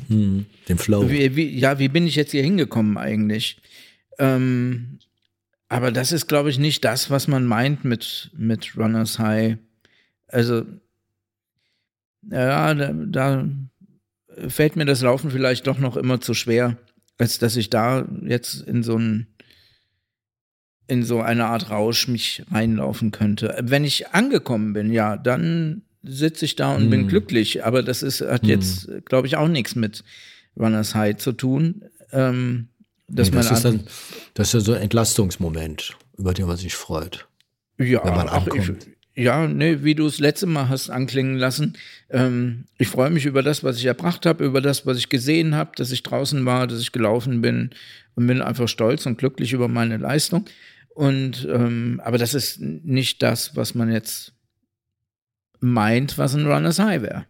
Hm, 0.07 0.45
den 0.67 0.77
Flow. 0.77 1.09
Wie, 1.09 1.35
wie, 1.35 1.57
ja, 1.57 1.79
wie 1.79 1.89
bin 1.89 2.07
ich 2.07 2.15
jetzt 2.15 2.31
hier 2.31 2.43
hingekommen 2.43 2.97
eigentlich? 2.97 3.57
Ähm, 4.19 4.99
aber 5.69 5.91
das 5.91 6.11
ist, 6.11 6.27
glaube 6.27 6.49
ich, 6.49 6.59
nicht 6.59 6.85
das, 6.85 7.09
was 7.09 7.27
man 7.27 7.45
meint 7.45 7.83
mit, 7.83 8.31
mit 8.35 8.77
Runners 8.77 9.19
High. 9.19 9.57
Also, 10.27 10.65
ja, 12.29 12.73
da, 12.73 12.93
da 12.93 13.47
fällt 14.47 14.75
mir 14.75 14.85
das 14.85 15.01
Laufen 15.01 15.31
vielleicht 15.31 15.67
doch 15.67 15.79
noch 15.79 15.97
immer 15.97 16.21
zu 16.21 16.33
schwer, 16.33 16.77
als 17.17 17.39
dass 17.39 17.55
ich 17.55 17.69
da 17.69 18.07
jetzt 18.23 18.61
in 18.61 18.83
so 18.83 18.97
ein 18.97 19.27
in 20.88 21.04
so 21.04 21.21
eine 21.21 21.45
Art 21.45 21.69
Rausch 21.69 22.08
mich 22.08 22.43
reinlaufen 22.52 23.12
könnte. 23.12 23.56
Wenn 23.62 23.84
ich 23.84 24.10
angekommen 24.10 24.73
bin, 24.73 24.91
ja, 24.91 25.17
dann 25.17 25.82
sitze 26.04 26.45
ich 26.45 26.56
da 26.56 26.76
und 26.76 26.88
mm. 26.88 26.89
bin 26.89 27.02
hm. 27.02 27.08
glücklich. 27.10 27.65
Aber 27.65 27.84
das 27.84 28.04
ist, 28.04 28.21
hat 28.21 28.43
mm. 28.43 28.50
jetzt, 28.50 28.89
glaube 29.06 29.28
ich, 29.28 29.36
auch 29.36 29.47
nichts 29.50 29.76
mit 29.76 30.04
Runners 30.58 30.95
High 30.95 31.17
zu 31.17 31.34
tun. 31.34 31.84
Ähm, 32.12 32.69
dass 33.10 33.32
nee, 33.32 33.38
das, 33.38 33.52
ist 33.52 33.65
dann, 33.65 33.84
das 34.34 34.47
ist 34.47 34.54
ja 34.54 34.60
so 34.62 34.73
ein 34.73 34.82
Entlastungsmoment, 34.82 35.97
über 36.17 36.34
den 36.34 36.47
man 36.47 36.58
sich 36.58 36.76
freut. 36.76 37.28
Ja, 37.78 38.04
wenn 38.04 38.15
man 38.15 38.30
auch 38.30 38.47
ich, 38.47 38.71
ja, 39.17 39.47
nee, 39.47 39.80
wie 39.82 39.95
du 39.95 40.06
es 40.06 40.19
letzte 40.19 40.45
Mal 40.45 40.69
hast 40.69 40.89
anklingen 40.91 41.38
lassen. 41.38 41.73
Ähm, 42.10 42.65
ich 42.78 42.88
freue 42.88 43.10
mich 43.10 43.26
über 43.26 43.41
das, 43.41 43.63
was 43.63 43.78
ich 43.78 43.86
erbracht 43.86 44.26
habe, 44.26 44.45
über 44.45 44.62
das, 44.62 44.86
was 44.86 44.97
ich 44.97 45.10
gesehen 45.10 45.56
habe, 45.56 45.71
dass 45.76 45.91
ich 45.91 46.04
draußen 46.04 46.45
war, 46.45 46.67
dass 46.67 46.82
ich 46.82 46.91
gelaufen 46.91 47.41
bin 47.41 47.71
und 48.15 48.28
bin 48.28 48.43
einfach 48.43 48.67
stolz 48.67 49.06
und 49.08 49.17
glücklich 49.17 49.54
über 49.54 49.67
meine 49.67 49.97
Leistung. 49.97 50.45
Und 50.97 51.47
ähm, 51.47 52.01
aber 52.03 52.17
das 52.17 52.33
ist 52.33 52.60
nicht 52.60 53.21
das, 53.21 53.55
was 53.55 53.75
man 53.75 53.91
jetzt 53.91 54.33
meint, 55.60 56.17
was 56.17 56.33
ein 56.33 56.47
Runners 56.47 56.79
High 56.79 57.03
wäre. 57.03 57.27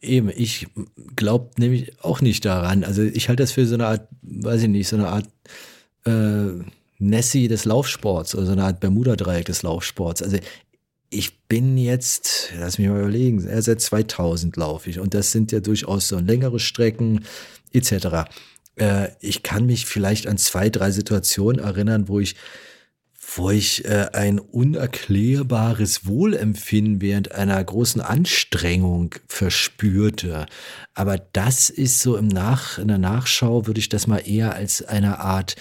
Eben, 0.00 0.30
ich 0.34 0.66
glaube 1.14 1.50
nämlich 1.58 2.02
auch 2.02 2.22
nicht 2.22 2.42
daran. 2.46 2.82
Also 2.82 3.02
ich 3.02 3.28
halte 3.28 3.42
das 3.42 3.52
für 3.52 3.66
so 3.66 3.74
eine 3.74 3.86
Art, 3.86 4.08
weiß 4.22 4.62
ich 4.62 4.68
nicht, 4.68 4.88
so 4.88 4.96
eine 4.96 5.08
Art 5.08 5.28
äh, 6.06 6.64
Nessie 6.98 7.48
des 7.48 7.66
Laufsports 7.66 8.34
oder 8.34 8.46
so 8.46 8.52
eine 8.52 8.64
Art 8.64 8.80
Bermuda-Dreieck 8.80 9.44
des 9.44 9.62
Laufsports. 9.62 10.22
Also 10.22 10.38
ich 11.10 11.38
bin 11.48 11.76
jetzt, 11.76 12.50
lass 12.58 12.78
mich 12.78 12.88
mal 12.88 13.00
überlegen, 13.00 13.46
seit 13.60 13.82
2000 13.82 14.56
laufe 14.56 14.88
ich 14.88 15.00
und 15.00 15.12
das 15.12 15.32
sind 15.32 15.52
ja 15.52 15.60
durchaus 15.60 16.08
so 16.08 16.18
längere 16.18 16.58
Strecken 16.58 17.26
etc. 17.74 18.30
Äh, 18.76 19.08
ich 19.20 19.42
kann 19.42 19.66
mich 19.66 19.84
vielleicht 19.84 20.26
an 20.26 20.38
zwei, 20.38 20.70
drei 20.70 20.90
Situationen 20.92 21.62
erinnern, 21.62 22.08
wo 22.08 22.20
ich 22.20 22.36
wo 23.36 23.50
ich 23.50 23.84
äh, 23.84 24.08
ein 24.12 24.38
unerklärbares 24.38 26.06
Wohlempfinden 26.06 27.00
während 27.00 27.32
einer 27.32 27.62
großen 27.62 28.00
Anstrengung 28.00 29.14
verspürte. 29.28 30.46
Aber 30.94 31.18
das 31.18 31.70
ist 31.70 32.00
so 32.00 32.16
im 32.16 32.28
Nach, 32.28 32.78
in 32.78 32.88
der 32.88 32.98
Nachschau 32.98 33.66
würde 33.66 33.80
ich 33.80 33.88
das 33.88 34.06
mal 34.06 34.18
eher 34.18 34.54
als 34.54 34.82
eine 34.82 35.20
Art 35.20 35.56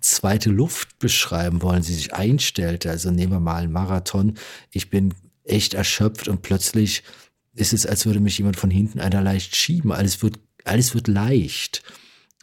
zweite 0.00 0.50
Luft 0.50 0.98
beschreiben 0.98 1.62
wollen, 1.62 1.82
die 1.82 1.94
sich 1.94 2.14
einstellte. 2.14 2.90
Also 2.90 3.10
nehmen 3.10 3.32
wir 3.32 3.40
mal 3.40 3.62
einen 3.62 3.72
Marathon. 3.72 4.34
Ich 4.70 4.90
bin 4.90 5.14
echt 5.44 5.74
erschöpft 5.74 6.28
und 6.28 6.42
plötzlich 6.42 7.02
ist 7.54 7.72
es, 7.72 7.86
als 7.86 8.06
würde 8.06 8.20
mich 8.20 8.38
jemand 8.38 8.56
von 8.56 8.70
hinten 8.70 9.00
einer 9.00 9.22
leicht 9.22 9.56
schieben. 9.56 9.92
Alles 9.92 10.22
wird, 10.22 10.38
alles 10.64 10.94
wird 10.94 11.08
leicht. 11.08 11.82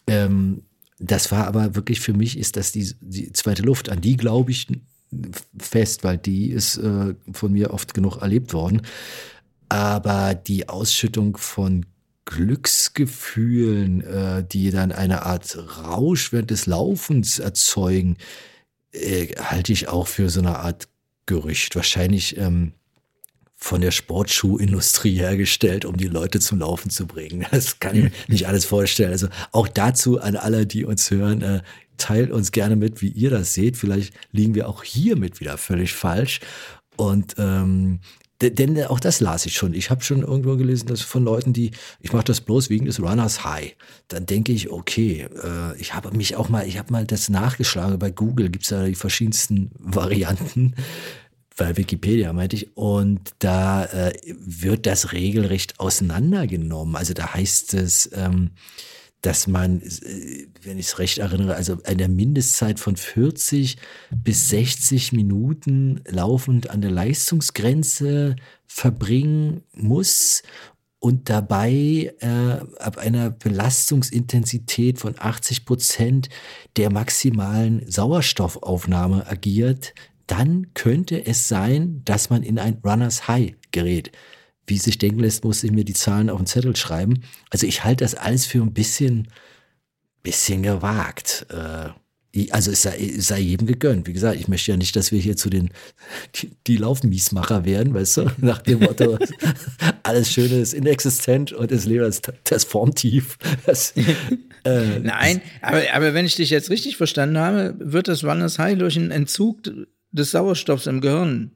Ähm, 0.07 0.63
das 0.99 1.31
war 1.31 1.47
aber 1.47 1.75
wirklich 1.75 1.99
für 1.99 2.13
mich, 2.13 2.37
ist 2.37 2.55
das 2.57 2.71
die, 2.71 2.93
die 3.01 3.31
zweite 3.33 3.63
Luft. 3.63 3.89
An 3.89 4.01
die 4.01 4.17
glaube 4.17 4.51
ich 4.51 4.67
fest, 5.57 6.03
weil 6.03 6.17
die 6.17 6.51
ist 6.51 6.77
äh, 6.77 7.15
von 7.31 7.51
mir 7.51 7.71
oft 7.71 7.93
genug 7.93 8.17
erlebt 8.17 8.53
worden. 8.53 8.81
Aber 9.69 10.35
die 10.35 10.69
Ausschüttung 10.69 11.37
von 11.37 11.85
Glücksgefühlen, 12.25 14.01
äh, 14.01 14.43
die 14.43 14.71
dann 14.71 14.91
eine 14.91 15.23
Art 15.25 15.57
Rausch 15.83 16.31
während 16.31 16.51
des 16.51 16.65
Laufens 16.65 17.39
erzeugen, 17.39 18.17
äh, 18.91 19.27
halte 19.35 19.73
ich 19.73 19.87
auch 19.87 20.07
für 20.07 20.29
so 20.29 20.39
eine 20.39 20.59
Art 20.59 20.87
Gerücht. 21.27 21.75
Wahrscheinlich 21.75 22.37
ähm, 22.37 22.73
von 23.55 23.81
der 23.81 23.91
Sportschuhindustrie 23.91 25.17
hergestellt, 25.17 25.85
um 25.85 25.97
die 25.97 26.07
Leute 26.07 26.39
zum 26.39 26.59
Laufen 26.59 26.89
zu 26.89 27.07
bringen. 27.07 27.45
Das 27.51 27.79
kann 27.79 27.95
ich 27.95 28.03
mir 28.03 28.11
nicht 28.27 28.47
alles 28.47 28.65
vorstellen. 28.65 29.11
Also 29.11 29.27
auch 29.51 29.67
dazu 29.67 30.19
an 30.19 30.35
alle, 30.35 30.65
die 30.65 30.85
uns 30.85 31.09
hören, 31.09 31.41
äh, 31.41 31.61
teilt 31.97 32.31
uns 32.31 32.51
gerne 32.51 32.75
mit, 32.75 33.01
wie 33.01 33.07
ihr 33.07 33.29
das 33.29 33.53
seht. 33.53 33.77
Vielleicht 33.77 34.13
liegen 34.31 34.55
wir 34.55 34.67
auch 34.67 34.83
hiermit 34.83 35.39
wieder 35.39 35.57
völlig 35.57 35.93
falsch. 35.93 36.41
Und 36.97 37.35
ähm, 37.37 37.99
denn 38.41 38.83
auch 38.83 38.99
das 38.99 39.21
las 39.21 39.45
ich 39.45 39.53
schon. 39.53 39.73
Ich 39.73 39.89
habe 39.89 40.03
schon 40.03 40.21
irgendwo 40.21 40.57
gelesen, 40.57 40.87
dass 40.87 41.01
von 41.01 41.23
Leuten, 41.23 41.53
die, 41.53 41.71
ich 42.01 42.11
mache 42.11 42.25
das 42.25 42.41
bloß 42.41 42.69
wegen 42.69 42.85
des 42.85 43.01
Runners 43.01 43.45
High. 43.45 43.75
Dann 44.09 44.25
denke 44.25 44.51
ich, 44.51 44.69
okay, 44.69 45.27
äh, 45.41 45.79
ich 45.79 45.93
habe 45.93 46.11
mich 46.11 46.35
auch 46.35 46.49
mal, 46.49 46.67
ich 46.67 46.77
habe 46.77 46.91
mal 46.91 47.05
das 47.05 47.29
nachgeschlagen. 47.29 47.97
Bei 47.97 48.11
Google 48.11 48.49
gibt 48.49 48.65
es 48.65 48.69
da 48.69 48.85
die 48.85 48.95
verschiedensten 48.95 49.71
Varianten. 49.79 50.75
Bei 51.57 51.77
Wikipedia 51.77 52.33
meinte 52.33 52.57
ich. 52.57 52.75
Und 52.75 53.31
da 53.39 53.85
äh, 53.85 54.13
wird 54.25 54.85
das 54.85 55.13
regelrecht 55.13 55.79
auseinandergenommen. 55.79 56.95
Also 56.95 57.13
da 57.13 57.33
heißt 57.33 57.73
es, 57.75 58.09
ähm, 58.13 58.51
dass 59.21 59.47
man, 59.47 59.81
äh, 59.81 60.47
wenn 60.63 60.77
ich 60.77 60.87
es 60.87 60.99
recht 60.99 61.17
erinnere, 61.17 61.55
also 61.55 61.77
eine 61.83 62.07
Mindestzeit 62.07 62.79
von 62.79 62.95
40 62.95 63.77
bis 64.11 64.49
60 64.49 65.13
Minuten 65.13 66.01
laufend 66.07 66.69
an 66.69 66.81
der 66.81 66.91
Leistungsgrenze 66.91 68.35
verbringen 68.67 69.63
muss 69.73 70.43
und 70.99 71.29
dabei 71.29 72.13
äh, 72.19 72.81
ab 72.81 72.97
einer 72.97 73.29
Belastungsintensität 73.29 74.99
von 74.99 75.15
80 75.17 75.65
Prozent 75.65 76.29
der 76.77 76.91
maximalen 76.91 77.89
Sauerstoffaufnahme 77.89 79.27
agiert, 79.27 79.93
dann 80.27 80.73
könnte 80.73 81.25
es 81.25 81.47
sein, 81.47 82.01
dass 82.05 82.29
man 82.29 82.43
in 82.43 82.59
ein 82.59 82.81
Runners 82.83 83.27
High 83.27 83.53
gerät 83.71 84.11
wie 84.67 84.77
sich 84.77 84.97
denken 84.97 85.19
lässt, 85.19 85.43
musste 85.43 85.67
ich 85.67 85.73
mir 85.73 85.85
die 85.85 85.93
Zahlen 85.93 86.29
auf 86.29 86.39
den 86.39 86.47
Zettel 86.47 86.75
schreiben. 86.75 87.23
Also 87.49 87.67
ich 87.67 87.83
halte 87.83 88.03
das 88.03 88.15
alles 88.15 88.45
für 88.45 88.61
ein 88.61 88.73
bisschen, 88.73 89.27
bisschen 90.23 90.63
gewagt. 90.63 91.45
Äh, 91.49 91.89
also 92.49 92.71
es 92.71 92.81
sei, 92.81 92.97
es 92.97 93.27
sei 93.27 93.39
jedem 93.39 93.65
gegönnt. 93.65 94.07
Wie 94.07 94.13
gesagt, 94.13 94.37
ich 94.37 94.49
möchte 94.49 94.71
ja 94.71 94.77
nicht, 94.77 94.95
dass 94.95 95.11
wir 95.11 95.19
hier 95.19 95.37
zu 95.37 95.49
den 95.49 95.69
die, 96.35 96.51
die 96.67 96.77
Laufmiesmacher 96.77 97.63
werden, 97.63 97.93
weißt 97.93 98.17
du, 98.17 98.31
nach 98.37 98.61
dem 98.61 98.79
Motto, 98.79 99.17
alles 100.03 100.31
Schöne 100.31 100.59
ist 100.59 100.73
inexistent 100.73 101.53
und 101.53 101.71
das 101.71 101.85
Leben 101.85 102.05
ist 102.05 102.31
das 102.43 102.65
Formtief. 102.65 103.37
Das, 103.65 103.91
äh, 104.65 104.99
Nein, 104.99 105.41
aber, 105.61 105.83
aber 105.93 106.13
wenn 106.13 106.25
ich 106.25 106.35
dich 106.35 106.49
jetzt 106.49 106.69
richtig 106.69 106.97
verstanden 106.97 107.37
habe, 107.37 107.75
wird 107.79 108.07
das 108.07 108.23
Runners 108.23 108.59
High 108.59 108.77
durch 108.79 108.97
einen 108.97 109.11
Entzug 109.11 109.61
des 110.15 110.31
Sauerstoffs 110.31 110.87
im 110.87 111.01
Gehirn 111.01 111.51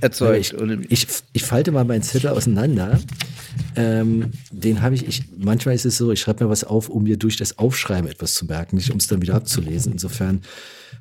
erzeugt. 0.00 0.54
Ich, 0.88 0.90
ich, 0.90 1.06
ich, 1.32 1.42
falte 1.42 1.72
mal 1.72 1.84
meinen 1.84 2.02
Zettel 2.02 2.30
auseinander. 2.30 3.00
Ähm, 3.74 4.30
den 4.50 4.82
habe 4.82 4.94
ich, 4.94 5.06
ich, 5.06 5.24
manchmal 5.36 5.74
ist 5.74 5.84
es 5.84 5.96
so, 5.96 6.12
ich 6.12 6.20
schreibe 6.20 6.44
mir 6.44 6.50
was 6.50 6.64
auf, 6.64 6.88
um 6.88 7.02
mir 7.02 7.16
durch 7.16 7.36
das 7.36 7.58
Aufschreiben 7.58 8.08
etwas 8.08 8.34
zu 8.34 8.46
merken, 8.46 8.76
nicht 8.76 8.90
um 8.90 8.98
es 8.98 9.08
dann 9.08 9.22
wieder 9.22 9.34
abzulesen. 9.34 9.92
Insofern 9.92 10.42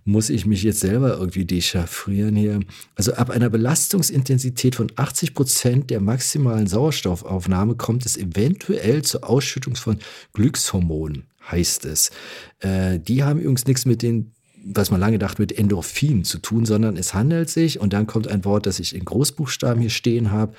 muss 0.03 0.29
ich 0.29 0.45
mich 0.45 0.63
jetzt 0.63 0.79
selber 0.79 1.17
irgendwie 1.17 1.45
dechaffrieren 1.45 2.35
hier. 2.35 2.61
Also 2.95 3.13
ab 3.13 3.29
einer 3.29 3.49
Belastungsintensität 3.49 4.75
von 4.75 4.91
80 4.95 5.33
Prozent 5.33 5.89
der 5.89 5.99
maximalen 5.99 6.65
Sauerstoffaufnahme 6.65 7.75
kommt 7.75 8.05
es 8.05 8.17
eventuell 8.17 9.03
zur 9.03 9.29
Ausschüttung 9.29 9.75
von 9.75 9.97
Glückshormonen, 10.33 11.25
heißt 11.51 11.85
es. 11.85 12.11
Äh, 12.59 12.99
die 12.99 13.23
haben 13.23 13.39
übrigens 13.39 13.67
nichts 13.67 13.85
mit 13.85 14.01
den 14.01 14.31
was 14.73 14.91
man 14.91 14.99
lange 14.99 15.19
dachte, 15.19 15.41
mit 15.41 15.57
Endorphin 15.57 16.23
zu 16.23 16.39
tun, 16.39 16.65
sondern 16.65 16.97
es 16.97 17.13
handelt 17.13 17.49
sich, 17.49 17.79
und 17.79 17.93
dann 17.93 18.07
kommt 18.07 18.27
ein 18.27 18.43
Wort, 18.45 18.65
das 18.65 18.79
ich 18.79 18.95
in 18.95 19.05
Großbuchstaben 19.05 19.81
hier 19.81 19.89
stehen 19.89 20.31
habe, 20.31 20.53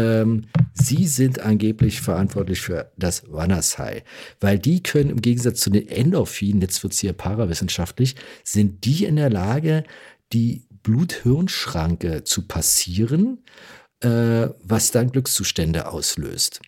ähm, 0.00 0.46
sie 0.72 1.06
sind 1.06 1.40
angeblich 1.40 2.00
verantwortlich 2.00 2.60
für 2.60 2.92
das 2.96 3.24
Runners 3.28 3.78
High, 3.78 4.02
weil 4.40 4.58
die 4.58 4.82
können 4.82 5.10
im 5.10 5.20
Gegensatz 5.20 5.60
zu 5.60 5.70
den 5.70 5.88
Endorphinen, 5.88 6.60
jetzt 6.62 6.82
wird 6.82 6.92
es 6.92 7.00
hier 7.00 7.12
parawissenschaftlich, 7.12 8.16
sind 8.44 8.84
die 8.84 9.04
in 9.04 9.16
der 9.16 9.30
Lage, 9.30 9.84
die 10.32 10.64
Blut-Hirn-Schranke 10.82 12.24
zu 12.24 12.46
passieren, 12.46 13.44
äh, 14.00 14.48
was 14.62 14.90
dann 14.90 15.10
Glückszustände 15.10 15.88
auslöst. 15.88 16.60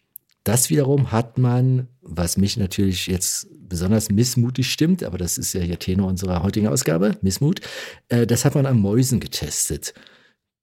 Das 0.45 0.71
wiederum 0.71 1.13
hat 1.13 1.39
man, 1.39 1.89
was 2.03 2.37
mich 2.37 2.57
natürlich 2.57 3.07
jetzt 3.07 3.47
besonders 3.69 4.11
missmutig 4.11 4.71
stimmt, 4.71 5.03
aber 5.05 5.17
das 5.17 5.39
ist 5.39 5.55
ja 5.55 5.61
hier 5.61 5.79
Tenor 5.79 6.09
unserer 6.09 6.43
heutigen 6.43 6.67
Ausgabe, 6.67 7.17
Missmut, 7.23 7.61
äh, 8.09 8.27
das 8.27 8.45
hat 8.45 8.55
man 8.55 8.67
an 8.67 8.79
Mäusen 8.79 9.21
getestet 9.21 9.95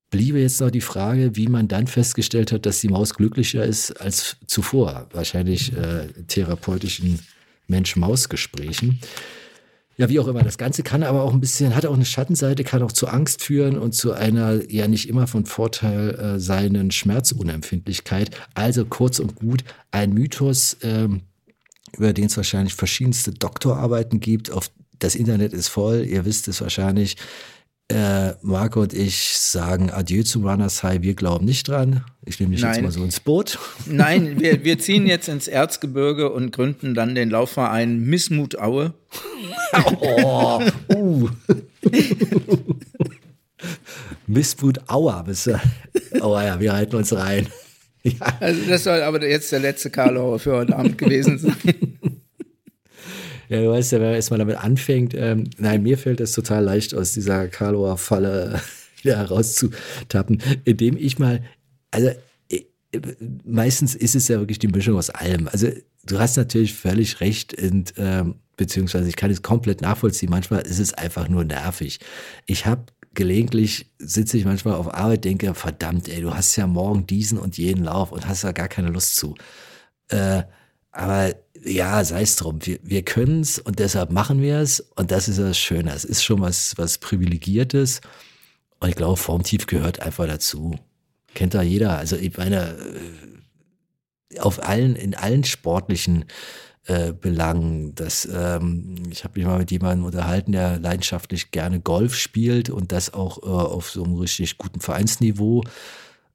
bliebe 0.10 0.39
jetzt 0.39 0.62
noch 0.62 0.72
die 0.72 0.82
Frage, 0.82 1.36
wie 1.36 1.47
man 1.47 1.68
dann 1.68 1.88
festgestellt 1.88 2.51
hat, 2.51 2.66
dass 2.66 2.80
die 2.80 2.88
Maus 2.88 3.14
glücklicher 3.14 3.64
ist 3.64 3.91
als 4.01 4.38
zuvor. 4.47 5.07
Wahrscheinlich 5.14 5.74
äh, 5.74 6.07
therapeutischen 6.28 7.20
Mensch-Maus-Gesprächen. 7.68 8.99
Ja, 9.97 10.07
wie 10.07 10.20
auch 10.20 10.28
immer. 10.28 10.43
Das 10.43 10.57
Ganze 10.57 10.82
kann 10.82 11.03
aber 11.03 11.24
auch 11.24 11.34
ein 11.34 11.41
bisschen, 11.41 11.76
hat 11.76 11.86
auch 11.86 11.93
eine 11.93 12.05
Schattenseite, 12.05 12.64
kann 12.64 12.82
auch 12.82 12.93
zu 12.93 13.10
Angst 13.10 13.43
führen 13.43 13.78
und 13.78 13.93
zu 13.93 14.14
einer 14.14 14.72
ja 14.72 14.88
nicht 14.88 15.10
immer 15.10 15.28
von 15.28 15.45
Vorteil 15.45 16.16
äh, 16.16 16.39
seinen 16.39 16.91
Schmerzunempfindlichkeit. 16.91 18.32
Also 18.53 18.86
kurz 18.86 19.20
und 19.20 19.36
gut, 19.36 19.66
ein 19.91 20.14
Mythos, 20.14 20.78
ähm, 20.84 21.24
über 21.97 22.14
den 22.14 22.28
es 22.28 22.38
wahrscheinlich 22.38 22.76
verschiedenste 22.76 23.32
Doktorarbeiten 23.32 24.22
gibt. 24.22 24.51
Auf 24.51 24.72
das 24.99 25.16
Internet 25.16 25.51
ist 25.51 25.68
voll, 25.68 26.05
ihr 26.07 26.24
wisst 26.24 26.47
es 26.47 26.62
wahrscheinlich. 26.62 27.18
Äh, 27.92 28.34
Marco 28.44 28.82
und 28.82 28.94
ich 28.94 29.38
sagen 29.40 29.90
Adieu 29.90 30.22
zum 30.22 30.46
Runners 30.46 30.84
High. 30.84 31.02
Wir 31.02 31.16
glauben 31.16 31.46
nicht 31.46 31.68
dran. 31.68 32.06
Ich 32.24 32.40
nehme 32.40 32.54
dich 32.54 32.62
Nein. 32.62 32.76
jetzt 32.76 32.84
mal 32.84 32.92
so 32.92 33.04
ins 33.04 33.20
Boot. 33.20 33.58
Nein, 33.88 34.40
wir, 34.40 34.64
wir 34.64 34.78
ziehen 34.78 35.08
jetzt 35.08 35.28
ins 35.28 35.48
Erzgebirge 35.48 36.32
und 36.32 36.52
gründen 36.52 36.94
dann 36.94 37.16
den 37.16 37.32
Laufverein 37.32 38.00
Missmut 38.00 38.60
Aue. 38.60 38.94
oh, 40.02 40.62
uh. 40.94 41.30
Missmut 44.28 44.88
Aue, 44.88 45.24
bist 45.26 45.48
du. 45.48 45.60
Oh 46.22 46.40
ja, 46.40 46.60
wir 46.60 46.74
halten 46.74 46.96
uns 46.96 47.14
rein. 47.14 47.48
Ja. 48.02 48.28
Also 48.40 48.62
das 48.70 48.86
soll 48.86 49.02
aber 49.02 49.28
jetzt 49.28 49.52
der 49.52 49.60
letzte 49.60 49.90
Karlauer 49.90 50.40
für 50.40 50.54
heute 50.54 50.74
Abend 50.74 50.98
gewesen 50.98 51.38
sein. 51.38 51.54
Ja, 53.50 53.62
du 53.62 53.72
weißt 53.72 53.91
ja, 53.91 54.00
wenn 54.00 54.08
man 54.08 54.16
erstmal 54.16 54.38
damit 54.38 54.58
anfängt, 54.58 55.14
ähm, 55.16 55.50
nein, 55.58 55.82
mir 55.82 55.97
fällt 55.97 56.22
es 56.22 56.34
total 56.34 56.64
leicht, 56.64 56.93
aus 56.93 57.14
dieser 57.14 57.47
Karloer 57.47 57.97
Falle 57.97 58.62
wieder 59.02 59.18
herauszutappen, 59.18 60.41
indem 60.66 60.95
ich 60.95 61.18
mal, 61.18 61.41
also 61.91 62.12
äh, 62.50 62.62
meistens 63.43 63.95
ist 63.95 64.16
es 64.16 64.28
ja 64.28 64.39
wirklich 64.39 64.60
die 64.60 64.68
Mischung 64.68 64.97
aus 64.97 65.10
allem. 65.10 65.47
Also 65.47 65.70
du 66.06 66.20
hast 66.20 66.38
natürlich 66.38 66.76
völlig 66.76 67.22
recht 67.22 67.60
und 67.60 67.93
ähm, 67.97 68.36
beziehungsweise 68.56 69.10
ich 69.10 69.16
kann 69.16 69.32
es 69.32 69.41
komplett 69.41 69.82
nachvollziehen. 69.82 70.30
Manchmal 70.30 70.62
ist 70.62 70.80
es 70.80 70.93
einfach 70.93 71.28
nur 71.28 71.43
nervig. 71.43 72.00
Ich 72.45 72.68
habe 72.68 72.84
gelegentlich 73.16 73.91
sitze 73.97 74.38
ich 74.38 74.45
manchmal 74.45 74.76
auf 74.76 74.93
Arbeit, 74.93 75.26
denke, 75.26 75.56
verdammt, 75.56 76.08
ey, 76.08 76.22
du 76.22 76.36
hast 76.36 76.56
ja 76.56 76.68
morgen 76.68 77.08
diesen 77.08 77.39
und 77.39 77.58
jenen 77.58 77.84
Lauf 77.84 78.12
und 78.12 78.28
hast 78.28 78.43
da 78.43 78.52
gar 78.52 78.68
keine 78.68 78.89
Lust 78.89 79.16
zu. 79.16 79.34
Äh, 80.10 80.43
aber 80.92 81.36
ja, 81.64 82.04
sei 82.04 82.22
es 82.22 82.36
drum. 82.36 82.60
Wir, 82.66 82.80
wir 82.84 83.04
können 83.04 83.42
es 83.42 83.60
und 83.60 83.80
deshalb 83.80 84.12
machen 84.12 84.42
wir 84.42 84.60
es. 84.60 84.80
Und 84.96 85.12
das 85.12 85.28
ist 85.28 85.40
das 85.40 85.58
Schöne. 85.58 85.94
Es 85.94 86.06
ist 86.06 86.24
schon 86.24 86.42
was, 86.42 86.78
was 86.78 86.98
Privilegiertes. 86.98 88.02
Und 88.80 88.90
ich 88.90 88.96
glaube, 88.96 89.18
Formtief 89.18 89.68
gehört 89.68 90.02
einfach 90.02 90.26
dazu. 90.26 90.76
Kennt 91.34 91.54
da 91.54 91.62
jeder. 91.62 91.98
Also 91.98 92.16
ich 92.16 92.38
meine, 92.38 92.78
äh, 94.32 94.40
auf 94.40 94.64
allen, 94.64 94.96
in 94.96 95.16
allen 95.16 95.44
sportlichen 95.44 96.26
äh, 96.86 97.14
Belangen. 97.14 97.94
Das, 97.96 98.28
ähm, 98.32 98.96
ich 99.12 99.24
habe 99.24 99.40
mich 99.40 99.48
mal 99.48 99.60
mit 99.60 99.70
jemandem 99.70 100.06
unterhalten, 100.06 100.54
der 100.54 100.80
leidenschaftlich 100.80 101.52
gerne 101.52 101.80
Golf 101.80 102.16
spielt 102.16 102.70
und 102.70 102.92
das 102.92 103.14
auch 103.14 103.44
äh, 103.44 103.46
auf 103.46 103.92
so 103.92 104.04
einem 104.04 104.16
richtig 104.16 104.58
guten 104.58 104.80
Vereinsniveau. 104.80 105.64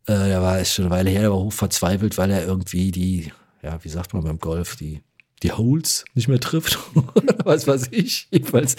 Äh, 0.06 0.12
der 0.28 0.42
war 0.42 0.60
ist 0.60 0.74
schon 0.74 0.84
eine 0.84 0.94
Weile 0.94 1.10
her, 1.10 1.22
der 1.22 1.30
war 1.32 1.40
hoch 1.40 1.52
verzweifelt, 1.52 2.18
weil 2.18 2.30
er 2.30 2.46
irgendwie 2.46 2.92
die 2.92 3.32
ja, 3.64 3.82
wie 3.82 3.88
sagt 3.88 4.14
man 4.14 4.22
beim 4.22 4.38
Golf, 4.38 4.76
die, 4.76 5.00
die 5.42 5.52
Holes 5.52 6.04
nicht 6.14 6.28
mehr 6.28 6.40
trifft. 6.40 6.78
was 7.44 7.66
weiß 7.66 7.88
ich. 7.90 8.28
Jedenfalls, 8.30 8.76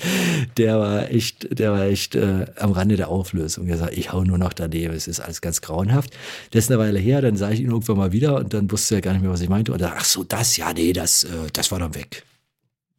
der 0.57 0.79
war 0.79 1.09
echt, 1.09 1.59
der 1.59 1.71
war 1.71 1.83
echt 1.83 2.15
äh, 2.15 2.45
am 2.57 2.71
Rande 2.71 2.95
der 2.95 3.09
Auflösung. 3.09 3.67
Er 3.67 3.77
sagt, 3.77 3.97
ich 3.97 4.13
hau 4.13 4.23
nur 4.23 4.38
noch 4.38 4.53
daneben, 4.53 4.93
es 4.93 5.07
ist 5.07 5.19
alles 5.19 5.41
ganz 5.41 5.61
grauenhaft. 5.61 6.11
Das 6.51 6.65
ist 6.65 6.71
eine 6.71 6.79
Weile 6.79 6.99
her, 6.99 7.21
dann 7.21 7.36
sah 7.36 7.49
ich 7.49 7.59
ihn 7.59 7.69
irgendwann 7.69 7.97
mal 7.97 8.11
wieder 8.11 8.36
und 8.38 8.53
dann 8.53 8.71
wusste 8.71 8.95
er 8.95 9.01
gar 9.01 9.13
nicht 9.13 9.21
mehr, 9.21 9.31
was 9.31 9.41
ich 9.41 9.49
meinte. 9.49 9.73
Und 9.73 9.81
er, 9.81 9.95
ach 9.95 10.05
so, 10.05 10.23
das, 10.23 10.55
ja, 10.57 10.71
nee, 10.73 10.93
das, 10.93 11.23
äh, 11.23 11.49
das 11.51 11.71
war 11.71 11.79
dann 11.79 11.95
weg. 11.95 12.23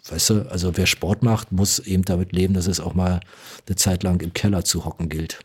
weißt 0.08 0.30
du, 0.30 0.50
also 0.50 0.76
wer 0.76 0.86
Sport 0.86 1.22
macht, 1.22 1.52
muss 1.52 1.78
eben 1.78 2.04
damit 2.04 2.32
leben, 2.32 2.54
dass 2.54 2.66
es 2.66 2.80
auch 2.80 2.94
mal 2.94 3.20
eine 3.66 3.76
Zeit 3.76 4.02
lang 4.02 4.20
im 4.20 4.32
Keller 4.32 4.64
zu 4.64 4.84
hocken 4.84 5.08
gilt. 5.08 5.40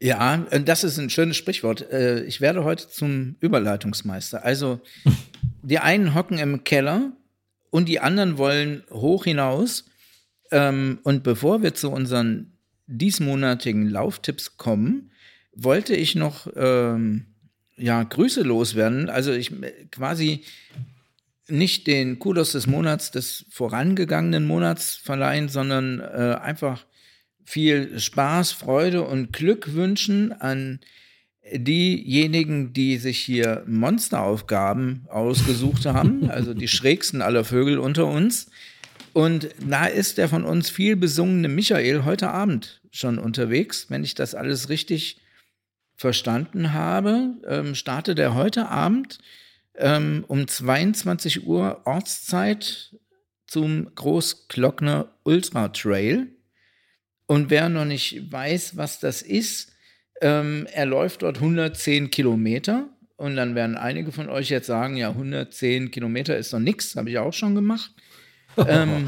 Ja, 0.00 0.46
äh, 0.50 0.60
das 0.62 0.82
ist 0.82 0.98
ein 0.98 1.10
schönes 1.10 1.36
Sprichwort. 1.36 1.90
Äh, 1.92 2.24
ich 2.24 2.40
werde 2.40 2.64
heute 2.64 2.88
zum 2.88 3.36
Überleitungsmeister. 3.40 4.44
Also, 4.44 4.80
die 5.62 5.78
einen 5.78 6.14
hocken 6.14 6.38
im 6.38 6.64
Keller 6.64 7.12
und 7.70 7.88
die 7.88 8.00
anderen 8.00 8.38
wollen 8.38 8.82
hoch 8.90 9.24
hinaus. 9.24 9.84
Ähm, 10.50 10.98
und 11.04 11.22
bevor 11.22 11.62
wir 11.62 11.74
zu 11.74 11.90
unseren 11.90 12.52
diesmonatigen 12.86 13.88
Lauftipps 13.88 14.56
kommen, 14.56 15.12
wollte 15.54 15.94
ich 15.94 16.16
noch 16.16 16.48
ähm, 16.56 17.26
ja, 17.76 18.02
Grüße 18.02 18.42
loswerden. 18.42 19.08
Also 19.10 19.32
ich 19.32 19.52
quasi 19.92 20.42
nicht 21.46 21.86
den 21.86 22.18
Kudos 22.18 22.52
des 22.52 22.66
Monats, 22.66 23.10
des 23.10 23.44
vorangegangenen 23.50 24.46
Monats 24.46 24.96
verleihen, 24.96 25.48
sondern 25.48 26.00
äh, 26.00 26.36
einfach 26.40 26.84
viel 27.44 27.98
Spaß, 27.98 28.52
Freude 28.52 29.02
und 29.02 29.32
Glück 29.32 29.74
wünschen 29.74 30.32
an 30.32 30.80
diejenigen, 31.52 32.72
die 32.72 32.96
sich 32.98 33.18
hier 33.18 33.64
Monsteraufgaben 33.66 35.06
ausgesucht 35.08 35.86
haben, 35.86 36.30
also 36.30 36.54
die 36.54 36.68
schrägsten 36.68 37.22
aller 37.22 37.44
Vögel 37.44 37.78
unter 37.78 38.06
uns. 38.06 38.50
Und 39.12 39.48
da 39.58 39.86
ist 39.86 40.18
der 40.18 40.28
von 40.28 40.44
uns 40.44 40.70
viel 40.70 40.96
besungene 40.96 41.48
Michael 41.48 42.04
heute 42.04 42.30
Abend 42.30 42.80
schon 42.92 43.18
unterwegs. 43.18 43.86
Wenn 43.88 44.04
ich 44.04 44.14
das 44.14 44.34
alles 44.34 44.68
richtig 44.68 45.20
verstanden 45.96 46.72
habe, 46.72 47.34
ähm, 47.46 47.74
startet 47.74 48.18
er 48.18 48.34
heute 48.34 48.68
Abend 48.68 49.18
ähm, 49.76 50.24
um 50.28 50.46
22 50.46 51.46
Uhr 51.46 51.82
Ortszeit 51.84 52.94
zum 53.46 53.92
Großglockner 53.94 55.12
Ultra 55.24 55.68
Trail. 55.68 56.28
Und 57.30 57.48
wer 57.48 57.68
noch 57.68 57.84
nicht 57.84 58.32
weiß, 58.32 58.76
was 58.76 58.98
das 58.98 59.22
ist, 59.22 59.70
ähm, 60.20 60.66
er 60.72 60.84
läuft 60.84 61.22
dort 61.22 61.36
110 61.36 62.10
Kilometer. 62.10 62.88
Und 63.16 63.36
dann 63.36 63.54
werden 63.54 63.76
einige 63.76 64.10
von 64.10 64.28
euch 64.28 64.48
jetzt 64.48 64.66
sagen, 64.66 64.96
ja, 64.96 65.10
110 65.10 65.92
Kilometer 65.92 66.36
ist 66.36 66.52
noch 66.52 66.58
nichts, 66.58 66.96
habe 66.96 67.08
ich 67.08 67.18
auch 67.18 67.32
schon 67.32 67.54
gemacht. 67.54 67.94
ähm, 68.66 69.06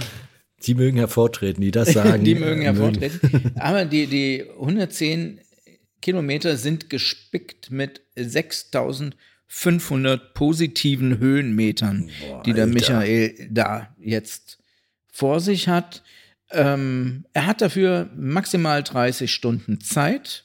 die 0.65 0.77
mögen 0.77 0.99
hervortreten, 0.99 1.65
die 1.65 1.73
das 1.73 1.95
sagen. 1.95 2.23
die 2.25 2.37
mögen 2.37 2.63
hervortreten. 2.63 3.55
Aber 3.59 3.85
die, 3.85 4.07
die 4.07 4.45
110 4.53 5.41
Kilometer 6.01 6.57
sind 6.57 6.91
gespickt 6.91 7.73
mit 7.73 8.03
6500 8.15 10.35
positiven 10.35 11.19
Höhenmetern, 11.19 12.09
Boah, 12.29 12.41
die 12.45 12.53
der 12.53 12.69
Michael 12.69 13.49
da 13.51 13.93
jetzt 13.99 14.59
vor 15.11 15.41
sich 15.41 15.67
hat. 15.67 16.05
Ähm, 16.53 17.25
er 17.33 17.47
hat 17.47 17.61
dafür 17.61 18.11
maximal 18.17 18.83
30 18.83 19.33
Stunden 19.33 19.81
Zeit. 19.81 20.45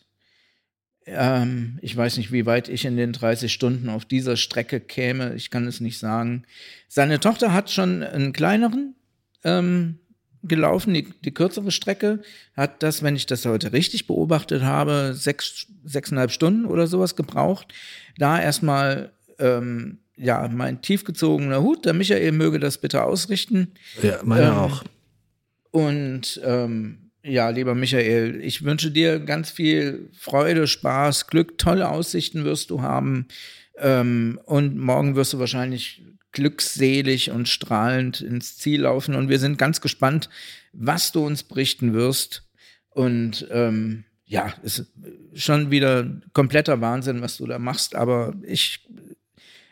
Ähm, 1.06 1.80
ich 1.82 1.96
weiß 1.96 2.18
nicht, 2.18 2.32
wie 2.32 2.46
weit 2.46 2.70
ich 2.70 2.86
in 2.86 2.98
den 2.98 3.14
30 3.14 3.52
Stunden 3.52 3.90
auf 3.90 4.06
dieser 4.06 4.38
Strecke 4.38 4.80
käme. 4.80 5.36
Ich 5.36 5.50
kann 5.50 5.68
es 5.68 5.80
nicht 5.80 6.00
sagen. 6.00 6.44
Seine 6.88 7.20
Tochter 7.20 7.54
hat 7.54 7.70
schon 7.70 8.04
einen 8.04 8.34
kleineren 8.34 8.96
ähm, 9.44 10.00
gelaufen, 10.44 10.94
die, 10.94 11.08
die 11.24 11.34
kürzere 11.34 11.72
Strecke, 11.72 12.22
hat 12.56 12.84
das, 12.84 13.04
wenn 13.04 13.16
ich 13.16 13.26
das 13.26 13.46
heute 13.46 13.74
richtig 13.74 14.08
beobachtet 14.08 14.64
habe, 14.64 15.14
sechs, 15.14 15.68
sechseinhalb 15.84 16.32
Stunden 16.32 16.66
oder 16.66 16.88
sowas 16.88 17.16
gebraucht. 17.16 17.74
Da 18.18 18.40
erstmal, 18.40 19.12
ähm, 19.40 20.00
ja, 20.16 20.48
mein 20.48 20.82
tiefgezogener 20.82 21.62
Hut, 21.62 21.86
der 21.86 21.94
Michael 21.94 22.32
möge 22.32 22.60
das 22.60 22.80
bitte 22.80 23.04
ausrichten. 23.04 23.74
Ja, 24.02 24.20
meiner 24.24 24.50
ähm, 24.50 24.58
auch. 24.58 24.84
Und 25.72 26.42
ähm, 26.44 27.12
ja, 27.24 27.50
lieber 27.50 27.76
Michael, 27.76 28.40
ich 28.42 28.64
wünsche 28.64 28.92
dir 28.92 29.20
ganz 29.20 29.52
viel 29.52 30.10
Freude, 30.18 30.68
Spaß, 30.68 31.28
Glück, 31.28 31.58
tolle 31.58 31.90
Aussichten 31.90 32.46
wirst 32.46 32.70
du 32.70 32.82
haben. 32.82 33.28
Ähm, 33.78 34.40
und 34.46 34.78
morgen 34.78 35.16
wirst 35.16 35.34
du 35.34 35.40
wahrscheinlich 35.40 36.04
glückselig 36.32 37.32
und 37.32 37.50
strahlend 37.50 38.22
ins 38.22 38.58
Ziel 38.58 38.82
laufen. 38.82 39.16
Und 39.16 39.30
wir 39.30 39.40
sind 39.40 39.58
ganz 39.58 39.82
gespannt, 39.82 40.30
was 40.72 41.12
du 41.12 41.26
uns 41.26 41.44
berichten 41.44 41.94
wirst. 41.94 42.48
Und 42.90 43.48
ähm, 43.52 44.06
ja, 44.26 44.54
es 44.64 44.80
ist 44.80 44.92
schon 45.34 45.72
wieder 45.72 46.22
kompletter 46.34 46.82
Wahnsinn, 46.82 47.22
was 47.22 47.38
du 47.38 47.46
da 47.46 47.60
machst. 47.60 47.96
Aber 47.96 48.36
ich 48.44 48.88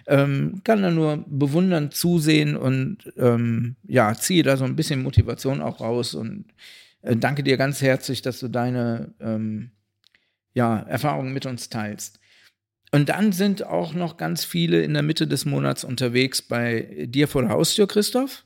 ähm, 0.08 0.62
kann 0.64 0.82
da 0.82 0.92
nur 0.92 1.24
bewundern, 1.28 1.92
zusehen 1.92 2.56
und 2.56 2.98
ähm, 3.18 3.76
ja, 3.88 4.14
ziehe 4.14 4.44
da 4.44 4.58
so 4.58 4.66
ein 4.66 4.76
bisschen 4.76 5.02
Motivation 5.02 5.62
auch 5.62 5.80
raus 5.80 6.14
und 6.14 6.46
äh, 7.02 7.16
danke 7.16 7.44
dir 7.44 7.58
ganz 7.58 7.82
herzlich, 7.82 8.22
dass 8.22 8.40
du 8.40 8.48
deine 8.48 9.14
ähm, 9.20 9.72
ja, 10.54 10.80
Erfahrungen 10.80 11.34
mit 11.34 11.46
uns 11.46 11.70
teilst. 11.70 12.20
Und 12.92 13.10
dann 13.10 13.32
sind 13.32 13.66
auch 13.66 13.94
noch 13.94 14.18
ganz 14.18 14.46
viele 14.46 14.82
in 14.82 14.94
der 14.94 15.04
Mitte 15.04 15.28
des 15.28 15.46
Monats 15.46 15.84
unterwegs 15.84 16.42
bei 16.42 17.06
dir 17.08 17.28
vor 17.28 17.42
der 17.42 17.52
Haustür, 17.52 17.88
Christoph. 17.88 18.46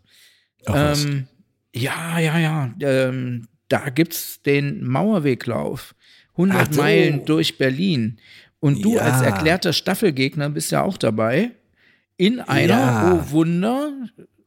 Ach, 0.65 0.97
ähm, 1.05 1.27
ja, 1.73 2.19
ja, 2.19 2.39
ja. 2.39 2.73
Ähm, 2.79 3.47
da 3.67 3.89
gibt 3.89 4.13
es 4.13 4.41
den 4.41 4.83
Mauerweglauf. 4.87 5.93
100 6.31 6.73
so. 6.73 6.81
Meilen 6.81 7.25
durch 7.25 7.57
Berlin. 7.57 8.17
Und 8.59 8.83
du 8.83 8.95
ja. 8.95 9.01
als 9.01 9.21
erklärter 9.21 9.73
Staffelgegner 9.73 10.49
bist 10.49 10.71
ja 10.71 10.83
auch 10.83 10.97
dabei. 10.97 11.51
In 12.17 12.41
einer, 12.41 12.67
ja. 12.67 13.13
oh 13.13 13.31
Wunder, 13.31 13.91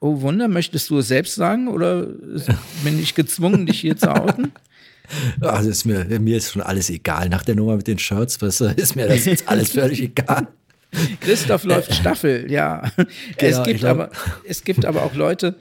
oh 0.01 0.21
Wunder, 0.21 0.49
möchtest 0.49 0.91
du 0.91 0.99
es 0.99 1.09
selbst 1.09 1.35
sagen 1.35 1.69
oder 1.69 2.03
bin 2.85 2.99
ich 3.01 3.15
gezwungen, 3.15 3.67
dich 3.67 3.81
hier 3.81 3.97
zu 3.97 4.15
outen? 4.15 4.53
Also 5.41 5.69
ist 5.69 5.85
mir, 5.85 6.05
mir 6.21 6.39
ist 6.39 6.53
schon 6.53 6.63
alles 6.63 6.89
egal. 6.89 7.29
Nach 7.29 7.43
der 7.43 7.55
Nummer 7.55 7.77
mit 7.77 7.87
den 7.87 7.99
Shirts, 7.99 8.41
was, 8.41 8.63
ist 8.63 8.97
mir 8.97 9.09
das 9.09 9.27
jetzt 9.27 9.47
alles 9.47 9.73
völlig 9.73 10.01
egal. 10.03 10.49
Christoph 11.21 11.65
läuft 11.65 11.93
Staffel, 11.93 12.51
ja. 12.51 12.91
Genau, 12.97 13.07
es, 13.39 13.63
gibt 13.63 13.81
glaub, 13.81 13.91
aber, 13.91 14.11
es 14.47 14.65
gibt 14.65 14.85
aber 14.87 15.03
auch 15.03 15.15
Leute, 15.15 15.57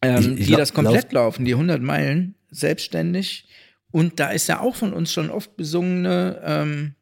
ähm, 0.00 0.36
die 0.36 0.56
das 0.56 0.72
komplett 0.72 1.12
lauf, 1.12 1.34
laufen, 1.34 1.44
die 1.44 1.52
100 1.52 1.80
Meilen 1.80 2.34
selbstständig. 2.50 3.46
Und 3.92 4.18
da 4.18 4.30
ist 4.30 4.48
ja 4.48 4.60
auch 4.60 4.74
von 4.74 4.92
uns 4.92 5.12
schon 5.12 5.30
oft 5.30 5.56
besungene 5.56 6.40
ähm, 6.44 6.94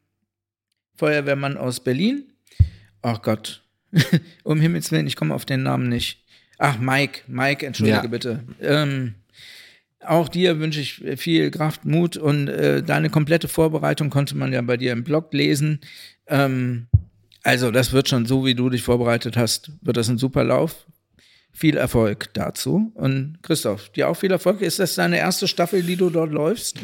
Feuerwehrmann 0.95 1.57
aus 1.57 1.79
Berlin. 1.79 2.31
Ach 3.01 3.21
Gott, 3.21 3.63
um 4.43 4.59
Himmels 4.59 4.91
Willen, 4.91 5.07
ich 5.07 5.15
komme 5.15 5.33
auf 5.33 5.45
den 5.45 5.63
Namen 5.63 5.89
nicht. 5.89 6.23
Ach, 6.57 6.77
Mike, 6.77 7.21
Mike, 7.27 7.65
entschuldige 7.65 8.03
ja. 8.03 8.07
bitte. 8.07 8.43
Ähm, 8.61 9.15
auch 10.05 10.29
dir 10.29 10.59
wünsche 10.59 10.79
ich 10.79 11.03
viel 11.17 11.51
Kraft, 11.51 11.85
Mut 11.85 12.17
und 12.17 12.47
äh, 12.47 12.83
deine 12.83 13.09
komplette 13.09 13.47
Vorbereitung 13.47 14.09
konnte 14.09 14.35
man 14.35 14.53
ja 14.53 14.61
bei 14.61 14.77
dir 14.77 14.91
im 14.91 15.03
Blog 15.03 15.33
lesen. 15.33 15.79
Ähm, 16.27 16.87
also 17.43 17.71
das 17.71 17.91
wird 17.91 18.09
schon 18.09 18.25
so, 18.25 18.45
wie 18.45 18.55
du 18.55 18.69
dich 18.69 18.83
vorbereitet 18.83 19.37
hast, 19.37 19.71
wird 19.81 19.97
das 19.97 20.09
ein 20.09 20.17
super 20.17 20.43
Lauf. 20.43 20.85
Viel 21.53 21.77
Erfolg 21.77 22.29
dazu. 22.33 22.91
Und 22.95 23.37
Christoph, 23.41 23.89
dir 23.89 24.09
auch 24.09 24.15
viel 24.15 24.31
Erfolg. 24.31 24.61
Ist 24.61 24.79
das 24.79 24.95
deine 24.95 25.17
erste 25.17 25.47
Staffel, 25.47 25.83
die 25.83 25.95
du 25.95 26.09
dort 26.09 26.31
läufst? 26.31 26.79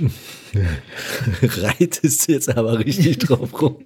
Reitest 1.42 2.28
du 2.28 2.34
jetzt 2.34 2.50
aber 2.56 2.80
richtig 2.80 3.18
drauf 3.20 3.62
rum. 3.62 3.86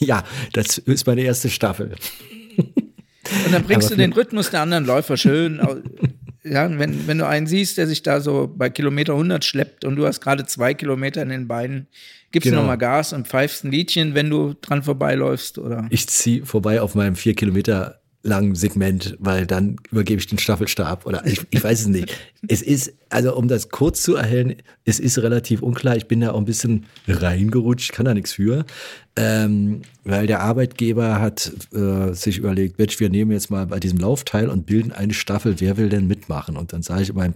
ja, 0.00 0.24
das 0.52 0.78
ist 0.78 1.06
meine 1.06 1.22
erste 1.22 1.50
Staffel. 1.50 1.94
Und 2.56 3.52
dann 3.52 3.64
bringst 3.64 3.88
aber 3.88 3.96
du 3.96 4.02
den 4.02 4.12
Rhythmus 4.12 4.50
der 4.50 4.62
anderen 4.62 4.86
Läufer 4.86 5.16
schön 5.16 5.60
ja, 6.50 6.78
wenn, 6.78 7.06
wenn 7.06 7.18
du 7.18 7.26
einen 7.26 7.46
siehst, 7.46 7.78
der 7.78 7.86
sich 7.86 8.02
da 8.02 8.20
so 8.20 8.52
bei 8.54 8.70
Kilometer 8.70 9.12
100 9.12 9.44
schleppt 9.44 9.84
und 9.84 9.96
du 9.96 10.06
hast 10.06 10.20
gerade 10.20 10.46
zwei 10.46 10.74
Kilometer 10.74 11.22
in 11.22 11.28
den 11.28 11.48
Beinen, 11.48 11.88
gibst 12.30 12.44
genau. 12.44 12.58
du 12.58 12.62
nochmal 12.62 12.78
Gas 12.78 13.12
und 13.12 13.26
pfeifst 13.26 13.64
ein 13.64 13.70
Liedchen, 13.70 14.14
wenn 14.14 14.30
du 14.30 14.54
dran 14.60 14.82
vorbeiläufst, 14.82 15.58
oder? 15.58 15.86
Ich 15.90 16.06
ziehe 16.08 16.44
vorbei 16.44 16.80
auf 16.80 16.94
meinem 16.94 17.16
vier 17.16 17.34
Kilometer 17.34 18.00
langen 18.22 18.54
Segment, 18.54 19.16
weil 19.20 19.46
dann 19.46 19.76
übergebe 19.90 20.20
ich 20.20 20.26
den 20.26 20.38
Staffelstab 20.38 21.06
oder 21.06 21.24
ich, 21.24 21.40
ich 21.50 21.62
weiß 21.62 21.80
es 21.80 21.86
nicht. 21.86 22.14
es 22.48 22.62
ist, 22.62 22.92
also 23.10 23.36
um 23.36 23.48
das 23.48 23.68
kurz 23.68 24.02
zu 24.02 24.16
erhellen, 24.16 24.56
es 24.84 24.98
ist 24.98 25.18
relativ 25.18 25.62
unklar. 25.62 25.96
Ich 25.96 26.08
bin 26.08 26.20
da 26.20 26.32
auch 26.32 26.38
ein 26.38 26.44
bisschen 26.44 26.86
reingerutscht, 27.06 27.92
kann 27.92 28.06
da 28.06 28.14
nichts 28.14 28.32
für. 28.32 28.64
Ähm, 29.16 29.82
weil 30.04 30.26
der 30.26 30.40
Arbeitgeber 30.40 31.20
hat 31.20 31.52
äh, 31.72 32.12
sich 32.12 32.38
überlegt, 32.38 32.78
Mensch, 32.78 32.98
wir 32.98 33.08
nehmen 33.08 33.30
jetzt 33.30 33.50
mal 33.50 33.66
bei 33.66 33.78
diesem 33.78 33.98
Lauf 33.98 34.24
teil 34.24 34.48
und 34.48 34.66
bilden 34.66 34.92
eine 34.92 35.14
Staffel, 35.14 35.60
wer 35.60 35.76
will 35.76 35.88
denn 35.88 36.06
mitmachen? 36.06 36.56
Und 36.56 36.72
dann 36.72 36.82
sage 36.82 37.02
ich 37.02 37.10
in 37.10 37.16
meinem 37.16 37.34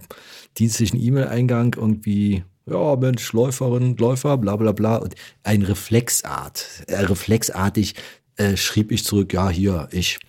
dienstlichen 0.57 0.99
E-Mail-Eingang 0.99 1.75
irgendwie, 1.77 2.43
ja, 2.65 2.95
Mensch, 2.97 3.31
Läuferin, 3.31 3.95
Läufer, 3.97 4.37
bla 4.37 4.57
bla 4.57 4.73
bla. 4.73 4.97
Und 4.97 5.15
ein 5.43 5.61
Reflexart, 5.61 6.83
äh, 6.87 6.99
reflexartig 6.99 7.95
äh, 8.35 8.57
schrieb 8.57 8.91
ich 8.91 9.05
zurück, 9.05 9.33
ja, 9.33 9.49
hier, 9.49 9.87
ich 9.91 10.19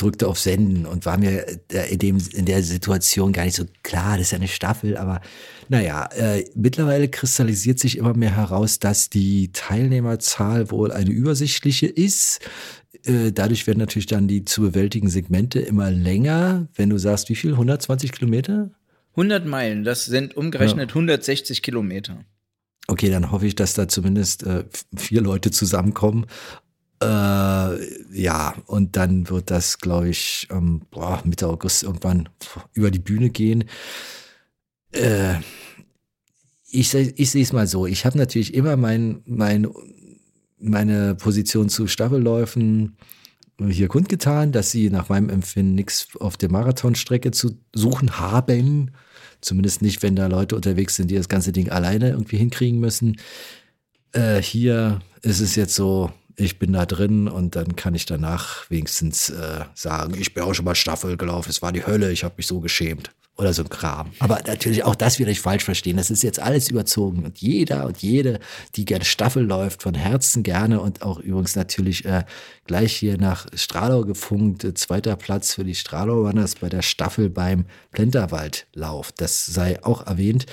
drückte 0.00 0.26
auf 0.26 0.38
Senden 0.38 0.86
und 0.86 1.06
war 1.06 1.18
mir 1.18 1.46
äh, 1.72 1.92
in, 1.92 1.98
dem, 1.98 2.18
in 2.32 2.44
der 2.44 2.62
Situation 2.62 3.32
gar 3.32 3.44
nicht 3.44 3.56
so 3.56 3.64
klar, 3.82 4.16
das 4.16 4.28
ist 4.28 4.30
ja 4.32 4.38
eine 4.38 4.48
Staffel, 4.48 4.96
aber 4.96 5.20
naja, 5.68 6.08
äh, 6.16 6.44
mittlerweile 6.54 7.08
kristallisiert 7.08 7.78
sich 7.78 7.98
immer 7.98 8.14
mehr 8.14 8.34
heraus, 8.34 8.78
dass 8.78 9.10
die 9.10 9.52
Teilnehmerzahl 9.52 10.70
wohl 10.70 10.92
eine 10.92 11.10
übersichtliche 11.10 11.86
ist. 11.86 12.40
Äh, 13.04 13.32
dadurch 13.32 13.66
werden 13.66 13.78
natürlich 13.78 14.06
dann 14.06 14.28
die 14.28 14.44
zu 14.44 14.62
bewältigen 14.62 15.10
Segmente 15.10 15.60
immer 15.60 15.90
länger. 15.90 16.68
Wenn 16.74 16.90
du 16.90 16.98
sagst, 16.98 17.28
wie 17.28 17.34
viel? 17.34 17.52
120 17.52 18.12
Kilometer? 18.12 18.70
100 19.10 19.46
Meilen, 19.46 19.84
das 19.84 20.04
sind 20.04 20.36
umgerechnet 20.36 20.90
ja. 20.90 20.94
160 20.94 21.62
Kilometer. 21.62 22.24
Okay, 22.86 23.10
dann 23.10 23.30
hoffe 23.30 23.46
ich, 23.46 23.54
dass 23.54 23.74
da 23.74 23.88
zumindest 23.88 24.44
äh, 24.44 24.64
vier 24.96 25.20
Leute 25.20 25.50
zusammenkommen 25.50 26.26
äh, 27.00 28.16
ja, 28.20 28.54
und 28.66 28.96
dann 28.96 29.28
wird 29.28 29.50
das, 29.50 29.78
glaube 29.78 30.08
ich, 30.08 30.48
ähm, 30.50 30.82
boah, 30.90 31.22
Mitte 31.24 31.46
August 31.46 31.84
irgendwann 31.84 32.28
über 32.72 32.90
die 32.90 32.98
Bühne 32.98 33.30
gehen. 33.30 33.64
Äh, 34.92 35.36
ich, 36.70 36.94
ich 36.94 37.30
sehe 37.30 37.42
es 37.42 37.52
mal 37.52 37.66
so. 37.66 37.86
Ich 37.86 38.04
habe 38.04 38.18
natürlich 38.18 38.52
immer 38.54 38.76
mein, 38.76 39.22
mein, 39.26 39.68
meine 40.58 41.14
Position 41.14 41.68
zu 41.68 41.86
Staffelläufen 41.86 42.96
hier 43.66 43.88
kundgetan, 43.88 44.52
dass 44.52 44.70
sie 44.70 44.88
nach 44.90 45.08
meinem 45.08 45.30
Empfinden 45.30 45.74
nichts 45.74 46.08
auf 46.20 46.36
der 46.36 46.50
Marathonstrecke 46.50 47.32
zu 47.32 47.58
suchen 47.74 48.18
haben. 48.18 48.92
Zumindest 49.40 49.82
nicht, 49.82 50.02
wenn 50.02 50.16
da 50.16 50.26
Leute 50.26 50.56
unterwegs 50.56 50.96
sind, 50.96 51.10
die 51.10 51.16
das 51.16 51.28
ganze 51.28 51.52
Ding 51.52 51.68
alleine 51.68 52.10
irgendwie 52.10 52.38
hinkriegen 52.38 52.78
müssen. 52.78 53.16
Äh, 54.12 54.40
hier 54.42 55.00
ist 55.22 55.40
es 55.40 55.56
jetzt 55.56 55.74
so, 55.74 56.12
ich 56.38 56.58
bin 56.58 56.72
da 56.72 56.86
drin 56.86 57.28
und 57.28 57.56
dann 57.56 57.74
kann 57.76 57.94
ich 57.94 58.06
danach 58.06 58.70
wenigstens 58.70 59.28
äh, 59.28 59.64
sagen, 59.74 60.14
ich 60.18 60.34
bin 60.34 60.44
auch 60.44 60.54
schon 60.54 60.64
mal 60.64 60.76
Staffel 60.76 61.16
gelaufen, 61.16 61.50
es 61.50 61.62
war 61.62 61.72
die 61.72 61.84
Hölle, 61.84 62.12
ich 62.12 62.24
habe 62.24 62.34
mich 62.36 62.46
so 62.46 62.60
geschämt. 62.60 63.10
Oder 63.36 63.54
so 63.54 63.62
ein 63.62 63.68
Kram. 63.68 64.10
Aber 64.18 64.40
natürlich 64.48 64.82
auch 64.82 64.96
das 64.96 65.20
wieder 65.20 65.28
nicht 65.28 65.40
falsch 65.40 65.62
verstehen. 65.62 65.96
Das 65.96 66.10
ist 66.10 66.24
jetzt 66.24 66.40
alles 66.40 66.70
überzogen. 66.70 67.24
Und 67.24 67.38
jeder 67.38 67.86
und 67.86 67.98
jede, 67.98 68.40
die 68.74 68.84
gerne 68.84 69.04
Staffel 69.04 69.46
läuft, 69.46 69.84
von 69.84 69.94
Herzen 69.94 70.42
gerne 70.42 70.80
und 70.80 71.02
auch 71.02 71.20
übrigens 71.20 71.54
natürlich 71.54 72.04
äh, 72.04 72.24
gleich 72.66 72.96
hier 72.96 73.16
nach 73.16 73.46
Stralau 73.54 74.02
gefunkt. 74.02 74.64
Äh, 74.64 74.74
zweiter 74.74 75.14
Platz 75.14 75.54
für 75.54 75.62
die 75.62 75.76
Stralau 75.76 76.26
Runners 76.26 76.56
bei 76.56 76.68
der 76.68 76.82
Staffel 76.82 77.30
beim 77.30 77.66
Plenterwaldlauf. 77.92 79.12
Das 79.12 79.46
sei 79.46 79.84
auch 79.84 80.04
erwähnt. 80.04 80.46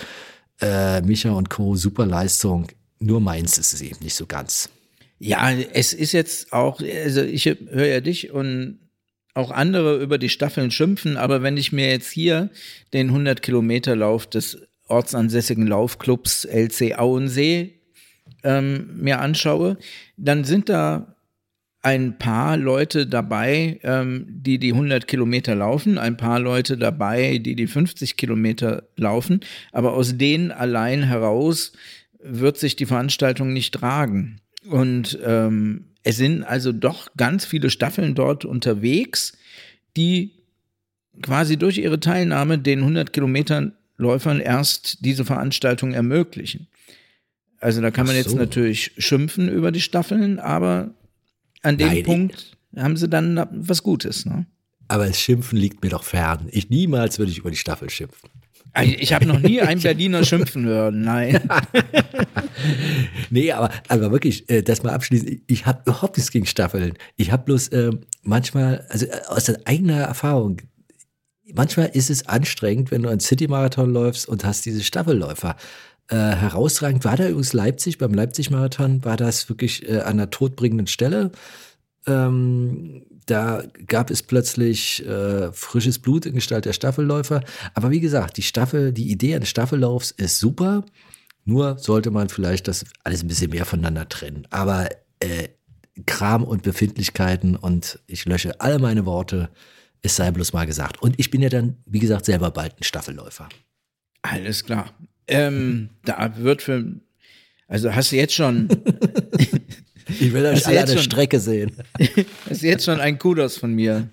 Äh, 0.62 1.02
Micha 1.02 1.32
und 1.32 1.50
Co. 1.50 1.76
Super 1.76 2.06
Leistung. 2.06 2.68
Nur 3.00 3.20
meins 3.20 3.58
ist 3.58 3.74
es 3.74 3.82
eben 3.82 3.98
nicht 4.04 4.14
so 4.14 4.28
ganz. 4.28 4.70
Ja, 5.18 5.52
es 5.52 5.94
ist 5.94 6.12
jetzt 6.12 6.52
auch, 6.52 6.82
also 6.82 7.22
ich 7.22 7.46
höre 7.46 7.88
ja 7.88 8.02
dich 8.02 8.32
und 8.32 8.80
auch 9.34 9.52
andere 9.52 10.02
über 10.02 10.18
die 10.18 10.30
Staffeln 10.30 10.72
schimpfen, 10.72 11.18
aber 11.18 11.42
wenn 11.44 11.58
ich 11.58 11.72
mir 11.72 11.90
jetzt 11.90 12.12
hier 12.12 12.50
den 12.94 13.10
100 13.10 13.42
Kilometer 13.42 13.96
Lauf 13.96 14.28
des 14.28 14.58
ortsansässigen 14.88 15.68
Laufclubs 15.68 16.46
LC 16.46 16.98
Auensee 16.98 17.80
ähm, 18.44 18.90
mir 18.98 19.20
anschaue, 19.20 19.78
dann 20.18 20.44
sind 20.44 20.70
da 20.70 21.16
ein 21.82 22.18
paar 22.18 22.58
Leute 22.58 23.06
dabei, 23.06 23.80
ähm, 23.84 24.26
die 24.28 24.58
die 24.58 24.74
100 24.74 25.08
Kilometer 25.08 25.54
laufen, 25.54 25.98
ein 25.98 26.18
paar 26.18 26.40
Leute 26.40 26.78
dabei, 26.78 27.38
die 27.38 27.56
die 27.56 27.68
50 27.68 28.18
Kilometer 28.18 28.88
laufen, 28.96 29.42
aber 29.72 29.94
aus 29.94 30.18
denen 30.18 30.52
allein 30.52 31.04
heraus 31.04 31.74
wird 32.20 32.58
sich 32.58 32.76
die 32.76 32.88
Veranstaltung 32.88 33.54
nicht 33.54 33.74
tragen. 33.74 34.42
Und 34.70 35.18
ähm, 35.24 35.86
es 36.04 36.18
sind 36.18 36.44
also 36.44 36.72
doch 36.72 37.10
ganz 37.18 37.46
viele 37.46 37.70
Staffeln 37.70 38.16
dort 38.16 38.46
unterwegs, 38.46 39.38
die 39.98 40.32
quasi 41.22 41.58
durch 41.58 41.78
ihre 41.78 42.00
Teilnahme 42.00 42.60
den 42.60 42.80
100 42.80 43.14
Kilometern 43.14 43.74
Läufern 43.98 44.42
erst 44.42 45.06
diese 45.06 45.24
Veranstaltung 45.24 45.94
ermöglichen. 45.94 46.68
Also 47.60 47.82
da 47.82 47.92
kann 47.92 48.06
man 48.06 48.16
so. 48.16 48.22
jetzt 48.22 48.36
natürlich 48.36 48.92
schimpfen 48.98 49.50
über 49.50 49.72
die 49.72 49.82
Staffeln, 49.82 50.40
aber 50.40 50.94
an 51.62 51.78
dem 51.78 51.88
Nein, 51.88 52.04
Punkt 52.04 52.58
haben 52.76 52.98
sie 52.98 53.08
dann 53.08 53.48
was 53.52 53.82
Gutes. 53.84 54.26
Ne? 54.26 54.46
Aber 54.88 55.08
das 55.08 55.20
Schimpfen 55.20 55.58
liegt 55.58 55.82
mir 55.82 55.90
doch 55.90 56.04
fern. 56.04 56.48
Ich 56.52 56.70
niemals 56.70 57.18
würde 57.18 57.32
ich 57.32 57.40
über 57.40 57.52
die 57.52 57.58
Staffel 57.58 57.90
schimpfen. 57.90 58.30
Ich 58.84 59.14
habe 59.14 59.26
noch 59.26 59.40
nie 59.40 59.62
einen 59.62 59.82
Berliner 59.84 60.24
schimpfen 60.24 60.66
hören, 60.66 61.02
nein. 61.02 61.40
nee, 63.30 63.52
aber, 63.52 63.72
aber 63.88 64.12
wirklich, 64.12 64.50
äh, 64.50 64.62
das 64.62 64.84
mal 64.84 64.94
abschließend, 64.94 65.42
ich 65.48 65.66
habe 65.66 65.82
überhaupt 65.86 66.18
nichts 66.18 66.32
gegen 66.32 66.46
Staffeln. 66.46 66.94
Ich 67.16 67.32
habe 67.32 67.44
bloß 67.44 67.70
äh, 67.70 67.92
manchmal, 68.24 68.86
also 68.90 69.06
äh, 69.06 69.22
aus 69.28 69.46
der 69.46 69.60
eigener 69.66 70.02
Erfahrung, 70.02 70.62
manchmal 71.54 71.88
ist 71.94 72.10
es 72.10 72.28
anstrengend, 72.28 72.92
wenn 72.92 73.04
du 73.04 73.10
einen 73.10 73.20
City-Marathon 73.20 73.92
läufst 73.92 74.28
und 74.28 74.44
hast 74.44 74.66
diese 74.66 74.84
Staffelläufer. 74.84 75.56
Äh, 76.08 76.16
herausragend 76.16 77.04
war 77.06 77.18
da 77.18 77.28
übrigens 77.28 77.54
Leipzig, 77.54 77.98
beim 77.98 78.14
Leipzig-Marathon 78.14 79.04
war 79.06 79.18
das 79.18 79.50
wirklich 79.50 79.90
äh, 79.90 80.00
an 80.00 80.14
einer 80.14 80.30
todbringenden 80.30 80.88
Stelle. 80.88 81.32
Ähm, 82.08 83.06
da 83.26 83.64
gab 83.88 84.12
es 84.12 84.22
plötzlich 84.24 85.06
äh, 85.06 85.52
frisches 85.52 86.00
Blut 86.00 86.26
in 86.26 86.36
Gestalt 86.36 86.66
der 86.66 86.74
Staffelläufer. 86.74 87.44
Aber 87.74 87.92
wie 87.92 88.00
gesagt, 88.00 88.38
die 88.38 88.44
Staffel, 88.44 88.92
die 88.94 89.12
Idee 89.12 89.36
eines 89.36 89.50
Staffellaufs 89.50 90.12
ist 90.12 90.40
super. 90.40 90.86
Nur 91.44 91.78
sollte 91.78 92.12
man 92.12 92.30
vielleicht 92.30 92.68
das 92.68 92.86
alles 93.04 93.24
ein 93.24 93.28
bisschen 93.28 93.52
mehr 93.52 93.66
voneinander 93.66 94.10
trennen. 94.10 94.48
Aber 94.50 94.90
äh, 95.20 95.50
Kram 96.06 96.44
und 96.44 96.64
Befindlichkeiten 96.64 97.56
und 97.56 98.00
ich 98.08 98.26
lösche 98.26 98.60
alle 98.60 98.80
meine 98.80 99.06
Worte. 99.06 99.50
Es 100.02 100.16
sei 100.18 100.30
bloß 100.32 100.54
mal 100.54 100.66
gesagt. 100.66 101.02
Und 101.02 101.20
ich 101.20 101.32
bin 101.32 101.42
ja 101.42 101.50
dann, 101.50 101.78
wie 101.86 102.00
gesagt, 102.00 102.26
selber 102.26 102.52
bald 102.52 102.80
ein 102.80 102.84
Staffelläufer. 102.84 103.50
Alles 104.22 104.64
klar. 104.64 104.92
Ähm, 105.28 105.90
da 106.04 106.38
wird 106.38 106.62
für, 106.62 107.00
also 107.68 107.94
hast 107.94 108.12
du 108.12 108.16
jetzt 108.16 108.34
schon 108.34 108.68
Ich 110.26 110.34
will 110.34 110.46
euch 110.46 110.66
alle 110.66 110.82
an 110.82 110.88
der 110.88 110.98
Strecke 110.98 111.40
sehen. 111.40 111.72
Das 112.00 112.08
ist 112.50 112.64
jetzt 112.64 112.86
schon 112.86 113.00
ein 113.00 113.20
Kudos 113.20 113.58
von 113.58 113.74
mir 113.74 114.10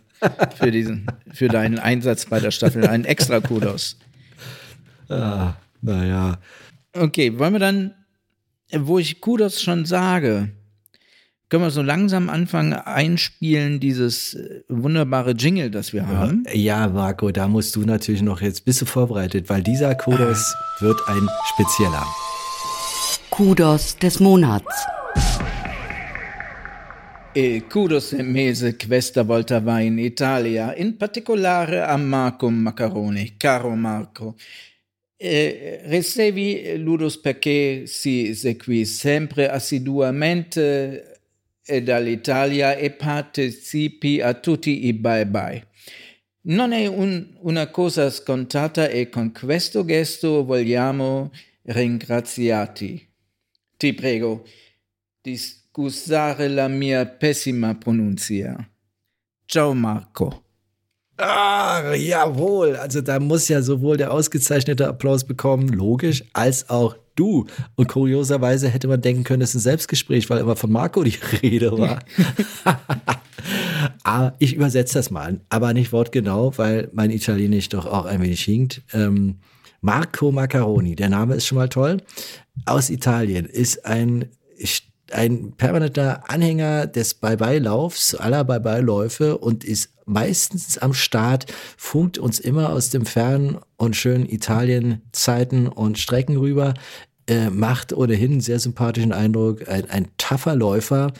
für 0.57 0.71
diesen, 0.71 1.07
für 1.33 1.49
deinen 1.49 1.79
Einsatz 1.79 2.27
bei 2.27 2.39
der 2.39 2.51
Staffel. 2.51 2.87
Ein 2.87 3.07
extra 3.07 3.41
Kudos. 3.41 3.97
Ah, 5.09 5.55
naja. 5.81 6.39
Okay, 6.93 7.39
wollen 7.39 7.55
wir 7.55 7.61
dann, 7.61 7.95
wo 8.75 8.99
ich 8.99 9.23
Kudos 9.23 9.63
schon 9.63 9.87
sage, 9.87 10.51
können 11.49 11.65
wir 11.65 11.71
so 11.71 11.83
langsam 11.83 12.29
anfangen 12.29 12.75
einspielen, 12.75 13.81
dieses 13.81 14.35
äh, 14.35 14.61
wunderbare 14.69 15.33
Jingle, 15.33 15.71
das 15.71 15.95
wir 15.95 16.07
haben? 16.07 16.45
Ja, 16.53 16.89
Marco, 16.89 17.31
da 17.31 17.49
musst 17.49 17.75
du 17.77 17.83
natürlich 17.83 18.23
noch, 18.23 18.43
jetzt 18.43 18.67
bist 18.67 18.83
du 18.83 18.87
vorbereitet, 18.87 19.49
weil 19.49 19.63
dieser 19.63 19.95
Kudos 19.95 20.55
ah. 20.55 20.83
wird 20.83 21.01
ein 21.09 21.29
spezieller. 21.55 22.07
Kudos 23.31 23.97
des 23.97 24.21
Monats. 24.21 24.87
E 27.35 27.62
kudos 27.66 28.12
e 28.12 28.22
mese 28.22 28.76
questa 28.76 29.22
volta 29.22 29.59
va 29.59 29.80
in 29.80 29.99
Italia, 29.99 30.76
in 30.76 30.99
particolare 30.99 31.80
a 31.80 31.97
Marco 31.97 32.51
Maccaroni. 32.51 33.37
Caro 33.39 33.74
Marco, 33.74 34.37
eh, 35.16 35.80
ricevi 35.85 36.76
ludus 36.76 37.16
perché 37.16 37.85
si 37.87 38.35
seguì 38.35 38.85
sempre 38.85 39.49
assiduamente 39.49 41.20
dall'Italia 41.83 42.76
e 42.76 42.91
partecipi 42.91 44.20
a 44.20 44.35
tutti 44.35 44.85
i 44.85 44.93
bye 44.93 45.26
bye. 45.26 45.66
Non 46.43 46.72
è 46.72 46.85
un, 46.87 47.28
una 47.41 47.68
cosa 47.68 48.11
scontata 48.11 48.89
e 48.89 49.09
con 49.09 49.33
questo 49.33 49.87
gesto 49.87 50.45
vogliamo 50.45 51.33
ringraziarti. 51.62 53.09
Ti 53.78 53.95
prego, 53.95 54.45
dis 55.22 55.62
Scusare 55.75 56.49
la 56.49 56.68
mia 56.68 57.07
pessima 57.07 57.75
pronuncia. 57.75 58.68
Ciao 59.49 59.73
Marco. 59.73 60.43
Ah, 61.16 61.95
jawohl. 61.95 62.77
Also 62.77 63.01
da 63.01 63.18
muss 63.18 63.49
ja 63.49 63.62
sowohl 63.62 63.97
der 63.97 64.12
ausgezeichnete 64.12 64.87
Applaus 64.87 65.25
bekommen, 65.25 65.68
logisch, 65.68 66.25
als 66.35 66.68
auch 66.68 66.95
du. 67.14 67.47
Und 67.75 67.89
kurioserweise 67.89 68.68
hätte 68.68 68.87
man 68.87 69.01
denken 69.01 69.25
können, 69.25 69.41
es 69.41 69.51
ist 69.51 69.62
ein 69.62 69.70
Selbstgespräch, 69.70 70.29
weil 70.29 70.41
immer 70.41 70.57
von 70.57 70.70
Marco 70.70 71.03
die 71.05 71.16
Rede 71.43 71.73
war. 71.79 72.01
aber 74.03 74.35
ich 74.41 74.55
übersetze 74.55 74.99
das 74.99 75.11
mal, 75.11 75.41
aber 75.49 75.73
nicht 75.73 75.91
wortgenau, 75.91 76.53
weil 76.59 76.91
mein 76.93 77.11
Italienisch 77.11 77.70
doch 77.70 77.87
auch 77.87 78.05
ein 78.05 78.20
wenig 78.20 78.43
hinkt. 78.43 78.83
Ähm, 78.93 79.39
Marco 79.81 80.33
Maccaroni, 80.33 80.97
der 80.97 81.09
Name 81.09 81.37
ist 81.37 81.47
schon 81.47 81.57
mal 81.57 81.70
toll. 81.70 81.97
Aus 82.66 82.91
Italien 82.91 83.47
ist 83.47 83.87
ein 83.87 84.29
ein 85.13 85.53
permanenter 85.53 86.31
Anhänger 86.31 86.87
des 86.87 87.15
Bye-Bye-Laufs, 87.15 88.15
aller 88.15 88.45
Bye-Bye-Läufe 88.45 89.39
und 89.39 89.65
ist 89.65 89.91
meistens 90.07 90.79
am 90.79 90.95
Start, 90.95 91.47
funkt 91.77 92.19
uns 92.19 92.39
immer 92.41 92.71
aus 92.71 92.91
dem 92.91 93.07
fernen 93.07 93.59
und 93.77 93.97
schönen 93.97 94.29
Italien 94.29 95.03
Zeiten 95.13 95.69
und 95.69 95.99
Strecken 95.99 96.37
rüber, 96.37 96.75
äh, 97.27 97.51
macht 97.51 97.93
ohnehin 97.93 98.33
einen 98.33 98.41
sehr 98.41 98.59
sympathischen 98.59 99.13
Eindruck, 99.13 99.69
ein, 99.69 99.89
ein 99.89 100.09
tougher 100.19 100.57
Läufer, 100.57 101.13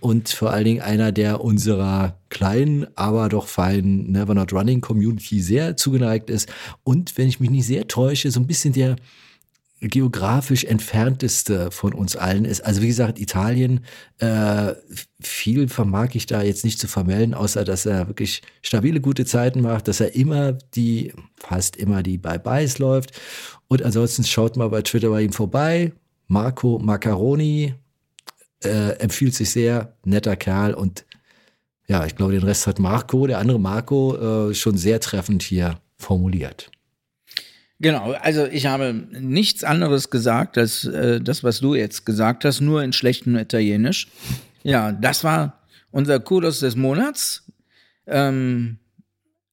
und 0.00 0.28
vor 0.28 0.52
allen 0.52 0.64
Dingen 0.64 0.80
einer, 0.80 1.12
der 1.12 1.40
unserer 1.42 2.18
kleinen, 2.28 2.86
aber 2.96 3.28
doch 3.28 3.46
feinen 3.46 4.12
Never 4.12 4.34
Not 4.34 4.52
Running 4.52 4.80
Community 4.80 5.40
sehr 5.40 5.76
zugeneigt 5.76 6.30
ist. 6.30 6.48
Und, 6.84 7.18
wenn 7.18 7.28
ich 7.28 7.40
mich 7.40 7.50
nicht 7.50 7.66
sehr 7.66 7.88
täusche, 7.88 8.30
so 8.30 8.40
ein 8.40 8.46
bisschen 8.46 8.72
der 8.72 8.96
geografisch 9.80 10.64
entfernteste 10.64 11.70
von 11.70 11.92
uns 11.92 12.16
allen 12.16 12.44
ist. 12.44 12.62
Also 12.62 12.82
wie 12.82 12.88
gesagt, 12.88 13.20
Italien, 13.20 13.84
äh, 14.18 14.74
viel 15.20 15.68
vermag 15.68 16.14
ich 16.14 16.26
da 16.26 16.42
jetzt 16.42 16.64
nicht 16.64 16.80
zu 16.80 16.88
vermelden, 16.88 17.34
außer 17.34 17.64
dass 17.64 17.86
er 17.86 18.08
wirklich 18.08 18.42
stabile, 18.62 19.00
gute 19.00 19.24
Zeiten 19.24 19.60
macht, 19.60 19.88
dass 19.88 20.00
er 20.00 20.14
immer 20.14 20.52
die, 20.52 21.12
fast 21.36 21.76
immer 21.76 22.02
die 22.02 22.18
Bye-Byes 22.18 22.78
läuft. 22.78 23.12
Und 23.68 23.82
ansonsten 23.82 24.24
schaut 24.24 24.56
mal 24.56 24.68
bei 24.68 24.82
Twitter 24.82 25.10
bei 25.10 25.22
ihm 25.22 25.32
vorbei. 25.32 25.92
Marco 26.26 26.78
Macaroni 26.78 27.74
äh, 28.64 28.90
empfiehlt 28.98 29.34
sich 29.34 29.50
sehr, 29.50 29.96
netter 30.04 30.36
Kerl 30.36 30.74
und 30.74 31.04
ja, 31.86 32.04
ich 32.04 32.16
glaube, 32.16 32.32
den 32.32 32.42
Rest 32.42 32.66
hat 32.66 32.78
Marco, 32.78 33.26
der 33.26 33.38
andere 33.38 33.58
Marco, 33.58 34.50
äh, 34.50 34.54
schon 34.54 34.76
sehr 34.76 35.00
treffend 35.00 35.42
hier 35.42 35.80
formuliert. 35.96 36.70
Genau, 37.80 38.12
also 38.12 38.46
ich 38.46 38.66
habe 38.66 38.92
nichts 38.92 39.62
anderes 39.62 40.10
gesagt 40.10 40.58
als 40.58 40.84
äh, 40.84 41.20
das, 41.20 41.44
was 41.44 41.60
du 41.60 41.74
jetzt 41.74 42.04
gesagt 42.04 42.44
hast, 42.44 42.60
nur 42.60 42.82
in 42.82 42.92
schlechtem 42.92 43.36
Italienisch. 43.36 44.08
Ja, 44.64 44.90
das 44.90 45.22
war 45.22 45.62
unser 45.92 46.18
Kudos 46.18 46.58
des 46.60 46.74
Monats. 46.74 47.44
Ähm, 48.06 48.78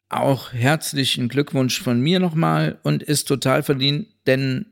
auch 0.10 0.54
herzlichen 0.54 1.30
Glückwunsch 1.30 1.82
von 1.82 2.00
mir 2.00 2.20
nochmal 2.20 2.80
und 2.84 3.04
ist 3.04 3.28
total 3.28 3.64
verdient, 3.64 4.08
denn 4.26 4.68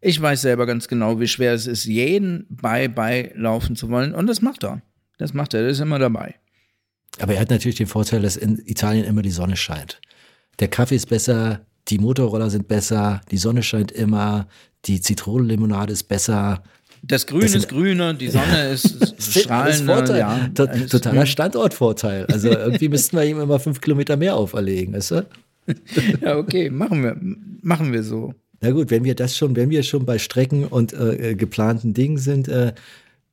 ich 0.00 0.20
weiß 0.20 0.42
selber 0.42 0.66
ganz 0.66 0.88
genau, 0.88 1.20
wie 1.20 1.28
schwer 1.28 1.52
es 1.52 1.66
ist, 1.66 1.84
jeden 1.84 2.46
Bye-Bye 2.48 3.32
laufen 3.34 3.76
zu 3.76 3.88
wollen 3.90 4.14
und 4.14 4.26
das 4.26 4.42
macht 4.42 4.64
er. 4.64 4.82
Das 5.18 5.34
macht 5.34 5.54
er, 5.54 5.60
der 5.60 5.70
ist 5.70 5.80
immer 5.80 5.98
dabei. 5.98 6.36
Aber 7.18 7.34
er 7.34 7.40
hat 7.40 7.50
natürlich 7.50 7.76
den 7.76 7.86
Vorteil, 7.86 8.22
dass 8.22 8.36
in 8.36 8.58
Italien 8.64 9.04
immer 9.04 9.22
die 9.22 9.30
Sonne 9.30 9.56
scheint. 9.56 10.00
Der 10.58 10.68
Kaffee 10.68 10.96
ist 10.96 11.08
besser, 11.08 11.66
die 11.90 11.98
Motorroller 11.98 12.50
sind 12.50 12.68
besser, 12.68 13.20
die 13.30 13.36
Sonne 13.36 13.62
scheint 13.62 13.92
immer, 13.92 14.46
die 14.84 15.00
Zitronenlimonade 15.00 15.92
ist 15.92 16.04
besser. 16.04 16.62
Das 17.02 17.26
Grün 17.26 17.42
das 17.42 17.54
ist 17.54 17.68
grüner, 17.68 18.14
die 18.14 18.28
Sonne 18.28 18.70
ist 18.72 19.14
strahlender. 19.18 20.18
Ja, 20.18 20.48
Totaler 20.48 21.26
Standortvorteil. 21.26 22.26
Also 22.26 22.48
irgendwie 22.48 22.88
müssten 22.90 23.16
wir 23.16 23.24
ihm 23.24 23.40
immer 23.40 23.58
fünf 23.58 23.80
Kilometer 23.80 24.16
mehr 24.16 24.36
auferlegen, 24.36 24.94
weißt 24.94 25.10
du? 25.12 25.26
Ja, 26.20 26.36
okay, 26.36 26.68
machen 26.68 27.02
wir, 27.04 27.16
machen 27.62 27.92
wir 27.92 28.02
so. 28.02 28.34
Na 28.60 28.72
gut, 28.72 28.90
wenn 28.90 29.04
wir 29.04 29.14
das 29.14 29.36
schon, 29.36 29.54
wenn 29.54 29.70
wir 29.70 29.82
schon 29.84 30.04
bei 30.04 30.18
Strecken 30.18 30.64
und 30.64 30.92
äh, 30.92 31.34
geplanten 31.36 31.94
Dingen 31.94 32.18
sind, 32.18 32.48
äh, 32.48 32.72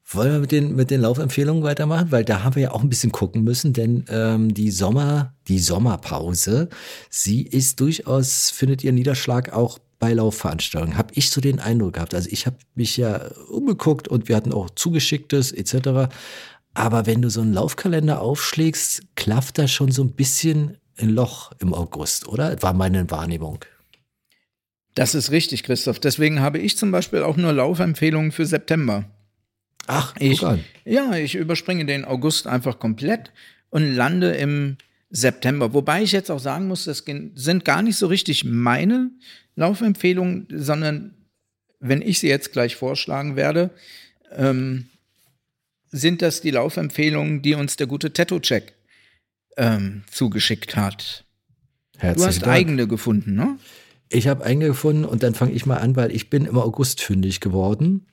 wollen 0.10 0.32
wir 0.32 0.40
mit 0.40 0.52
den, 0.52 0.76
mit 0.76 0.90
den 0.90 1.02
Laufempfehlungen 1.02 1.64
weitermachen? 1.64 2.12
Weil 2.12 2.24
da 2.24 2.44
haben 2.44 2.56
wir 2.56 2.64
ja 2.64 2.72
auch 2.72 2.82
ein 2.82 2.90
bisschen 2.90 3.12
gucken 3.12 3.44
müssen, 3.44 3.74
denn 3.74 4.06
ähm, 4.10 4.54
die 4.54 4.72
Sommer, 4.72 5.34
die 5.48 5.60
Sommerpause, 5.60 6.70
sie 7.10 7.42
ist 7.42 7.80
durchaus, 7.80 8.50
findet 8.50 8.84
ihr 8.84 8.94
Niederschlag 8.94 9.52
auch 9.52 9.80
bei 10.00 10.14
Laufveranstaltungen. 10.14 10.98
Habe 10.98 11.14
ich 11.16 11.30
so 11.30 11.42
den 11.42 11.60
Eindruck 11.60 11.94
gehabt. 11.94 12.14
Also 12.14 12.30
ich 12.32 12.46
habe 12.46 12.58
mich 12.76 12.96
ja 12.96 13.18
umgeguckt 13.50 14.08
und 14.08 14.30
wir 14.30 14.36
hatten 14.36 14.54
auch 14.54 14.70
zugeschicktes 14.70 15.52
etc. 15.52 16.10
Aber 16.74 17.06
wenn 17.06 17.22
du 17.22 17.30
so 17.30 17.42
einen 17.42 17.54
Laufkalender 17.54 18.22
aufschlägst, 18.22 19.02
klafft 19.16 19.58
da 19.58 19.68
schon 19.68 19.92
so 19.92 20.04
ein 20.04 20.14
bisschen 20.14 20.78
ein 20.98 21.10
Loch 21.10 21.52
im 21.60 21.74
August, 21.74 22.28
oder? 22.28 22.62
War 22.62 22.74
meine 22.74 23.10
Wahrnehmung. 23.12 23.66
Das 24.96 25.16
ist 25.16 25.32
richtig, 25.32 25.64
Christoph. 25.64 26.00
Deswegen 26.00 26.40
habe 26.40 26.60
ich 26.60 26.78
zum 26.78 26.92
Beispiel 26.92 27.24
auch 27.24 27.38
nur 27.38 27.54
Laufempfehlungen 27.54 28.32
für 28.32 28.46
September. 28.46 29.06
Ach, 29.88 30.14
ich, 30.20 30.44
ja, 30.86 31.16
ich 31.16 31.36
überspringe 31.36 31.86
den 31.86 32.06
August 32.06 32.46
einfach 32.46 32.78
komplett 32.78 33.32
und 33.70 33.96
lande 33.96 34.36
im 34.36 34.78
September. 35.10 35.74
Wobei 35.74 36.04
ich 36.04 36.12
jetzt 36.12 36.30
auch 36.30 36.40
sagen 36.40 36.68
muss, 36.68 36.86
das 36.86 37.04
sind 37.36 37.66
gar 37.66 37.82
nicht 37.82 37.98
so 37.98 38.08
richtig 38.08 38.44
meine 38.44 39.10
Laufempfehlungen, 39.56 40.48
sondern 40.52 41.16
wenn 41.80 42.02
ich 42.02 42.20
sie 42.20 42.28
jetzt 42.28 42.52
gleich 42.52 42.76
vorschlagen 42.76 43.36
werde, 43.36 43.72
ähm, 44.32 44.88
sind 45.90 46.22
das 46.22 46.42
die 46.42 46.52
Laufempfehlungen, 46.52 47.42
die 47.42 47.54
uns 47.54 47.78
der 47.78 47.88
gute 47.88 48.12
Tattoo-Check 48.12 48.74
ähm, 49.56 50.04
zugeschickt 50.12 50.76
hat. 50.76 51.24
Herzlichen 51.98 52.22
du 52.22 52.28
hast 52.28 52.42
Dank. 52.42 52.54
eigene 52.54 52.88
gefunden, 52.88 53.36
ne? 53.36 53.58
Ich 54.10 54.28
habe 54.28 54.46
eigene 54.46 54.68
gefunden 54.68 55.04
und 55.04 55.24
dann 55.24 55.34
fange 55.34 55.52
ich 55.52 55.66
mal 55.66 55.78
an, 55.78 55.96
weil 55.96 56.12
ich 56.12 56.30
bin 56.30 56.46
im 56.46 56.58
August 56.58 57.02
fündig 57.02 57.42
geworden. 57.42 58.06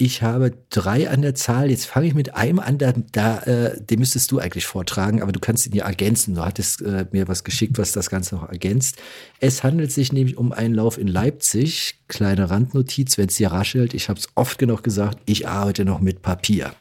Ich 0.00 0.22
habe 0.22 0.54
drei 0.70 1.10
an 1.10 1.20
der 1.20 1.34
Zahl. 1.34 1.70
Jetzt 1.70 1.84
fange 1.84 2.06
ich 2.06 2.14
mit 2.14 2.34
einem 2.34 2.58
an, 2.58 2.78
da, 2.78 2.94
da 3.12 3.40
äh, 3.40 3.84
den 3.84 3.98
müsstest 3.98 4.32
du 4.32 4.38
eigentlich 4.38 4.64
vortragen, 4.64 5.20
aber 5.20 5.30
du 5.30 5.40
kannst 5.40 5.66
ihn 5.66 5.74
ja 5.74 5.84
ergänzen. 5.84 6.36
Du 6.36 6.42
hattest 6.42 6.80
äh, 6.80 7.04
mir 7.12 7.28
was 7.28 7.44
geschickt, 7.44 7.76
was 7.76 7.92
das 7.92 8.08
Ganze 8.08 8.36
noch 8.36 8.48
ergänzt. 8.48 8.96
Es 9.40 9.62
handelt 9.62 9.92
sich 9.92 10.10
nämlich 10.10 10.38
um 10.38 10.52
einen 10.52 10.72
Lauf 10.72 10.96
in 10.96 11.06
Leipzig. 11.06 12.00
Kleine 12.08 12.48
Randnotiz, 12.48 13.18
wenn 13.18 13.28
es 13.28 13.36
hier 13.36 13.52
raschelt. 13.52 13.92
Ich 13.92 14.08
habe 14.08 14.18
es 14.18 14.28
oft 14.36 14.58
genug 14.58 14.82
gesagt, 14.82 15.18
ich 15.26 15.46
arbeite 15.46 15.84
noch 15.84 16.00
mit 16.00 16.22
Papier 16.22 16.72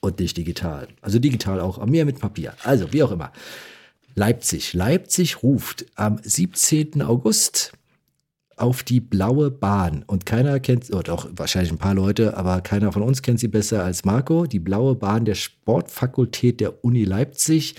und 0.00 0.18
nicht 0.18 0.36
digital. 0.36 0.88
Also 1.02 1.20
digital 1.20 1.60
auch, 1.60 1.78
aber 1.78 1.88
mehr 1.88 2.06
mit 2.06 2.18
Papier. 2.18 2.54
Also 2.64 2.92
wie 2.92 3.04
auch 3.04 3.12
immer. 3.12 3.30
Leipzig. 4.16 4.74
Leipzig 4.74 5.44
ruft 5.44 5.86
am 5.94 6.18
17. 6.20 7.02
August 7.02 7.72
auf 8.56 8.82
die 8.82 9.00
blaue 9.00 9.50
Bahn. 9.50 10.02
Und 10.06 10.26
keiner 10.26 10.58
kennt, 10.60 10.90
oder 10.90 11.02
doch 11.02 11.28
wahrscheinlich 11.32 11.72
ein 11.72 11.78
paar 11.78 11.94
Leute, 11.94 12.36
aber 12.36 12.62
keiner 12.62 12.90
von 12.90 13.02
uns 13.02 13.22
kennt 13.22 13.38
sie 13.38 13.48
besser 13.48 13.84
als 13.84 14.04
Marco. 14.04 14.46
Die 14.46 14.58
blaue 14.58 14.94
Bahn 14.94 15.26
der 15.26 15.34
Sportfakultät 15.34 16.60
der 16.60 16.82
Uni 16.84 17.04
Leipzig 17.04 17.74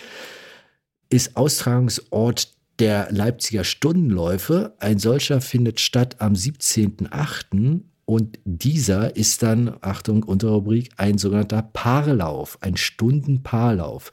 ist 1.09 1.35
Austragungsort 1.35 2.53
der 2.79 3.07
Leipziger 3.11 3.63
Stundenläufe. 3.63 4.75
Ein 4.79 4.99
solcher 4.99 5.41
findet 5.41 5.79
statt 5.79 6.17
am 6.19 6.33
17.8. 6.33 7.81
Und 8.05 8.39
dieser 8.45 9.15
ist 9.15 9.43
dann, 9.43 9.75
Achtung, 9.81 10.23
Unterrubrik, 10.23 10.91
ein 10.95 11.17
sogenannter 11.17 11.61
Paarlauf, 11.61 12.57
ein 12.61 12.77
Stundenpaarlauf. 12.77 14.11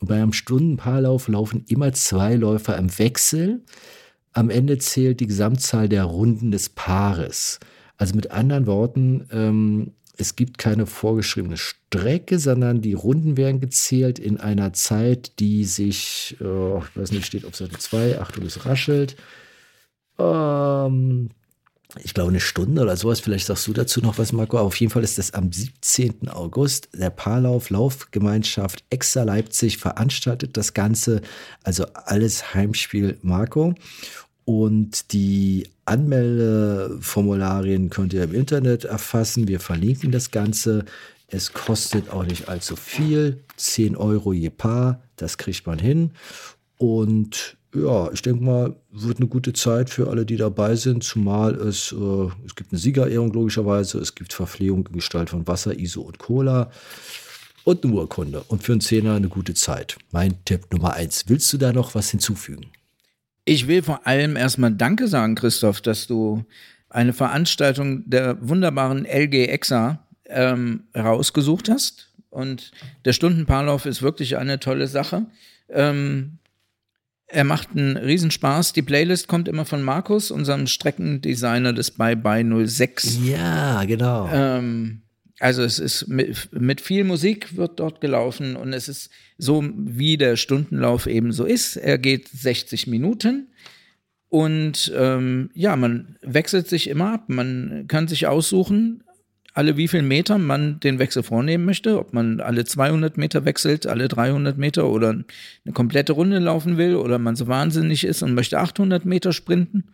Und 0.00 0.08
bei 0.08 0.16
einem 0.16 0.34
Stundenpaarlauf 0.34 1.26
laufen 1.28 1.64
immer 1.66 1.92
zwei 1.92 2.34
Läufer 2.34 2.76
im 2.76 2.96
Wechsel. 2.98 3.64
Am 4.36 4.50
Ende 4.50 4.76
zählt 4.76 5.20
die 5.20 5.26
Gesamtzahl 5.26 5.88
der 5.88 6.04
Runden 6.04 6.50
des 6.50 6.68
Paares. 6.68 7.58
Also 7.96 8.14
mit 8.14 8.32
anderen 8.32 8.66
Worten, 8.66 9.26
ähm, 9.32 9.92
es 10.18 10.36
gibt 10.36 10.58
keine 10.58 10.84
vorgeschriebene 10.84 11.56
Strecke, 11.56 12.38
sondern 12.38 12.82
die 12.82 12.92
Runden 12.92 13.38
werden 13.38 13.62
gezählt 13.62 14.18
in 14.18 14.38
einer 14.38 14.74
Zeit, 14.74 15.38
die 15.38 15.64
sich, 15.64 16.36
äh, 16.42 16.78
ich 16.78 16.96
weiß 16.96 17.12
nicht, 17.12 17.24
steht 17.24 17.46
auf 17.46 17.56
Seite 17.56 17.78
2, 17.78 18.20
Achtung, 18.20 18.44
es 18.44 18.66
raschelt. 18.66 19.16
Ähm, 20.18 21.30
ich 22.02 22.12
glaube, 22.12 22.30
eine 22.30 22.40
Stunde 22.40 22.82
oder 22.82 22.96
sowas. 22.96 23.20
Vielleicht 23.20 23.46
sagst 23.46 23.66
du 23.66 23.72
dazu 23.72 24.00
noch 24.00 24.18
was, 24.18 24.32
Marco. 24.32 24.58
Aber 24.58 24.66
auf 24.66 24.78
jeden 24.78 24.92
Fall 24.92 25.04
ist 25.04 25.18
das 25.18 25.32
am 25.32 25.50
17. 25.50 26.28
August. 26.28 26.88
Der 26.92 27.10
Paarlauf 27.10 27.70
Laufgemeinschaft 27.70 28.84
Extra 28.90 29.22
Leipzig 29.22 29.78
veranstaltet 29.78 30.56
das 30.56 30.74
Ganze. 30.74 31.22
Also 31.62 31.86
alles 31.94 32.54
Heimspiel 32.54 33.18
Marco. 33.22 33.74
Und 34.46 35.12
die 35.12 35.68
Anmeldeformularien 35.86 37.90
könnt 37.90 38.14
ihr 38.14 38.22
im 38.22 38.32
Internet 38.32 38.84
erfassen. 38.84 39.48
Wir 39.48 39.58
verlinken 39.58 40.12
das 40.12 40.30
Ganze. 40.30 40.84
Es 41.26 41.52
kostet 41.52 42.10
auch 42.10 42.24
nicht 42.24 42.48
allzu 42.48 42.76
viel. 42.76 43.42
10 43.56 43.96
Euro 43.96 44.32
je 44.32 44.50
Paar. 44.50 45.02
Das 45.16 45.36
kriegt 45.36 45.66
man 45.66 45.80
hin. 45.80 46.12
Und 46.78 47.56
ja, 47.74 48.08
ich 48.12 48.22
denke 48.22 48.44
mal, 48.44 48.76
wird 48.92 49.18
eine 49.18 49.26
gute 49.26 49.52
Zeit 49.52 49.90
für 49.90 50.08
alle, 50.08 50.24
die 50.24 50.36
dabei 50.36 50.76
sind, 50.76 51.02
zumal 51.02 51.56
es, 51.56 51.92
äh, 51.92 52.28
es 52.46 52.54
gibt 52.54 52.72
eine 52.72 52.78
Siegerehrung 52.78 53.32
logischerweise, 53.32 53.98
es 53.98 54.14
gibt 54.14 54.32
Verpflegung 54.32 54.86
in 54.86 54.92
Gestalt 54.92 55.30
von 55.30 55.48
Wasser, 55.48 55.76
ISO 55.76 56.02
und 56.02 56.18
Cola 56.18 56.70
und 57.64 57.84
eine 57.84 57.94
Urkunde. 57.94 58.44
Und 58.46 58.62
für 58.62 58.70
einen 58.72 58.80
Zehner 58.80 59.14
eine 59.14 59.28
gute 59.28 59.54
Zeit. 59.54 59.96
Mein 60.12 60.36
Tipp 60.44 60.72
Nummer 60.72 60.94
eins. 60.94 61.24
Willst 61.26 61.52
du 61.52 61.58
da 61.58 61.72
noch 61.72 61.96
was 61.96 62.10
hinzufügen? 62.10 62.70
Ich 63.46 63.68
will 63.68 63.82
vor 63.82 64.06
allem 64.06 64.36
erstmal 64.36 64.72
Danke 64.72 65.06
sagen, 65.06 65.36
Christoph, 65.36 65.80
dass 65.80 66.08
du 66.08 66.44
eine 66.90 67.12
Veranstaltung 67.12 68.02
der 68.08 68.36
wunderbaren 68.46 69.06
LG 69.06 69.46
EXA 69.48 70.04
ähm, 70.26 70.84
rausgesucht 70.96 71.68
hast. 71.68 72.12
Und 72.28 72.72
der 73.04 73.12
Stundenpaarlauf 73.12 73.86
ist 73.86 74.02
wirklich 74.02 74.36
eine 74.36 74.58
tolle 74.58 74.88
Sache. 74.88 75.26
Ähm, 75.68 76.38
er 77.28 77.44
macht 77.44 77.70
einen 77.70 77.96
Riesenspaß. 77.96 78.72
Die 78.72 78.82
Playlist 78.82 79.28
kommt 79.28 79.46
immer 79.46 79.64
von 79.64 79.82
Markus, 79.82 80.32
unserem 80.32 80.66
Streckendesigner 80.66 81.72
des 81.72 81.92
Bye 81.92 82.16
Bye 82.16 82.44
06. 82.66 83.20
Ja, 83.24 83.84
genau. 83.84 84.28
Ähm, 84.32 85.02
also 85.38 85.62
es 85.62 85.78
ist 85.78 86.08
mit, 86.08 86.48
mit, 86.52 86.80
viel 86.80 87.04
Musik 87.04 87.56
wird 87.56 87.78
dort 87.78 88.00
gelaufen 88.00 88.56
und 88.56 88.72
es 88.72 88.88
ist 88.88 89.10
so, 89.36 89.64
wie 89.76 90.16
der 90.16 90.36
Stundenlauf 90.36 91.06
eben 91.06 91.32
so 91.32 91.44
ist. 91.44 91.76
Er 91.76 91.98
geht 91.98 92.28
60 92.28 92.86
Minuten 92.86 93.48
und 94.28 94.92
ähm, 94.96 95.50
ja, 95.54 95.76
man 95.76 96.16
wechselt 96.22 96.68
sich 96.68 96.88
immer 96.88 97.12
ab. 97.12 97.24
Man 97.28 97.84
kann 97.86 98.08
sich 98.08 98.26
aussuchen, 98.26 99.04
alle 99.52 99.76
wie 99.76 99.88
viel 99.88 100.02
Meter 100.02 100.38
man 100.38 100.80
den 100.80 100.98
Wechsel 100.98 101.22
vornehmen 101.22 101.64
möchte, 101.64 101.98
ob 101.98 102.12
man 102.12 102.40
alle 102.40 102.64
200 102.64 103.16
Meter 103.16 103.44
wechselt, 103.44 103.86
alle 103.86 104.08
300 104.08 104.58
Meter 104.58 104.88
oder 104.88 105.10
eine 105.10 105.72
komplette 105.72 106.12
Runde 106.12 106.38
laufen 106.38 106.76
will 106.76 106.96
oder 106.96 107.18
man 107.18 107.36
so 107.36 107.46
wahnsinnig 107.46 108.04
ist 108.04 108.22
und 108.22 108.34
möchte 108.34 108.58
800 108.58 109.04
Meter 109.04 109.32
sprinten. 109.32 109.84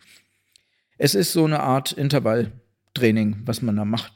Es 0.99 1.14
ist 1.14 1.32
so 1.32 1.45
eine 1.45 1.61
Art 1.61 1.93
Intervalltraining, 1.93 3.43
was 3.45 3.62
man 3.62 3.76
da 3.76 3.84
macht. 3.84 4.12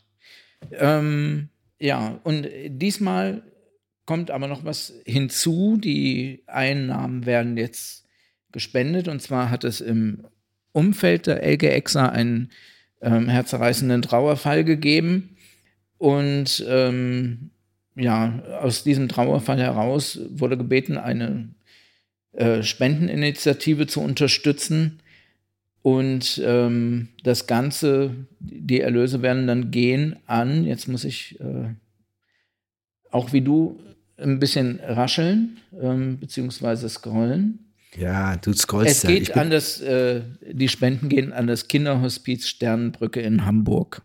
Ähm, 0.73 1.49
ja, 1.79 2.21
und 2.25 2.49
diesmal 2.69 3.43
kommt 4.07 4.31
aber 4.31 4.47
noch 4.47 4.65
was 4.65 4.95
hinzu. 5.05 5.77
Die 5.77 6.43
Einnahmen 6.47 7.27
werden 7.27 7.57
jetzt 7.57 8.07
gespendet 8.53 9.09
und 9.09 9.21
zwar 9.21 9.51
hat 9.51 9.65
es 9.65 9.81
im 9.81 10.27
Umfeld 10.73 11.27
der 11.27 11.43
LGEXA 11.43 12.09
einen 12.09 12.51
ähm, 13.03 13.29
herzerreißenden 13.29 14.03
Trauerfall 14.03 14.65
gegeben 14.65 15.37
und 15.99 16.65
ähm, 16.69 17.51
ja, 17.95 18.43
aus 18.61 18.85
diesem 18.85 19.09
Trauerfall 19.09 19.59
heraus 19.59 20.19
wurde 20.31 20.57
gebeten, 20.57 20.99
eine 20.99 21.49
äh, 22.33 22.63
Spendeninitiative 22.63 23.87
zu 23.87 24.01
unterstützen. 24.01 25.01
Und 25.87 26.43
ähm, 26.45 27.11
das 27.23 27.47
Ganze, 27.47 28.11
die 28.41 28.81
Erlöse 28.81 29.23
werden 29.23 29.47
dann 29.47 29.71
gehen 29.71 30.17
an, 30.27 30.65
jetzt 30.65 30.89
muss 30.89 31.05
ich 31.05 31.39
äh, 31.39 31.75
auch 33.13 33.33
wie 33.33 33.41
du 33.41 33.79
ein 34.17 34.41
bisschen 34.41 34.81
rascheln, 34.81 35.59
ähm, 35.81 36.19
beziehungsweise 36.19 36.89
scrollen. 36.89 37.73
Ja, 37.97 38.35
du 38.35 38.53
scrollst 38.53 38.97
Es 38.97 39.03
ja. 39.05 39.11
geht 39.11 39.37
an 39.37 39.51
das, 39.51 39.81
äh, 39.81 40.23
die 40.51 40.67
Spenden 40.67 41.09
gehen 41.09 41.33
an 41.33 41.47
das 41.47 41.69
Kinderhospiz 41.69 42.49
Sternenbrücke 42.49 43.21
in 43.21 43.47
Hamburg. 43.47 44.03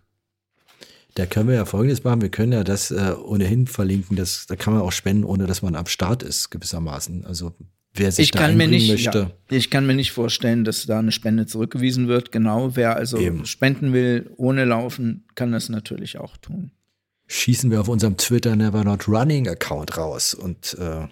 Da 1.16 1.26
können 1.26 1.50
wir 1.50 1.56
ja 1.56 1.66
Folgendes 1.66 2.04
machen. 2.04 2.22
Wir 2.22 2.30
können 2.30 2.52
ja 2.52 2.64
das 2.64 2.92
äh, 2.92 3.16
ohnehin 3.26 3.66
verlinken. 3.66 4.16
Das, 4.16 4.46
da 4.46 4.56
kann 4.56 4.76
man 4.76 4.84
auch 4.84 4.92
spenden, 4.92 5.24
ohne 5.24 5.48
dass 5.48 5.64
man 5.64 5.74
am 5.74 5.88
Start 5.88 6.22
ist, 6.22 6.52
gewissermaßen. 6.52 7.26
Also 7.26 7.56
wer 7.94 8.12
sich 8.12 8.26
Ich 8.26 8.32
da 8.32 8.40
kann, 8.40 8.58
mir 8.58 8.68
nicht, 8.68 8.90
möchte. 8.90 9.20
ja, 9.50 9.56
ich 9.58 9.70
kann 9.70 9.86
mir 9.86 9.94
nicht 9.96 10.12
vorstellen, 10.12 10.64
dass 10.64 10.86
da 10.86 11.00
eine 11.00 11.12
Spende 11.12 11.46
zurückgewiesen 11.46 12.08
wird. 12.08 12.32
Genau, 12.32 12.76
wer 12.76 12.96
also 12.96 13.18
Eben. 13.18 13.46
spenden 13.46 13.94
will, 13.94 14.32
ohne 14.38 14.66
laufen, 14.66 15.26
kann 15.36 15.52
das 15.52 15.70
natürlich 15.70 16.18
auch 16.18 16.38
tun. 16.38 16.72
schießen 17.28 17.72
wir 17.72 17.80
auf 17.82 17.88
unserem 17.88 18.18
Twitter 18.18 18.56
Never 18.56 18.84
Not 18.84 19.08
Running 19.08 19.48
Account 19.48 19.98
raus. 19.98 20.34
Und 20.34 20.76
äh, 20.80 21.08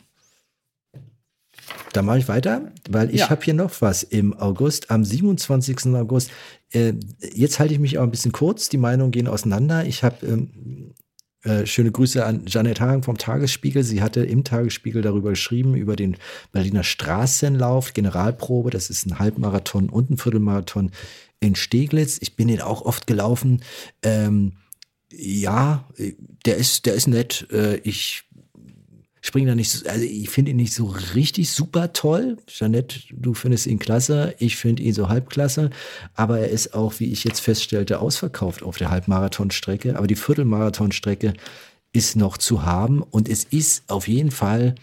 da 1.93 2.01
mache 2.01 2.19
ich 2.19 2.27
weiter, 2.27 2.71
weil 2.89 3.09
ich 3.13 3.21
Ja. 3.21 3.29
habe 3.29 3.43
hier 3.43 3.53
noch 3.53 3.81
was 3.81 4.03
im 4.03 4.33
August, 4.33 4.89
am 4.91 5.03
27. 5.05 5.93
August. 5.95 6.31
Äh, 6.71 6.93
jetzt 7.33 7.59
halte 7.59 7.73
ich 7.73 7.79
mich 7.79 7.97
auch 7.97 8.03
ein 8.03 8.11
bisschen 8.11 8.31
kurz, 8.31 8.69
die 8.69 8.77
Meinungen 8.77 9.11
gehen 9.11 9.27
auseinander. 9.27 9.85
Ich 9.85 10.03
habe 10.03 10.25
ähm, 10.25 10.93
äh, 11.43 11.65
schöne 11.65 11.91
Grüße 11.91 12.25
an 12.25 12.43
Janet 12.47 12.81
Hagen 12.81 13.03
vom 13.03 13.17
Tagesspiegel. 13.17 13.83
Sie 13.83 14.01
hatte 14.01 14.23
im 14.25 14.43
Tagesspiegel 14.43 15.01
darüber 15.01 15.29
geschrieben, 15.31 15.75
über 15.75 15.95
den 15.95 16.17
Berliner 16.51 16.83
Straßenlauf, 16.83 17.93
Generalprobe. 17.93 18.69
Das 18.69 18.89
ist 18.89 19.05
ein 19.05 19.19
Halbmarathon 19.19 19.89
und 19.89 20.09
ein 20.09 20.17
Viertelmarathon 20.17 20.91
in 21.39 21.55
Steglitz. 21.55 22.17
Ich 22.21 22.35
bin 22.35 22.49
den 22.49 22.61
auch 22.61 22.81
oft 22.81 23.07
gelaufen. 23.07 23.63
Ähm, 24.03 24.53
ja, 25.11 25.87
der 26.45 26.57
ist, 26.57 26.85
der 26.85 26.93
ist 26.93 27.07
nett. 27.07 27.47
Äh, 27.51 27.77
Ich 27.77 28.25
springe 29.29 29.47
da 29.47 29.55
nicht 29.55 29.69
so, 29.69 29.87
also 29.87 30.03
ich 30.03 30.29
finde 30.29 30.51
ihn 30.51 30.57
nicht 30.57 30.73
so 30.73 30.87
richtig 31.13 31.51
super 31.51 31.93
toll. 31.93 32.37
Jeanette, 32.47 32.99
du 33.11 33.35
findest 33.35 33.67
ihn 33.67 33.77
klasse. 33.77 34.33
Ich 34.39 34.55
finde 34.55 34.81
ihn 34.81 34.93
so 34.93 35.07
halbklasse. 35.07 35.69
Aber 36.15 36.39
er 36.39 36.49
ist 36.49 36.73
auch, 36.73 36.99
wie 36.99 37.11
ich 37.11 37.23
jetzt 37.23 37.39
feststellte, 37.39 37.99
ausverkauft 37.99 38.63
auf 38.63 38.77
der 38.77 38.89
Halbmarathonstrecke. 38.89 39.95
Aber 39.97 40.07
die 40.07 40.15
Viertelmarathonstrecke 40.15 41.33
ist 41.93 42.15
noch 42.15 42.39
zu 42.39 42.63
haben. 42.63 43.03
Und 43.03 43.29
es 43.29 43.43
ist 43.43 43.83
auf 43.87 44.07
jeden 44.07 44.31
Fall 44.31 44.73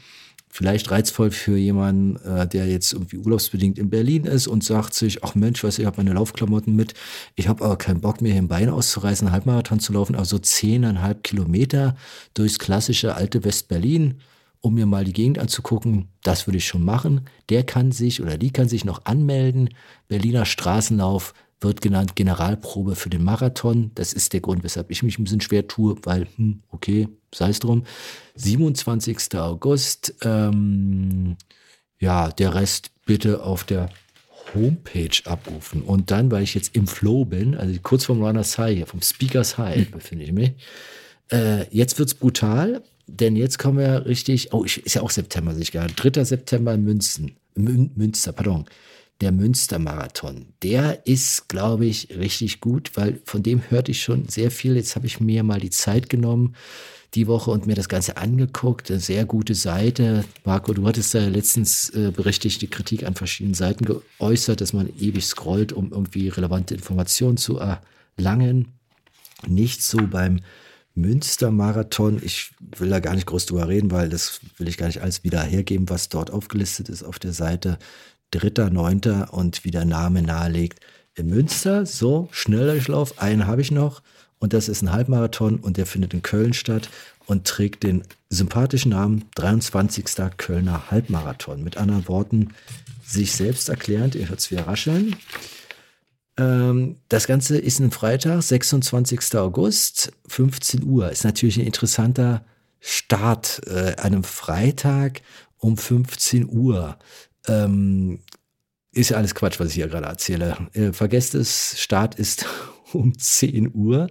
vielleicht 0.48 0.92
reizvoll 0.92 1.32
für 1.32 1.56
jemanden, 1.56 2.16
äh, 2.24 2.46
der 2.46 2.66
jetzt 2.66 2.92
irgendwie 2.92 3.18
urlaubsbedingt 3.18 3.78
in 3.78 3.90
Berlin 3.90 4.24
ist 4.24 4.46
und 4.46 4.62
sagt 4.62 4.94
sich, 4.94 5.24
ach 5.24 5.34
Mensch, 5.34 5.64
was, 5.64 5.78
ich 5.78 5.86
habe 5.86 5.98
meine 5.98 6.14
Laufklamotten 6.14 6.74
mit, 6.74 6.94
ich 7.34 7.48
habe 7.48 7.64
aber 7.64 7.76
keinen 7.76 8.00
Bock 8.00 8.22
mehr, 8.22 8.32
hier 8.32 8.40
ein 8.40 8.48
Bein 8.48 8.70
auszureißen, 8.70 9.26
einen 9.26 9.34
Halbmarathon 9.34 9.80
zu 9.80 9.92
laufen, 9.92 10.14
also 10.14 10.38
zehneinhalb 10.38 11.24
Kilometer 11.24 11.96
durchs 12.32 12.58
klassische 12.58 13.16
alte 13.16 13.44
West-Berlin, 13.44 14.20
um 14.66 14.74
mir 14.74 14.86
mal 14.86 15.04
die 15.04 15.12
Gegend 15.12 15.38
anzugucken, 15.38 16.08
das 16.24 16.48
würde 16.48 16.58
ich 16.58 16.66
schon 16.66 16.84
machen. 16.84 17.20
Der 17.50 17.62
kann 17.62 17.92
sich 17.92 18.20
oder 18.20 18.36
die 18.36 18.50
kann 18.50 18.68
sich 18.68 18.84
noch 18.84 19.04
anmelden. 19.04 19.70
Berliner 20.08 20.44
Straßenlauf 20.44 21.34
wird 21.60 21.80
genannt 21.80 22.16
Generalprobe 22.16 22.96
für 22.96 23.08
den 23.08 23.22
Marathon. 23.22 23.92
Das 23.94 24.12
ist 24.12 24.32
der 24.32 24.40
Grund, 24.40 24.64
weshalb 24.64 24.90
ich 24.90 25.04
mich 25.04 25.20
ein 25.20 25.24
bisschen 25.24 25.40
schwer 25.40 25.68
tue, 25.68 25.94
weil, 26.02 26.26
hm, 26.34 26.64
okay, 26.70 27.08
sei 27.32 27.50
es 27.50 27.60
drum. 27.60 27.84
27. 28.34 29.38
August, 29.38 30.14
ähm, 30.22 31.36
ja, 32.00 32.30
der 32.30 32.54
Rest 32.54 32.90
bitte 33.06 33.44
auf 33.44 33.62
der 33.62 33.88
Homepage 34.52 35.16
abrufen. 35.26 35.82
Und 35.82 36.10
dann, 36.10 36.32
weil 36.32 36.42
ich 36.42 36.54
jetzt 36.54 36.74
im 36.74 36.88
Flow 36.88 37.24
bin, 37.24 37.54
also 37.54 37.72
kurz 37.84 38.04
vom 38.04 38.20
Runners 38.20 38.58
High, 38.58 38.76
hier, 38.78 38.86
vom 38.86 39.00
Speakers 39.00 39.58
High 39.58 39.92
befinde 39.92 40.24
ich 40.24 40.32
mich, 40.32 40.54
äh, 41.30 41.72
jetzt 41.72 42.00
wird's 42.00 42.14
brutal, 42.14 42.82
denn 43.06 43.36
jetzt 43.36 43.58
kommen 43.58 43.78
wir 43.78 44.06
richtig, 44.06 44.52
oh, 44.52 44.64
ist 44.64 44.94
ja 44.94 45.02
auch 45.02 45.10
September, 45.10 45.52
sehe 45.54 45.62
ich 45.62 45.72
gerade, 45.72 45.94
3. 45.94 46.24
September 46.24 46.74
in 46.74 46.84
Münzen, 46.84 47.36
Mün, 47.54 47.90
Münster, 47.94 48.32
pardon, 48.32 48.66
der 49.20 49.32
Münster-Marathon. 49.32 50.46
Der 50.62 51.06
ist, 51.06 51.48
glaube 51.48 51.86
ich, 51.86 52.10
richtig 52.16 52.60
gut, 52.60 52.92
weil 52.96 53.20
von 53.24 53.42
dem 53.42 53.70
hörte 53.70 53.92
ich 53.92 54.02
schon 54.02 54.28
sehr 54.28 54.50
viel. 54.50 54.76
Jetzt 54.76 54.94
habe 54.94 55.06
ich 55.06 55.20
mir 55.20 55.42
mal 55.42 55.60
die 55.60 55.70
Zeit 55.70 56.10
genommen, 56.10 56.54
die 57.14 57.26
Woche 57.26 57.50
und 57.50 57.66
mir 57.66 57.74
das 57.74 57.88
Ganze 57.88 58.18
angeguckt. 58.18 58.90
Eine 58.90 59.00
sehr 59.00 59.24
gute 59.24 59.54
Seite. 59.54 60.24
Marco, 60.44 60.74
du 60.74 60.86
hattest 60.86 61.14
da 61.14 61.26
letztens 61.26 61.88
äh, 61.90 62.12
berechtigte 62.14 62.66
Kritik 62.66 63.04
an 63.04 63.14
verschiedenen 63.14 63.54
Seiten 63.54 63.86
geäußert, 63.86 64.60
dass 64.60 64.74
man 64.74 64.90
ewig 64.98 65.24
scrollt, 65.24 65.72
um 65.72 65.92
irgendwie 65.92 66.28
relevante 66.28 66.74
Informationen 66.74 67.38
zu 67.38 67.58
erlangen. 67.58 68.74
Nicht 69.46 69.82
so 69.82 70.06
beim 70.06 70.40
Münster-Marathon. 70.96 72.20
Ich 72.22 72.50
will 72.76 72.90
da 72.90 73.00
gar 73.00 73.14
nicht 73.14 73.26
groß 73.26 73.46
drüber 73.46 73.68
reden, 73.68 73.90
weil 73.90 74.08
das 74.08 74.40
will 74.58 74.66
ich 74.66 74.76
gar 74.76 74.86
nicht 74.86 75.02
alles 75.02 75.22
wieder 75.22 75.42
hergeben, 75.42 75.88
was 75.88 76.08
dort 76.08 76.30
aufgelistet 76.30 76.88
ist 76.88 77.02
auf 77.02 77.18
der 77.18 77.32
Seite. 77.32 77.78
Dritter, 78.30 78.70
neunter 78.70 79.32
und 79.32 79.64
wie 79.64 79.70
der 79.70 79.84
Name 79.84 80.22
nahelegt. 80.22 80.80
In 81.14 81.28
Münster, 81.28 81.86
so, 81.86 82.28
Schnelldurchlauf, 82.32 83.20
einen 83.20 83.46
habe 83.46 83.62
ich 83.62 83.70
noch. 83.70 84.02
Und 84.38 84.52
das 84.52 84.68
ist 84.68 84.82
ein 84.82 84.92
Halbmarathon 84.92 85.56
und 85.60 85.76
der 85.76 85.86
findet 85.86 86.12
in 86.12 86.22
Köln 86.22 86.52
statt 86.52 86.90
und 87.26 87.46
trägt 87.46 87.84
den 87.84 88.02
sympathischen 88.28 88.90
Namen 88.90 89.24
23. 89.36 90.04
Kölner 90.36 90.90
Halbmarathon. 90.90 91.62
Mit 91.62 91.76
anderen 91.76 92.08
Worten, 92.08 92.54
sich 93.04 93.32
selbst 93.32 93.68
erklärend, 93.68 94.14
ihr 94.14 94.28
hört 94.28 94.40
es 94.40 94.50
wieder 94.50 94.66
rascheln. 94.66 95.16
Ähm, 96.38 96.96
das 97.08 97.26
Ganze 97.26 97.58
ist 97.58 97.80
ein 97.80 97.90
Freitag, 97.90 98.42
26. 98.42 99.36
August, 99.36 100.12
15 100.28 100.84
Uhr. 100.84 101.10
Ist 101.10 101.24
natürlich 101.24 101.58
ein 101.58 101.66
interessanter 101.66 102.44
Start 102.80 103.62
äh, 103.66 103.96
einem 103.96 104.22
Freitag 104.22 105.22
um 105.58 105.76
15 105.76 106.48
Uhr. 106.48 106.98
Ähm, 107.48 108.20
ist 108.92 109.10
ja 109.10 109.16
alles 109.16 109.34
Quatsch, 109.34 109.60
was 109.60 109.68
ich 109.68 109.74
hier 109.74 109.88
gerade 109.88 110.06
erzähle. 110.06 110.56
Äh, 110.72 110.92
vergesst 110.92 111.34
es, 111.34 111.80
Start 111.80 112.14
ist 112.16 112.46
um 112.92 113.16
10 113.16 113.74
Uhr. 113.74 114.08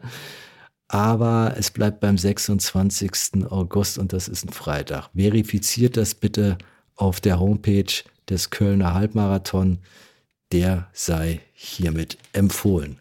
Aber 0.88 1.56
es 1.58 1.72
bleibt 1.72 2.00
beim 2.00 2.18
26. 2.18 3.46
August 3.50 3.98
und 3.98 4.14
das 4.14 4.28
ist 4.28 4.46
ein 4.46 4.54
Freitag. 4.54 5.10
Verifiziert 5.16 5.98
das 5.98 6.14
bitte 6.14 6.58
auf 6.96 7.20
der 7.20 7.40
Homepage 7.40 8.04
des 8.30 8.52
Kölner 8.52 8.94
Halbmarathon. 8.94 9.80
Der 10.52 10.88
sei 10.94 11.42
hiermit 11.54 12.18
empfohlen. 12.34 13.00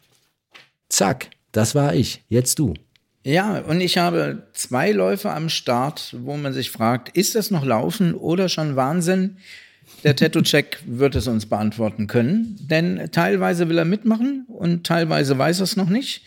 Zack, 0.89 1.31
das 1.53 1.75
war 1.75 1.95
ich. 1.95 2.23
Jetzt 2.29 2.59
du. 2.59 2.75
Ja, 3.25 3.61
und 3.61 3.81
ich 3.81 3.97
habe 3.97 4.49
zwei 4.53 4.93
Läufe 4.93 5.31
am 5.31 5.49
Start, 5.49 6.15
wo 6.19 6.37
man 6.37 6.53
sich 6.53 6.71
fragt, 6.71 7.17
ist 7.17 7.35
das 7.35 7.51
noch 7.51 7.65
Laufen 7.65 8.15
oder 8.15 8.49
schon 8.49 8.77
Wahnsinn? 8.77 9.39
Der 10.03 10.15
Tattoo-Check 10.15 10.81
wird 10.87 11.15
es 11.15 11.27
uns 11.27 11.47
beantworten 11.47 12.07
können, 12.07 12.57
denn 12.61 13.09
teilweise 13.13 13.69
will 13.69 13.79
er 13.79 13.87
mitmachen 13.87 14.45
und 14.49 14.87
teilweise 14.87 15.39
weiß 15.39 15.61
er 15.61 15.65
es 15.65 15.77
noch 15.77 15.89
nicht. 15.89 16.23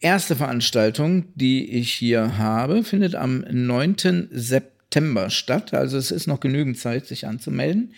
Erste 0.00 0.34
Veranstaltung, 0.34 1.26
die 1.34 1.70
ich 1.70 1.92
hier 1.92 2.36
habe, 2.36 2.82
findet 2.82 3.14
am 3.14 3.44
9. 3.48 4.28
September 4.32 5.30
statt. 5.30 5.72
Also 5.72 5.96
es 5.96 6.10
ist 6.10 6.26
noch 6.26 6.40
genügend 6.40 6.78
Zeit, 6.78 7.06
sich 7.06 7.26
anzumelden. 7.26 7.94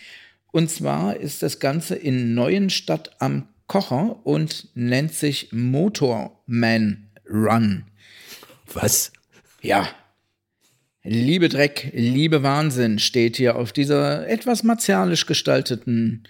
Und 0.53 0.71
zwar 0.71 1.17
ist 1.17 1.43
das 1.43 1.59
Ganze 1.61 1.95
in 1.95 2.35
Neuenstadt 2.35 3.17
am 3.21 3.49
Kocher 3.67 4.25
und 4.25 4.69
nennt 4.75 5.13
sich 5.13 5.53
Motorman 5.53 7.09
Run. 7.29 7.85
Was? 8.73 9.13
Ja. 9.61 9.89
Liebe 11.03 11.49
Dreck, 11.49 11.93
liebe 11.95 12.43
Wahnsinn 12.43 12.99
steht 12.99 13.37
hier 13.37 13.57
auf 13.57 13.73
dieser 13.73 14.29
etwas 14.29 14.63
martialisch 14.63 15.27
gestalteten 15.27 16.25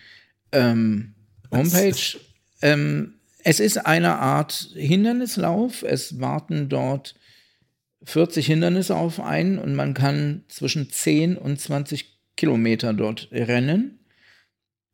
ähm, 0.53 1.15
Homepage. 1.51 2.19
Ähm, 2.63 3.15
Es 3.43 3.61
ist 3.61 3.87
eine 3.87 4.19
Art 4.19 4.71
Hindernislauf. 4.75 5.83
Es 5.83 6.21
warten 6.21 6.69
dort 6.69 7.15
40 8.03 8.47
Hindernisse 8.47 8.97
auf 8.97 9.21
einen 9.21 9.59
und 9.59 9.75
man 9.75 9.95
kann 9.95 10.45
zwischen 10.49 10.91
10 10.91 11.37
und 11.37 11.61
20 11.61 12.19
Kilometer 12.37 12.93
dort 12.93 13.29
rennen. 13.31 14.01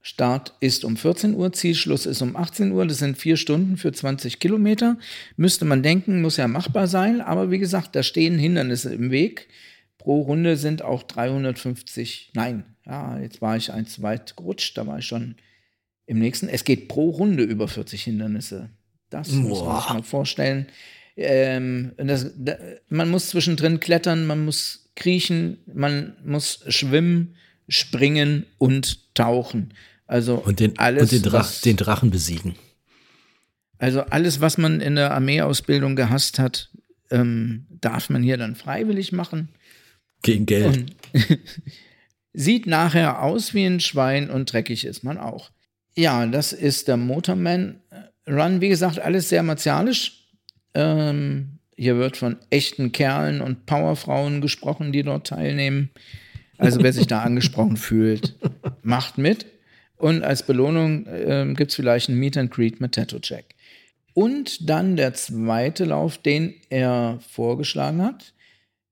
Start 0.04 0.54
ist 0.58 0.84
um 0.84 0.96
14 0.96 1.34
Uhr, 1.34 1.52
Zielschluss 1.52 2.06
ist 2.06 2.22
um 2.22 2.34
18 2.34 2.72
Uhr. 2.72 2.84
Das 2.86 2.98
sind 2.98 3.16
vier 3.16 3.36
Stunden 3.36 3.76
für 3.76 3.92
20 3.92 4.40
Kilometer. 4.40 4.98
Müsste 5.36 5.64
man 5.64 5.84
denken, 5.84 6.20
muss 6.20 6.36
ja 6.36 6.48
machbar 6.48 6.88
sein. 6.88 7.20
Aber 7.20 7.52
wie 7.52 7.60
gesagt, 7.60 7.94
da 7.94 8.02
stehen 8.02 8.36
Hindernisse 8.36 8.92
im 8.92 9.12
Weg. 9.12 9.48
Pro 9.98 10.22
Runde 10.22 10.56
sind 10.56 10.82
auch 10.82 11.04
350. 11.04 12.32
Nein, 12.34 12.64
ja, 12.84 13.20
jetzt 13.20 13.40
war 13.40 13.56
ich 13.56 13.72
eins 13.72 14.02
weit 14.02 14.36
gerutscht. 14.36 14.76
Da 14.76 14.88
war 14.88 14.98
ich 14.98 15.06
schon 15.06 15.36
im 16.06 16.18
nächsten. 16.18 16.48
Es 16.48 16.64
geht 16.64 16.88
pro 16.88 17.10
Runde 17.10 17.44
über 17.44 17.68
40 17.68 18.02
Hindernisse. 18.02 18.70
Das 19.08 19.30
muss 19.30 19.62
man 19.62 19.80
sich 19.80 19.90
mal 19.90 20.02
vorstellen. 20.02 20.66
Ähm, 21.16 21.92
das, 21.96 22.32
da, 22.36 22.56
man 22.88 23.08
muss 23.08 23.28
zwischendrin 23.28 23.78
klettern, 23.78 24.26
man 24.26 24.44
muss 24.44 24.90
kriechen, 24.96 25.58
man 25.72 26.16
muss 26.24 26.64
schwimmen, 26.68 27.36
springen 27.68 28.46
und 28.58 29.14
tauchen. 29.14 29.74
Also 30.06 30.36
Und 30.36 30.60
den, 30.60 30.78
alles, 30.78 31.02
und 31.02 31.12
den, 31.12 31.22
Drach, 31.22 31.40
was, 31.40 31.60
den 31.60 31.76
Drachen 31.76 32.10
besiegen. 32.10 32.54
also 33.78 34.02
alles, 34.02 34.40
was 34.40 34.58
man 34.58 34.80
in 34.80 34.96
der 34.96 35.12
Armeeausbildung 35.12 35.96
gehasst 35.96 36.38
hat, 36.38 36.70
ähm, 37.10 37.66
darf 37.80 38.10
man 38.10 38.22
hier 38.22 38.36
dann 38.36 38.54
freiwillig 38.54 39.12
machen. 39.12 39.48
Gegen 40.22 40.46
Geld. 40.46 40.86
Sieht 42.32 42.66
nachher 42.66 43.22
aus 43.22 43.54
wie 43.54 43.64
ein 43.64 43.80
Schwein 43.80 44.30
und 44.30 44.52
dreckig 44.52 44.84
ist 44.84 45.04
man 45.04 45.18
auch. 45.18 45.50
Ja, 45.96 46.26
das 46.26 46.52
ist 46.52 46.88
der 46.88 46.96
Motorman 46.96 47.80
Run. 48.26 48.60
Wie 48.60 48.68
gesagt, 48.68 48.98
alles 48.98 49.28
sehr 49.28 49.42
martialisch. 49.42 50.28
Ähm, 50.74 51.58
hier 51.76 51.96
wird 51.96 52.16
von 52.16 52.36
echten 52.50 52.92
Kerlen 52.92 53.40
und 53.40 53.66
Powerfrauen 53.66 54.40
gesprochen, 54.40 54.92
die 54.92 55.02
dort 55.02 55.26
teilnehmen. 55.26 55.90
Also 56.56 56.82
wer 56.82 56.92
sich 56.92 57.06
da 57.06 57.20
angesprochen 57.22 57.76
fühlt, 57.76 58.36
macht 58.82 59.18
mit. 59.18 59.46
Und 60.02 60.24
als 60.24 60.42
Belohnung 60.42 61.06
ähm, 61.08 61.54
gibt 61.54 61.70
es 61.70 61.76
vielleicht 61.76 62.08
ein 62.08 62.16
Meet 62.16 62.36
and 62.36 62.50
Greet 62.50 62.80
mit 62.80 62.90
Tattoo 62.90 63.20
Check. 63.20 63.54
Und 64.14 64.68
dann 64.68 64.96
der 64.96 65.14
zweite 65.14 65.84
Lauf, 65.84 66.18
den 66.18 66.56
er 66.70 67.20
vorgeschlagen 67.30 68.02
hat, 68.02 68.32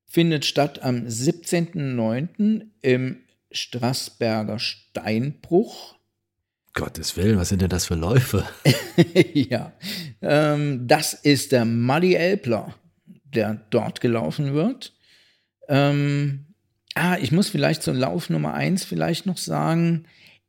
findet 0.07 0.45
statt 0.45 0.81
am 0.83 1.05
17.09. 1.07 2.61
im 2.81 3.17
Strassberger 3.51 4.57
Steinbruch. 4.57 5.95
Gottes 6.73 7.17
Willen, 7.17 7.37
was 7.37 7.49
sind 7.49 7.61
denn 7.61 7.67
das 7.67 7.87
für 7.87 7.95
Läufe? 7.95 8.45
ja, 9.33 9.73
ähm, 10.21 10.87
das 10.87 11.13
ist 11.13 11.51
der 11.51 11.65
Muddy 11.65 12.13
Elpler, 12.13 12.73
der 13.25 13.59
dort 13.69 13.99
gelaufen 13.99 14.53
wird. 14.53 14.93
Ähm, 15.67 16.45
ah, 16.95 17.17
ich 17.17 17.33
muss 17.33 17.49
vielleicht 17.49 17.83
zum 17.83 17.97
Lauf 17.97 18.29
Nummer 18.29 18.53
1 18.53 18.85
vielleicht 18.85 19.25
noch 19.25 19.37
sagen, 19.37 20.05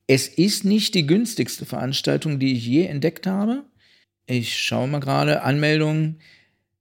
es 0.07 0.29
ist 0.29 0.65
nicht 0.65 0.95
die 0.95 1.07
günstigste 1.07 1.67
Veranstaltung, 1.67 2.39
die 2.39 2.53
ich 2.55 2.67
je 2.67 2.87
entdeckt 2.87 3.27
habe. 3.27 3.65
Ich 4.27 4.59
schaue 4.59 4.89
mal 4.89 5.01
gerade, 5.01 5.43
Anmeldung 5.43 6.17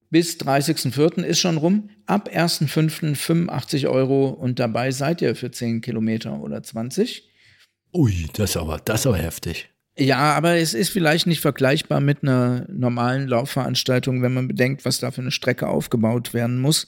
bis 0.09 0.37
30.04. 0.37 1.23
ist 1.23 1.39
schon 1.39 1.57
rum. 1.57 1.89
Ab 2.05 2.29
1.05. 2.33 3.15
85 3.15 3.87
Euro 3.87 4.29
und 4.29 4.59
dabei 4.59 4.91
seid 4.91 5.21
ihr 5.21 5.35
für 5.35 5.51
10 5.51 5.81
Kilometer 5.81 6.41
oder 6.41 6.61
20. 6.61 7.29
Ui, 7.93 8.27
das 8.33 8.51
ist 8.51 8.57
aber, 8.57 8.77
das 8.83 9.01
ist 9.01 9.07
aber 9.07 9.17
heftig. 9.17 9.69
Ja, 9.97 10.33
aber 10.33 10.55
es 10.55 10.73
ist 10.73 10.89
vielleicht 10.89 11.27
nicht 11.27 11.41
vergleichbar 11.41 11.99
mit 11.99 12.23
einer 12.23 12.65
normalen 12.69 13.27
Laufveranstaltung, 13.27 14.21
wenn 14.21 14.33
man 14.33 14.47
bedenkt, 14.47 14.85
was 14.85 14.99
da 14.99 15.11
für 15.11 15.21
eine 15.21 15.31
Strecke 15.31 15.67
aufgebaut 15.67 16.33
werden 16.33 16.59
muss. 16.59 16.87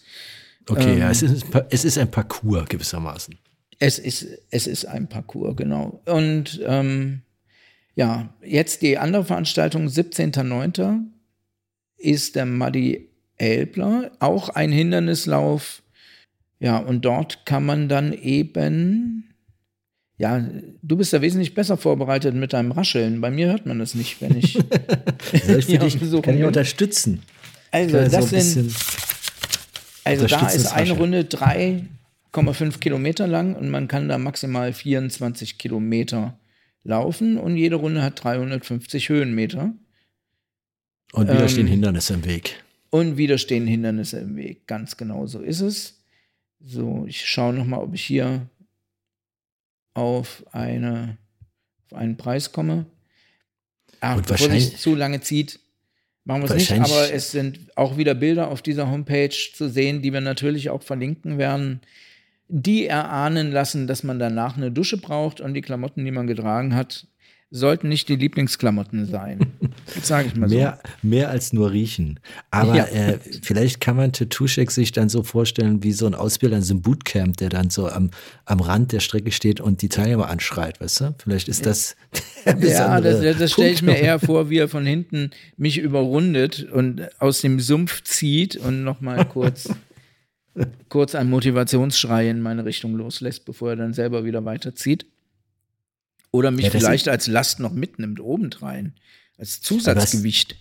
Okay, 0.70 1.00
ja, 1.00 1.12
es 1.12 1.22
ist, 1.22 1.46
es 1.70 1.84
ist 1.84 1.98
ein 1.98 2.10
Parcours 2.10 2.70
gewissermaßen. 2.70 3.38
Es 3.84 4.00
ist, 4.00 4.26
es 4.50 4.66
ist 4.66 4.86
ein 4.86 5.10
Parcours, 5.10 5.58
genau. 5.58 6.02
Und 6.06 6.62
ähm, 6.66 7.22
ja, 7.96 8.34
jetzt 8.42 8.82
die 8.82 8.98
andere 8.98 9.26
Veranstaltung, 9.26 9.88
17.09. 9.88 11.02
ist 11.98 12.36
der 12.38 12.46
Muddy 12.46 13.10
Elbler, 13.36 14.12
auch 14.20 14.48
ein 14.48 14.72
Hindernislauf. 14.72 15.84
Ja, 16.62 16.78
und 16.78 17.04
dort 17.04 17.46
kann 17.46 17.66
man 17.66 17.90
dann 17.90 18.14
eben, 18.14 19.34
ja, 20.18 20.42
du 20.82 20.96
bist 20.96 21.12
ja 21.12 21.22
wesentlich 21.22 21.54
besser 21.54 21.76
vorbereitet 21.76 22.36
mit 22.36 22.54
deinem 22.54 22.72
Rascheln. 22.72 23.20
Bei 23.20 23.32
mir 23.32 23.48
hört 23.48 23.66
man 23.66 23.80
das 23.80 23.96
nicht, 23.96 24.22
wenn 24.22 24.38
ich. 24.38 24.54
Soll 25.46 25.60
ich 25.60 25.66
für 25.66 25.78
dich, 25.80 25.98
so 26.04 26.22
kann 26.22 26.36
ich 26.36 26.40
rum- 26.42 26.48
unterstützen? 26.48 27.22
also, 27.70 28.02
so 28.02 28.10
das 28.10 28.34
ein 28.34 28.42
sind. 28.42 28.74
Also 30.06 30.28
da 30.28 30.48
ist 30.48 30.68
eine. 30.72 30.94
Runde 30.94 31.28
3,5 32.34 32.80
Kilometer 32.80 33.28
lang 33.28 33.56
und 33.56 33.70
man 33.70 33.88
kann 33.88 34.10
da 34.10 34.18
maximal 34.18 34.74
24 34.74 35.58
Kilometer 35.58 36.40
laufen 36.84 37.38
und 37.38 37.58
jede 37.58 37.76
Runde 37.76 38.02
hat 38.02 38.24
350 38.24 39.10
Höhenmeter 39.10 39.74
Und 41.14 41.28
wieder 41.28 41.42
ähm, 41.42 41.50
stehen 41.50 41.68
Hindernisse 41.68 42.16
im 42.16 42.26
Weg. 42.26 42.64
und 42.90 43.18
wieder 43.18 43.38
stehen 43.38 43.68
Hindernisse 43.68 44.20
im 44.20 44.36
Weg. 44.36 44.68
Ganz 44.68 44.98
genau 44.98 45.28
so 45.28 45.40
ist 45.42 45.62
es. 45.62 46.00
So, 46.60 47.06
ich 47.08 47.26
schaue 47.26 47.54
noch 47.54 47.66
mal, 47.66 47.80
ob 47.80 47.94
ich 47.94 48.04
hier 48.04 48.48
auf, 49.94 50.44
eine, 50.52 51.18
auf 51.86 51.98
einen 51.98 52.18
Preis 52.18 52.52
komme. 52.52 52.86
Ach, 54.00 54.18
Und 54.18 54.28
bevor 54.28 54.50
sich 54.50 54.78
zu 54.78 54.96
lange 54.96 55.22
zieht, 55.22 55.60
machen 56.24 56.44
wir 56.44 56.52
es 56.52 56.70
nicht. 56.70 56.82
Aber 56.82 57.12
es 57.14 57.32
sind 57.32 57.78
auch 57.78 57.98
wieder 57.98 58.16
Bilder 58.16 58.50
auf 58.50 58.62
dieser 58.62 58.90
Homepage 58.90 59.30
zu 59.54 59.70
sehen, 59.70 60.02
die 60.02 60.14
wir 60.14 60.22
natürlich 60.22 60.70
auch 60.70 60.84
verlinken 60.84 61.38
werden, 61.38 61.82
die 62.48 62.86
erahnen 62.88 63.52
lassen, 63.52 63.88
dass 63.88 64.04
man 64.04 64.20
danach 64.20 64.58
eine 64.58 64.72
Dusche 64.72 64.98
braucht 64.98 65.42
und 65.42 65.54
die 65.54 65.62
Klamotten, 65.62 66.06
die 66.06 66.12
man 66.12 66.28
getragen 66.28 66.76
hat, 66.76 67.08
sollten 67.56 67.88
nicht 67.88 68.10
die 68.10 68.16
Lieblingsklamotten 68.16 69.06
sein. 69.06 69.40
Das 69.96 70.08
sage 70.08 70.30
ich 70.30 70.36
mal 70.36 70.48
so. 70.48 70.56
Mehr, 70.56 70.80
mehr 71.02 71.30
als 71.30 71.52
nur 71.52 71.72
riechen. 71.72 72.20
Aber 72.52 72.76
Ja. 72.76 72.86
äh, 72.86 73.20
vielleicht 73.42 73.82
kann 73.82 73.98
man 73.98 74.14
Tattoo-Check 74.14 74.72
sich 74.72 74.92
dann 74.94 75.10
so 75.10 75.24
vorstellen 75.24 75.84
wie 75.84 75.92
so 75.92 76.06
ein 76.08 76.16
Ausbilder 76.16 76.56
in 76.56 76.62
so 76.64 76.74
einem 76.74 76.82
Bootcamp, 76.82 77.36
der 77.38 77.50
dann 77.50 77.70
so 77.70 77.90
am, 77.90 78.10
am 78.46 78.60
Rand 78.62 78.92
der 78.94 79.02
Strecke 79.02 79.32
steht 79.32 79.60
und 79.60 79.82
die 79.82 79.90
Teilnehmer 79.90 80.30
anschreit, 80.30 80.80
weißt 80.80 81.02
du? 81.02 81.16
Vielleicht 81.22 81.48
ist 81.50 81.66
das 81.66 81.96
der 82.46 82.54
Ja, 82.54 82.60
besondere 83.00 83.24
das, 83.26 83.38
das 83.40 83.52
stelle 83.52 83.72
ich 83.72 83.82
mir 83.82 83.98
eher 83.98 84.20
vor, 84.20 84.50
wie 84.50 84.58
er 84.58 84.70
von 84.70 84.86
hinten 84.86 85.32
mich 85.58 85.78
überrundet 85.80 86.64
und 86.72 87.02
aus 87.20 87.42
dem 87.42 87.60
Sumpf 87.60 88.04
zieht 88.04 88.56
und 88.56 88.84
nochmal 88.84 89.26
kurz, 89.34 89.70
kurz 90.90 91.16
einen 91.16 91.30
Motivationsschrei 91.30 92.30
in 92.30 92.42
meine 92.42 92.66
Richtung 92.66 92.96
loslässt, 92.96 93.46
bevor 93.46 93.72
er 93.72 93.76
dann 93.76 93.94
selber 93.94 94.26
wieder 94.26 94.46
weiterzieht. 94.46 95.06
Oder 96.32 96.52
mich 96.52 96.66
Ja, 96.66 96.72
vielleicht 96.72 97.08
als 97.08 97.28
Last 97.28 97.60
noch 97.60 97.74
mitnimmt, 97.74 98.20
obendrein. 98.20 98.94
Als 99.38 99.62
Zusatzgewicht. 99.62 100.56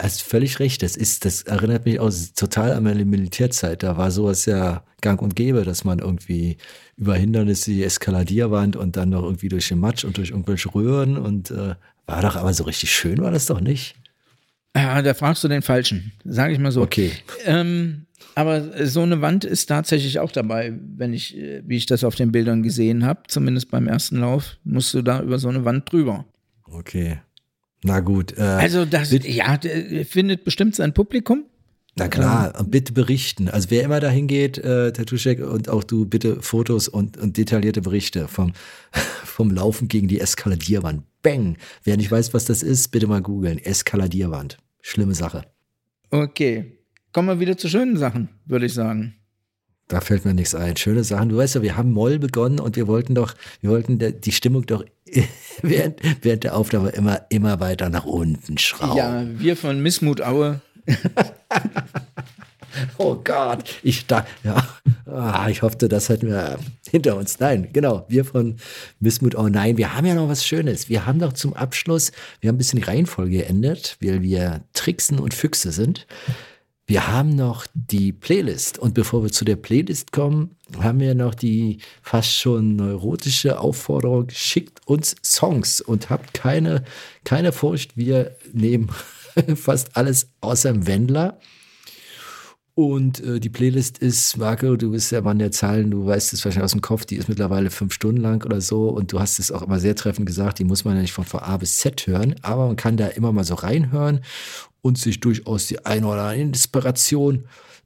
Hast 0.00 0.22
völlig 0.22 0.58
recht. 0.58 0.82
Das 0.82 0.96
ist, 0.96 1.24
das 1.24 1.42
erinnert 1.42 1.84
mich 1.84 2.00
auch 2.00 2.10
total 2.34 2.72
an 2.72 2.82
meine 2.82 3.04
Militärzeit. 3.04 3.84
Da 3.84 3.96
war 3.96 4.10
sowas 4.10 4.46
ja 4.46 4.84
gang 5.00 5.22
und 5.22 5.36
gäbe, 5.36 5.64
dass 5.64 5.84
man 5.84 6.00
irgendwie 6.00 6.56
über 6.96 7.14
Hindernisse, 7.14 7.70
die 7.70 7.84
Eskaladierwand 7.84 8.74
und 8.74 8.96
dann 8.96 9.10
noch 9.10 9.22
irgendwie 9.22 9.48
durch 9.48 9.68
den 9.68 9.78
Matsch 9.78 10.04
und 10.04 10.16
durch 10.16 10.30
irgendwelche 10.30 10.74
Röhren 10.74 11.16
und 11.16 11.52
äh, 11.52 11.76
war 12.06 12.22
doch 12.22 12.34
aber 12.34 12.52
so 12.52 12.64
richtig 12.64 12.92
schön 12.92 13.18
war 13.18 13.30
das 13.30 13.46
doch 13.46 13.60
nicht. 13.60 13.94
Ja, 14.76 15.02
da 15.02 15.14
fragst 15.14 15.44
du 15.44 15.48
den 15.48 15.62
Falschen, 15.62 16.12
sage 16.24 16.54
ich 16.54 16.58
mal 16.58 16.72
so. 16.72 16.82
Okay. 16.82 17.12
Ähm, 17.44 18.06
aber 18.34 18.86
so 18.86 19.02
eine 19.02 19.20
Wand 19.20 19.44
ist 19.44 19.66
tatsächlich 19.66 20.18
auch 20.18 20.32
dabei, 20.32 20.72
wenn 20.96 21.12
ich, 21.12 21.36
äh, 21.36 21.62
wie 21.66 21.76
ich 21.76 21.86
das 21.86 22.04
auf 22.04 22.14
den 22.14 22.32
Bildern 22.32 22.62
gesehen 22.62 23.04
habe, 23.04 23.22
zumindest 23.28 23.70
beim 23.70 23.86
ersten 23.86 24.18
Lauf, 24.18 24.56
musst 24.64 24.94
du 24.94 25.02
da 25.02 25.22
über 25.22 25.38
so 25.38 25.48
eine 25.48 25.64
Wand 25.64 25.92
drüber. 25.92 26.24
Okay. 26.64 27.18
Na 27.84 28.00
gut. 28.00 28.36
Äh, 28.38 28.42
Also 28.42 28.84
das, 28.84 29.10
ja, 29.10 29.58
findet 30.08 30.44
bestimmt 30.44 30.74
sein 30.76 30.94
Publikum. 30.94 31.44
Na 31.96 32.08
klar, 32.08 32.58
und 32.58 32.70
bitte 32.70 32.94
berichten. 32.94 33.50
Also 33.50 33.70
wer 33.70 33.82
immer 33.82 34.00
dahin 34.00 34.26
geht, 34.26 34.56
äh, 34.56 34.92
Tattoo-Check 34.92 35.40
und 35.46 35.68
auch 35.68 35.84
du 35.84 36.06
bitte 36.06 36.40
Fotos 36.40 36.88
und, 36.88 37.18
und 37.18 37.36
detaillierte 37.36 37.82
Berichte 37.82 38.28
vom, 38.28 38.54
vom 39.24 39.50
Laufen 39.50 39.88
gegen 39.88 40.08
die 40.08 40.18
Eskaladierwand. 40.18 41.02
Bang! 41.20 41.58
Wer 41.84 41.98
nicht 41.98 42.10
weiß, 42.10 42.32
was 42.32 42.46
das 42.46 42.62
ist, 42.62 42.88
bitte 42.92 43.06
mal 43.08 43.20
googeln. 43.20 43.58
Eskaladierwand. 43.58 44.56
Schlimme 44.82 45.14
Sache. 45.14 45.42
Okay. 46.10 46.78
Kommen 47.12 47.28
wir 47.28 47.40
wieder 47.40 47.56
zu 47.56 47.68
schönen 47.68 47.96
Sachen, 47.96 48.28
würde 48.44 48.66
ich 48.66 48.74
sagen. 48.74 49.14
Da 49.88 50.00
fällt 50.00 50.24
mir 50.24 50.34
nichts 50.34 50.54
ein. 50.54 50.76
Schöne 50.76 51.04
Sachen. 51.04 51.28
Du 51.28 51.36
weißt 51.36 51.56
ja, 51.56 51.62
wir 51.62 51.76
haben 51.76 51.92
Moll 51.92 52.18
begonnen 52.18 52.60
und 52.60 52.76
wir 52.76 52.86
wollten 52.86 53.14
doch, 53.14 53.34
wir 53.60 53.70
wollten 53.70 53.98
die 53.98 54.32
Stimmung 54.32 54.66
doch 54.66 54.84
während, 55.62 56.00
während 56.22 56.44
der 56.44 56.56
Aufnahme 56.56 56.90
immer, 56.90 57.22
immer 57.30 57.60
weiter 57.60 57.88
nach 57.90 58.04
unten 58.04 58.58
schrauben. 58.58 58.96
Ja, 58.96 59.24
wir 59.38 59.56
von 59.56 59.82
Missmut 59.82 60.22
Aue. 60.22 60.60
Oh 62.98 63.16
Gott, 63.22 63.64
ich 63.82 64.06
da, 64.06 64.26
ja, 64.44 64.66
ah, 65.06 65.48
ich 65.48 65.62
hoffte, 65.62 65.88
das 65.88 66.08
hätten 66.08 66.28
wir 66.28 66.58
hinter 66.90 67.16
uns. 67.16 67.40
Nein, 67.40 67.68
genau, 67.72 68.04
wir 68.08 68.24
von 68.24 68.56
Missmut. 69.00 69.34
Oh 69.34 69.48
nein, 69.48 69.76
wir 69.76 69.94
haben 69.94 70.06
ja 70.06 70.14
noch 70.14 70.28
was 70.28 70.44
Schönes. 70.44 70.88
Wir 70.88 71.06
haben 71.06 71.18
noch 71.18 71.32
zum 71.32 71.54
Abschluss, 71.54 72.12
wir 72.40 72.48
haben 72.48 72.56
ein 72.56 72.58
bisschen 72.58 72.80
die 72.80 72.86
Reihenfolge 72.86 73.38
geändert, 73.38 73.96
weil 74.00 74.22
wir 74.22 74.62
Tricksen 74.72 75.18
und 75.18 75.34
Füchse 75.34 75.72
sind. 75.72 76.06
Wir 76.86 77.06
haben 77.08 77.30
noch 77.30 77.66
die 77.74 78.12
Playlist 78.12 78.78
und 78.78 78.92
bevor 78.92 79.22
wir 79.22 79.30
zu 79.30 79.44
der 79.44 79.56
Playlist 79.56 80.12
kommen, 80.12 80.56
haben 80.78 81.00
wir 81.00 81.14
noch 81.14 81.34
die 81.34 81.78
fast 82.02 82.34
schon 82.34 82.76
neurotische 82.76 83.60
Aufforderung, 83.60 84.28
schickt 84.30 84.86
uns 84.86 85.14
Songs 85.22 85.80
und 85.80 86.10
habt 86.10 86.34
keine, 86.34 86.84
keine 87.24 87.52
Furcht, 87.52 87.96
wir 87.96 88.36
nehmen 88.52 88.90
fast 89.54 89.96
alles 89.96 90.28
außer 90.40 90.72
dem 90.72 90.86
Wendler. 90.86 91.38
Und 92.74 93.20
äh, 93.20 93.38
die 93.38 93.50
Playlist 93.50 93.98
ist, 93.98 94.38
Marco, 94.38 94.76
du 94.76 94.92
bist 94.92 95.12
der 95.12 95.20
Mann 95.20 95.38
der 95.38 95.50
Zahlen, 95.50 95.90
du 95.90 96.06
weißt 96.06 96.32
es 96.32 96.42
wahrscheinlich 96.42 96.64
aus 96.64 96.72
dem 96.72 96.80
Kopf, 96.80 97.04
die 97.04 97.16
ist 97.16 97.28
mittlerweile 97.28 97.70
fünf 97.70 97.92
Stunden 97.92 98.22
lang 98.22 98.44
oder 98.46 98.62
so 98.62 98.88
und 98.88 99.12
du 99.12 99.20
hast 99.20 99.38
es 99.38 99.52
auch 99.52 99.60
immer 99.60 99.78
sehr 99.78 99.94
treffend 99.94 100.26
gesagt, 100.26 100.58
die 100.58 100.64
muss 100.64 100.84
man 100.84 100.94
ja 100.96 101.02
nicht 101.02 101.12
von, 101.12 101.26
A 101.32 101.56
bis 101.58 101.76
Z 101.76 102.06
hören, 102.06 102.34
aber 102.40 102.66
man 102.68 102.76
kann 102.76 102.96
da 102.96 103.08
immer 103.08 103.30
mal 103.30 103.44
so 103.44 103.54
reinhören 103.54 104.20
und 104.80 104.96
sich 104.96 105.20
durchaus 105.20 105.66
die 105.66 105.84
eine 105.84 106.06
oder 106.06 106.22
andere 106.22 106.40
Inspiration 106.40 107.44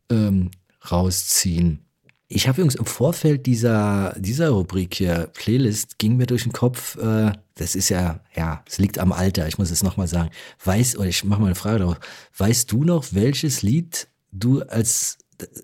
ähm, 0.09 0.53
rausziehen. 0.89 1.81
Ich 2.29 2.47
habe 2.47 2.61
übrigens 2.61 2.77
im 2.77 2.87
Vorfeld 2.87 3.47
dieser, 3.47 4.15
dieser 4.19 4.51
Rubrik 4.51 4.95
hier, 4.95 5.31
Playlist, 5.33 5.99
ging 5.99 6.17
mir 6.17 6.27
durch 6.27 6.45
den 6.45 6.53
Kopf, 6.53 6.97
äh, 6.97 7.33
das 7.57 7.75
ist 7.75 7.89
ja, 7.89 8.21
ja, 8.37 8.63
es 8.67 8.79
liegt 8.79 9.01
am 9.01 9.11
Alter, 9.11 9.49
ich 9.49 9.59
muss 9.59 9.71
es 9.73 9.83
nochmal 9.83 10.09
sagen. 10.09 10.31
Weiß, 10.65 10.97
oder 10.97 11.09
ich 11.09 11.25
mache 11.25 11.41
mal 11.41 11.47
eine 11.47 11.55
Frage 11.57 11.81
darauf, 11.81 11.99
weißt 12.37 12.71
du 12.71 12.85
noch, 12.85 13.07
welches 13.13 13.63
Lied 13.63 14.09
du 14.33 14.63
als, 14.63 15.19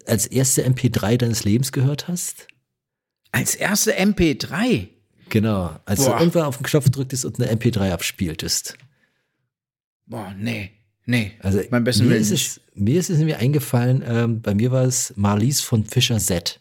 als 0.06 0.26
erste 0.26 0.66
MP3 0.66 1.16
deines 1.16 1.44
Lebens 1.44 1.72
gehört 1.72 2.08
hast? 2.08 2.46
Als 3.32 3.54
erste 3.54 3.98
MP3? 3.98 4.88
Genau, 5.28 5.78
als 5.86 6.04
Boah. 6.04 6.12
du 6.12 6.18
irgendwann 6.20 6.44
auf 6.44 6.58
den 6.58 6.64
Knopf 6.64 6.90
drücktest 6.90 7.24
und 7.24 7.40
eine 7.40 7.50
MP3 7.52 7.90
abspieltest. 7.90 8.76
Boah, 10.06 10.34
nee. 10.38 10.72
Nee, 11.04 11.32
Also 11.40 11.60
mein 11.70 11.82
besten 11.82 12.04
mir 12.04 12.10
Willen 12.10 12.22
ist, 12.22 12.30
es, 12.30 12.60
mir 12.74 13.00
ist 13.00 13.10
es 13.10 13.18
nämlich 13.18 13.36
eingefallen, 13.36 14.04
ähm, 14.06 14.40
bei 14.40 14.54
mir 14.54 14.70
war 14.70 14.84
es 14.84 15.12
Marlies 15.16 15.60
von 15.60 15.84
Fischer 15.84 16.18
Z. 16.18 16.58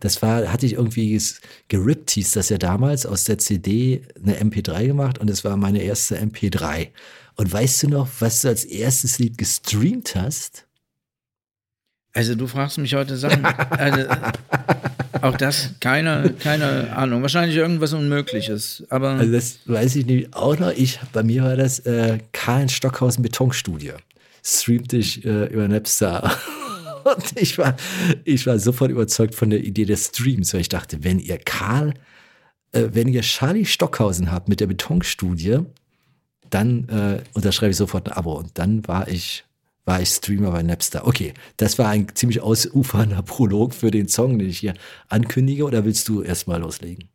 Das 0.00 0.22
war, 0.22 0.50
hatte 0.50 0.66
ich 0.66 0.74
irgendwie 0.74 1.20
gerippt, 1.68 2.10
hieß 2.10 2.32
das 2.32 2.48
ja 2.48 2.58
damals, 2.58 3.06
aus 3.06 3.24
der 3.24 3.38
CD 3.38 4.02
eine 4.22 4.38
MP3 4.38 4.86
gemacht 4.86 5.18
und 5.18 5.28
es 5.28 5.44
war 5.44 5.56
meine 5.56 5.82
erste 5.82 6.18
MP3. 6.18 6.88
Und 7.34 7.52
weißt 7.52 7.82
du 7.82 7.88
noch, 7.88 8.08
was 8.20 8.42
du 8.42 8.48
als 8.48 8.64
erstes 8.64 9.18
Lied 9.18 9.36
gestreamt 9.36 10.14
hast? 10.14 10.65
Also 12.16 12.34
du 12.34 12.46
fragst 12.46 12.78
mich 12.78 12.94
heute 12.94 13.18
Sachen. 13.18 13.44
Also, 13.44 14.08
auch 15.20 15.36
das, 15.36 15.74
keine, 15.80 16.32
keine 16.38 16.96
Ahnung. 16.96 17.20
Wahrscheinlich 17.20 17.58
irgendwas 17.58 17.92
Unmögliches. 17.92 18.84
Aber 18.88 19.10
Also 19.10 19.30
das 19.30 19.58
weiß 19.66 19.96
ich 19.96 20.06
nicht 20.06 20.34
auch 20.34 20.58
noch. 20.58 20.70
Ich, 20.70 20.98
bei 21.12 21.22
mir 21.22 21.42
war 21.44 21.56
das 21.56 21.80
äh, 21.80 22.18
Karl 22.32 22.70
Stockhausen 22.70 23.22
Betonstudio. 23.22 23.96
Streamte 24.42 24.96
ich 24.96 25.26
äh, 25.26 25.44
über 25.52 25.68
Napster. 25.68 26.32
Und 27.04 27.38
ich 27.38 27.58
war, 27.58 27.76
ich 28.24 28.46
war 28.46 28.58
sofort 28.58 28.90
überzeugt 28.90 29.34
von 29.34 29.50
der 29.50 29.62
Idee 29.62 29.84
des 29.84 30.06
Streams, 30.06 30.54
weil 30.54 30.62
ich 30.62 30.70
dachte, 30.70 31.04
wenn 31.04 31.18
ihr 31.18 31.36
Karl, 31.36 31.92
äh, 32.72 32.88
wenn 32.92 33.08
ihr 33.08 33.20
Charlie 33.20 33.66
Stockhausen 33.66 34.32
habt 34.32 34.48
mit 34.48 34.60
der 34.60 34.68
Betonstudie, 34.68 35.58
dann 36.48 36.88
äh, 36.88 37.22
unterschreibe 37.34 37.72
ich 37.72 37.76
sofort 37.76 38.08
ein 38.08 38.16
Abo. 38.16 38.32
Und 38.32 38.58
dann 38.58 38.88
war 38.88 39.06
ich, 39.08 39.44
war 39.86 40.02
ich 40.02 40.10
Streamer 40.10 40.50
bei 40.50 40.62
Napster. 40.62 41.06
Okay, 41.06 41.32
das 41.56 41.78
war 41.78 41.88
ein 41.88 42.08
ziemlich 42.14 42.42
ausufernder 42.42 43.22
Prolog 43.24 43.72
für 43.72 43.90
den 43.90 44.08
Song, 44.08 44.38
den 44.38 44.50
ich 44.50 44.58
hier 44.58 44.74
ankündige. 45.08 45.64
Oder 45.64 45.86
willst 45.86 46.08
du 46.08 46.22
erstmal 46.22 46.60
loslegen? 46.60 47.08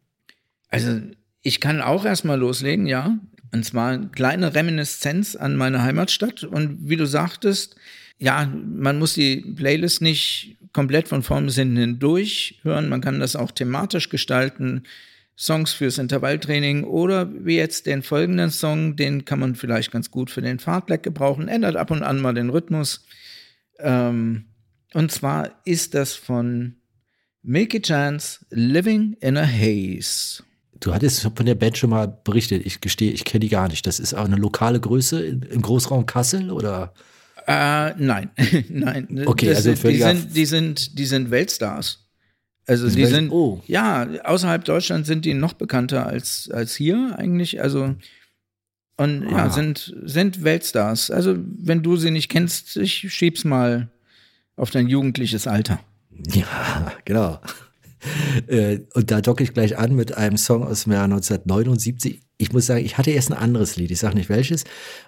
also 0.71 1.01
ich 1.43 1.59
kann 1.59 1.81
auch 1.81 2.05
erstmal 2.05 2.39
loslegen, 2.39 2.87
ja. 2.87 3.17
Und 3.51 3.65
zwar 3.65 3.91
eine 3.91 4.07
kleine 4.07 4.55
Reminiszenz 4.55 5.35
an 5.35 5.57
meine 5.57 5.83
Heimatstadt. 5.83 6.43
Und 6.45 6.89
wie 6.89 6.95
du 6.95 7.05
sagtest, 7.05 7.75
ja, 8.17 8.45
man 8.45 8.97
muss 8.97 9.13
die 9.13 9.41
Playlist 9.41 10.01
nicht 10.01 10.57
komplett 10.71 11.09
von 11.09 11.21
vorn 11.21 11.45
bis 11.45 11.55
hinten 11.55 11.77
hindurch 11.77 12.59
hören. 12.63 12.87
Man 12.87 13.01
kann 13.01 13.19
das 13.19 13.35
auch 13.35 13.51
thematisch 13.51 14.07
gestalten. 14.09 14.83
Songs 15.37 15.73
fürs 15.73 15.97
Intervalltraining 15.97 16.83
oder 16.83 17.29
wie 17.45 17.55
jetzt 17.55 17.85
den 17.87 18.03
folgenden 18.03 18.51
Song, 18.51 18.95
den 18.95 19.25
kann 19.25 19.39
man 19.39 19.55
vielleicht 19.55 19.91
ganz 19.91 20.11
gut 20.11 20.29
für 20.29 20.41
den 20.41 20.59
Fahrtleck 20.59 21.01
gebrauchen. 21.03 21.47
Ändert 21.47 21.75
ab 21.77 21.89
und 21.91 22.03
an 22.03 22.19
mal 22.19 22.33
den 22.33 22.49
Rhythmus. 22.49 23.05
Ähm, 23.79 24.45
und 24.93 25.11
zwar 25.11 25.49
ist 25.65 25.93
das 25.95 26.13
von 26.13 26.75
Milky 27.41 27.81
Chance 27.81 28.45
Living 28.51 29.17
in 29.21 29.37
a 29.37 29.45
Haze. 29.47 30.43
Du 30.79 30.93
hattest 30.93 31.21
von 31.21 31.45
der 31.45 31.55
Band 31.55 31.77
schon 31.77 31.91
mal 31.91 32.07
berichtet. 32.07 32.65
Ich 32.65 32.81
gestehe, 32.81 33.11
ich 33.11 33.23
kenne 33.23 33.39
die 33.41 33.49
gar 33.49 33.67
nicht. 33.67 33.85
Das 33.87 33.99
ist 33.99 34.13
auch 34.13 34.25
eine 34.25 34.35
lokale 34.35 34.79
Größe 34.79 35.23
im 35.25 35.61
Großraum 35.61 36.05
Kassel 36.05 36.51
oder? 36.51 36.93
Äh, 37.47 37.93
nein, 37.97 38.29
nein. 38.69 39.23
Okay, 39.25 39.47
das, 39.47 39.57
also 39.57 39.71
die, 39.71 39.75
völliger- 39.77 40.15
sind, 40.15 40.35
die 40.35 40.45
sind, 40.45 40.99
die 40.99 41.05
sind 41.05 41.31
Weltstars. 41.31 42.07
Also 42.67 42.87
Die 42.89 42.95
die 42.95 43.05
sind, 43.05 43.31
oh. 43.31 43.61
ja, 43.67 44.07
außerhalb 44.23 44.63
Deutschlands 44.63 45.07
sind 45.07 45.25
die 45.25 45.33
noch 45.33 45.53
bekannter 45.53 46.05
als, 46.07 46.49
als 46.53 46.75
hier 46.75 47.15
eigentlich. 47.17 47.61
Also 47.61 47.95
und 48.97 49.23
ja, 49.29 49.45
Ah. 49.45 49.49
sind, 49.49 49.93
sind 50.03 50.43
Weltstars. 50.43 51.09
Also 51.09 51.35
wenn 51.37 51.81
du 51.81 51.97
sie 51.97 52.11
nicht 52.11 52.29
kennst, 52.29 52.77
ich 52.77 53.11
schieb's 53.13 53.43
mal 53.43 53.89
auf 54.55 54.69
dein 54.69 54.87
jugendliches 54.87 55.47
Alter. 55.47 55.79
Ja, 56.33 56.91
genau. 57.03 57.39
Äh, 58.47 58.81
Und 58.93 59.09
da 59.09 59.21
docke 59.21 59.43
ich 59.43 59.53
gleich 59.53 59.77
an 59.77 59.95
mit 59.95 60.17
einem 60.17 60.37
Song 60.37 60.63
aus 60.63 60.83
dem 60.83 60.93
Jahr 60.93 61.05
1979. 61.05 62.21
Ich 62.37 62.51
muss 62.53 62.67
sagen, 62.67 62.85
ich 62.85 62.97
hatte 62.97 63.09
erst 63.11 63.31
ein 63.31 63.37
anderes 63.37 63.75
Lied, 63.77 63.89
ich 63.89 63.97
sage 63.99 64.15
nicht 64.15 64.29
welches. 64.29 64.65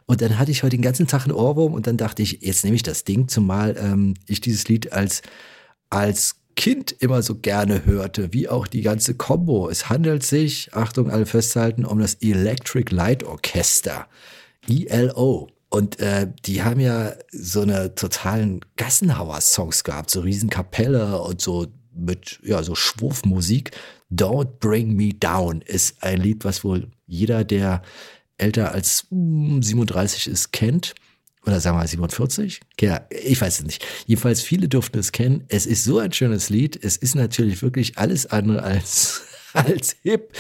Und 0.08 0.22
dann 0.22 0.40
hatte 0.40 0.50
ich 0.50 0.64
heute 0.64 0.76
den 0.78 0.82
ganzen 0.82 1.06
Tag 1.06 1.24
einen 1.24 1.34
Ohrwurm 1.34 1.74
und 1.74 1.86
dann 1.86 1.98
dachte 1.98 2.24
ich, 2.24 2.40
jetzt 2.42 2.64
nehme 2.64 2.76
ich 2.76 2.84
das 2.84 3.04
Ding, 3.04 3.28
zumal 3.28 3.76
ähm, 3.78 4.16
ich 4.28 4.42
dieses 4.42 4.68
Lied 4.68 4.92
als, 4.94 5.22
als 5.90 6.36
Kind 6.56 6.92
immer 6.92 7.22
so 7.22 7.36
gerne 7.36 7.86
hörte, 7.86 8.34
wie 8.34 8.50
auch 8.50 8.68
die 8.68 8.82
ganze 8.82 9.16
Combo. 9.16 9.70
Es 9.70 9.90
handelt 9.90 10.24
sich, 10.24 10.74
Achtung, 10.74 11.10
alle 11.10 11.26
festhalten, 11.26 11.86
um 11.86 12.00
das 12.00 12.16
Electric 12.16 12.94
Light 12.94 13.24
Orchester, 13.24 14.08
ELO. 14.68 15.50
Und 15.70 16.00
äh, 16.00 16.32
die 16.46 16.62
haben 16.62 16.80
ja 16.80 17.14
so 17.32 17.62
eine 17.62 17.96
totalen 17.96 18.62
Gassenhauer-Songs 18.76 19.84
gehabt, 19.84 20.12
so 20.12 20.22
Riesenkapelle 20.22 21.20
und 21.20 21.42
so 21.42 21.68
mit 21.96 22.40
ja 22.44 22.62
so 22.64 22.76
Schwurfmusik. 22.76 23.72
Don't 24.12 24.60
Bring 24.60 24.96
Me 24.96 25.14
Down 25.14 25.62
ist 25.62 26.04
ein 26.04 26.20
Lied, 26.20 26.46
was 26.46 26.64
wohl 26.64 26.92
jeder, 27.08 27.44
der 27.44 27.82
älter 28.38 28.72
als 28.72 29.08
mm, 29.10 29.62
37 29.62 30.28
ist, 30.28 30.52
kennt. 30.52 30.94
Oder 31.46 31.60
sagen 31.60 31.76
wir 31.76 31.82
mal 31.82 31.88
47? 31.88 32.62
Ja, 32.80 33.06
ich 33.10 33.40
weiß 33.42 33.60
es 33.60 33.66
nicht. 33.66 33.86
Jedenfalls 34.06 34.42
viele 34.42 34.70
dürften 34.70 34.98
es 35.00 35.12
kennen. 35.12 35.44
Es 35.50 35.66
ist 35.66 35.84
so 35.84 36.00
ein 36.00 36.14
schönes 36.14 36.50
Lied. 36.50 36.82
Es 36.82 36.96
ist 36.96 37.16
natürlich 37.16 37.62
wirklich 37.62 37.98
alles 37.98 38.26
andere 38.28 38.64
als, 38.64 39.24
als 39.54 39.98
hip. 40.04 40.34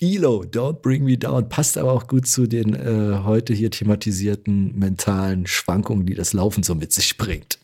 Elo, 0.00 0.42
Don't 0.44 0.80
Bring 0.80 1.04
Me 1.04 1.18
Down. 1.18 1.48
Passt 1.50 1.76
aber 1.76 1.92
auch 1.92 2.06
gut 2.06 2.26
zu 2.26 2.46
den 2.46 2.74
äh, 2.74 3.20
heute 3.24 3.52
hier 3.52 3.70
thematisierten 3.70 4.78
mentalen 4.78 5.46
Schwankungen, 5.46 6.06
die 6.06 6.14
das 6.14 6.32
Laufen 6.32 6.62
so 6.62 6.74
mit 6.74 6.92
sich 6.92 7.18
bringt. 7.18 7.58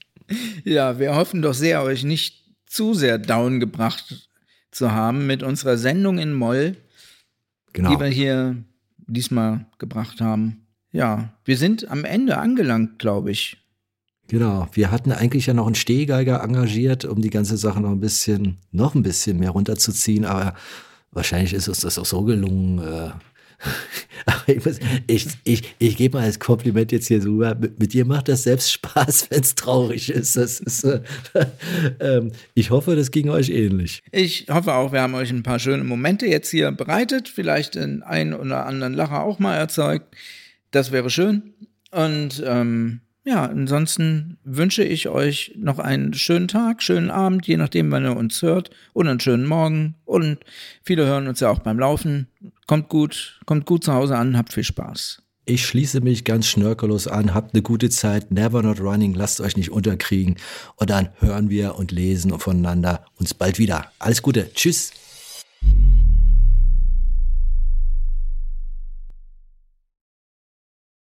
Ja, 0.64 0.98
wir 0.98 1.14
hoffen 1.14 1.40
doch 1.42 1.54
sehr, 1.54 1.82
euch 1.82 2.04
nicht 2.04 2.42
zu 2.66 2.94
sehr 2.94 3.18
down 3.18 3.58
gebracht 3.60 4.28
zu 4.70 4.92
haben 4.92 5.26
mit 5.26 5.42
unserer 5.42 5.76
Sendung 5.76 6.18
in 6.18 6.32
Moll, 6.32 6.76
Genau. 7.74 7.90
die 7.94 8.00
wir 8.00 8.06
hier 8.08 8.56
diesmal 8.98 9.66
gebracht 9.78 10.20
haben. 10.20 10.61
Ja, 10.92 11.30
wir 11.44 11.56
sind 11.56 11.90
am 11.90 12.04
Ende 12.04 12.36
angelangt, 12.38 12.98
glaube 12.98 13.30
ich. 13.30 13.56
Genau. 14.28 14.68
Wir 14.72 14.90
hatten 14.90 15.12
eigentlich 15.12 15.46
ja 15.46 15.54
noch 15.54 15.66
einen 15.66 15.74
Stehgeiger 15.74 16.42
engagiert, 16.42 17.04
um 17.04 17.20
die 17.20 17.30
ganze 17.30 17.56
Sache 17.56 17.80
noch 17.80 17.90
ein 17.90 18.00
bisschen, 18.00 18.58
noch 18.70 18.94
ein 18.94 19.02
bisschen 19.02 19.38
mehr 19.38 19.50
runterzuziehen, 19.50 20.24
aber 20.24 20.54
wahrscheinlich 21.10 21.54
ist 21.54 21.68
uns 21.68 21.80
das 21.80 21.98
auch 21.98 22.06
so 22.06 22.22
gelungen. 22.22 22.78
Äh, 22.78 23.10
ich, 24.52 24.64
muss- 24.64 24.80
ich, 25.06 25.26
ich, 25.44 25.74
ich 25.78 25.96
gebe 25.96 26.18
mal 26.18 26.24
als 26.24 26.38
Kompliment 26.38 26.92
jetzt 26.92 27.08
hier 27.08 27.20
so 27.22 27.30
rüber. 27.30 27.54
Mit, 27.54 27.78
mit 27.78 27.92
dir 27.92 28.04
macht 28.04 28.28
das 28.28 28.42
selbst 28.44 28.72
Spaß, 28.72 29.26
wenn 29.30 29.40
es 29.40 29.54
traurig 29.54 30.10
ist. 30.10 30.36
Das 30.36 30.60
ist 30.60 30.84
äh, 30.84 31.00
ähm, 32.00 32.32
ich 32.54 32.70
hoffe, 32.70 32.96
das 32.96 33.10
ging 33.10 33.28
euch 33.30 33.50
ähnlich. 33.50 34.02
Ich 34.12 34.46
hoffe 34.50 34.74
auch, 34.74 34.92
wir 34.92 35.00
haben 35.02 35.14
euch 35.14 35.30
ein 35.30 35.42
paar 35.42 35.58
schöne 35.58 35.84
Momente 35.84 36.26
jetzt 36.26 36.50
hier 36.50 36.70
bereitet, 36.72 37.28
vielleicht 37.28 37.74
den 37.76 38.02
einen 38.02 38.34
oder 38.34 38.66
anderen 38.66 38.94
Lacher 38.94 39.22
auch 39.22 39.38
mal 39.38 39.56
erzeugt. 39.56 40.14
Das 40.72 40.90
wäre 40.90 41.10
schön. 41.10 41.54
Und 41.92 42.42
ähm, 42.44 43.02
ja, 43.24 43.44
ansonsten 43.44 44.38
wünsche 44.42 44.82
ich 44.82 45.08
euch 45.08 45.52
noch 45.56 45.78
einen 45.78 46.12
schönen 46.12 46.48
Tag, 46.48 46.82
schönen 46.82 47.10
Abend, 47.10 47.46
je 47.46 47.56
nachdem, 47.56 47.92
wann 47.92 48.04
ihr 48.04 48.16
uns 48.16 48.42
hört, 48.42 48.70
und 48.94 49.06
einen 49.06 49.20
schönen 49.20 49.46
Morgen. 49.46 49.94
Und 50.04 50.38
viele 50.82 51.06
hören 51.06 51.28
uns 51.28 51.38
ja 51.38 51.50
auch 51.50 51.60
beim 51.60 51.78
Laufen. 51.78 52.26
Kommt 52.66 52.88
gut, 52.88 53.40
kommt 53.46 53.64
gut 53.64 53.84
zu 53.84 53.92
Hause 53.92 54.16
an, 54.16 54.36
habt 54.36 54.52
viel 54.52 54.64
Spaß. 54.64 55.22
Ich 55.44 55.66
schließe 55.66 56.00
mich 56.00 56.24
ganz 56.24 56.46
schnörkellos 56.46 57.08
an. 57.08 57.34
Habt 57.34 57.54
eine 57.54 57.62
gute 57.62 57.90
Zeit. 57.90 58.30
Never 58.30 58.62
not 58.62 58.80
running. 58.80 59.12
Lasst 59.14 59.40
euch 59.40 59.56
nicht 59.56 59.72
unterkriegen. 59.72 60.36
Und 60.76 60.88
dann 60.88 61.08
hören 61.18 61.50
wir 61.50 61.74
und 61.74 61.90
lesen 61.90 62.38
voneinander 62.38 63.04
uns 63.18 63.34
bald 63.34 63.58
wieder. 63.58 63.90
Alles 63.98 64.22
Gute. 64.22 64.52
Tschüss. 64.54 64.92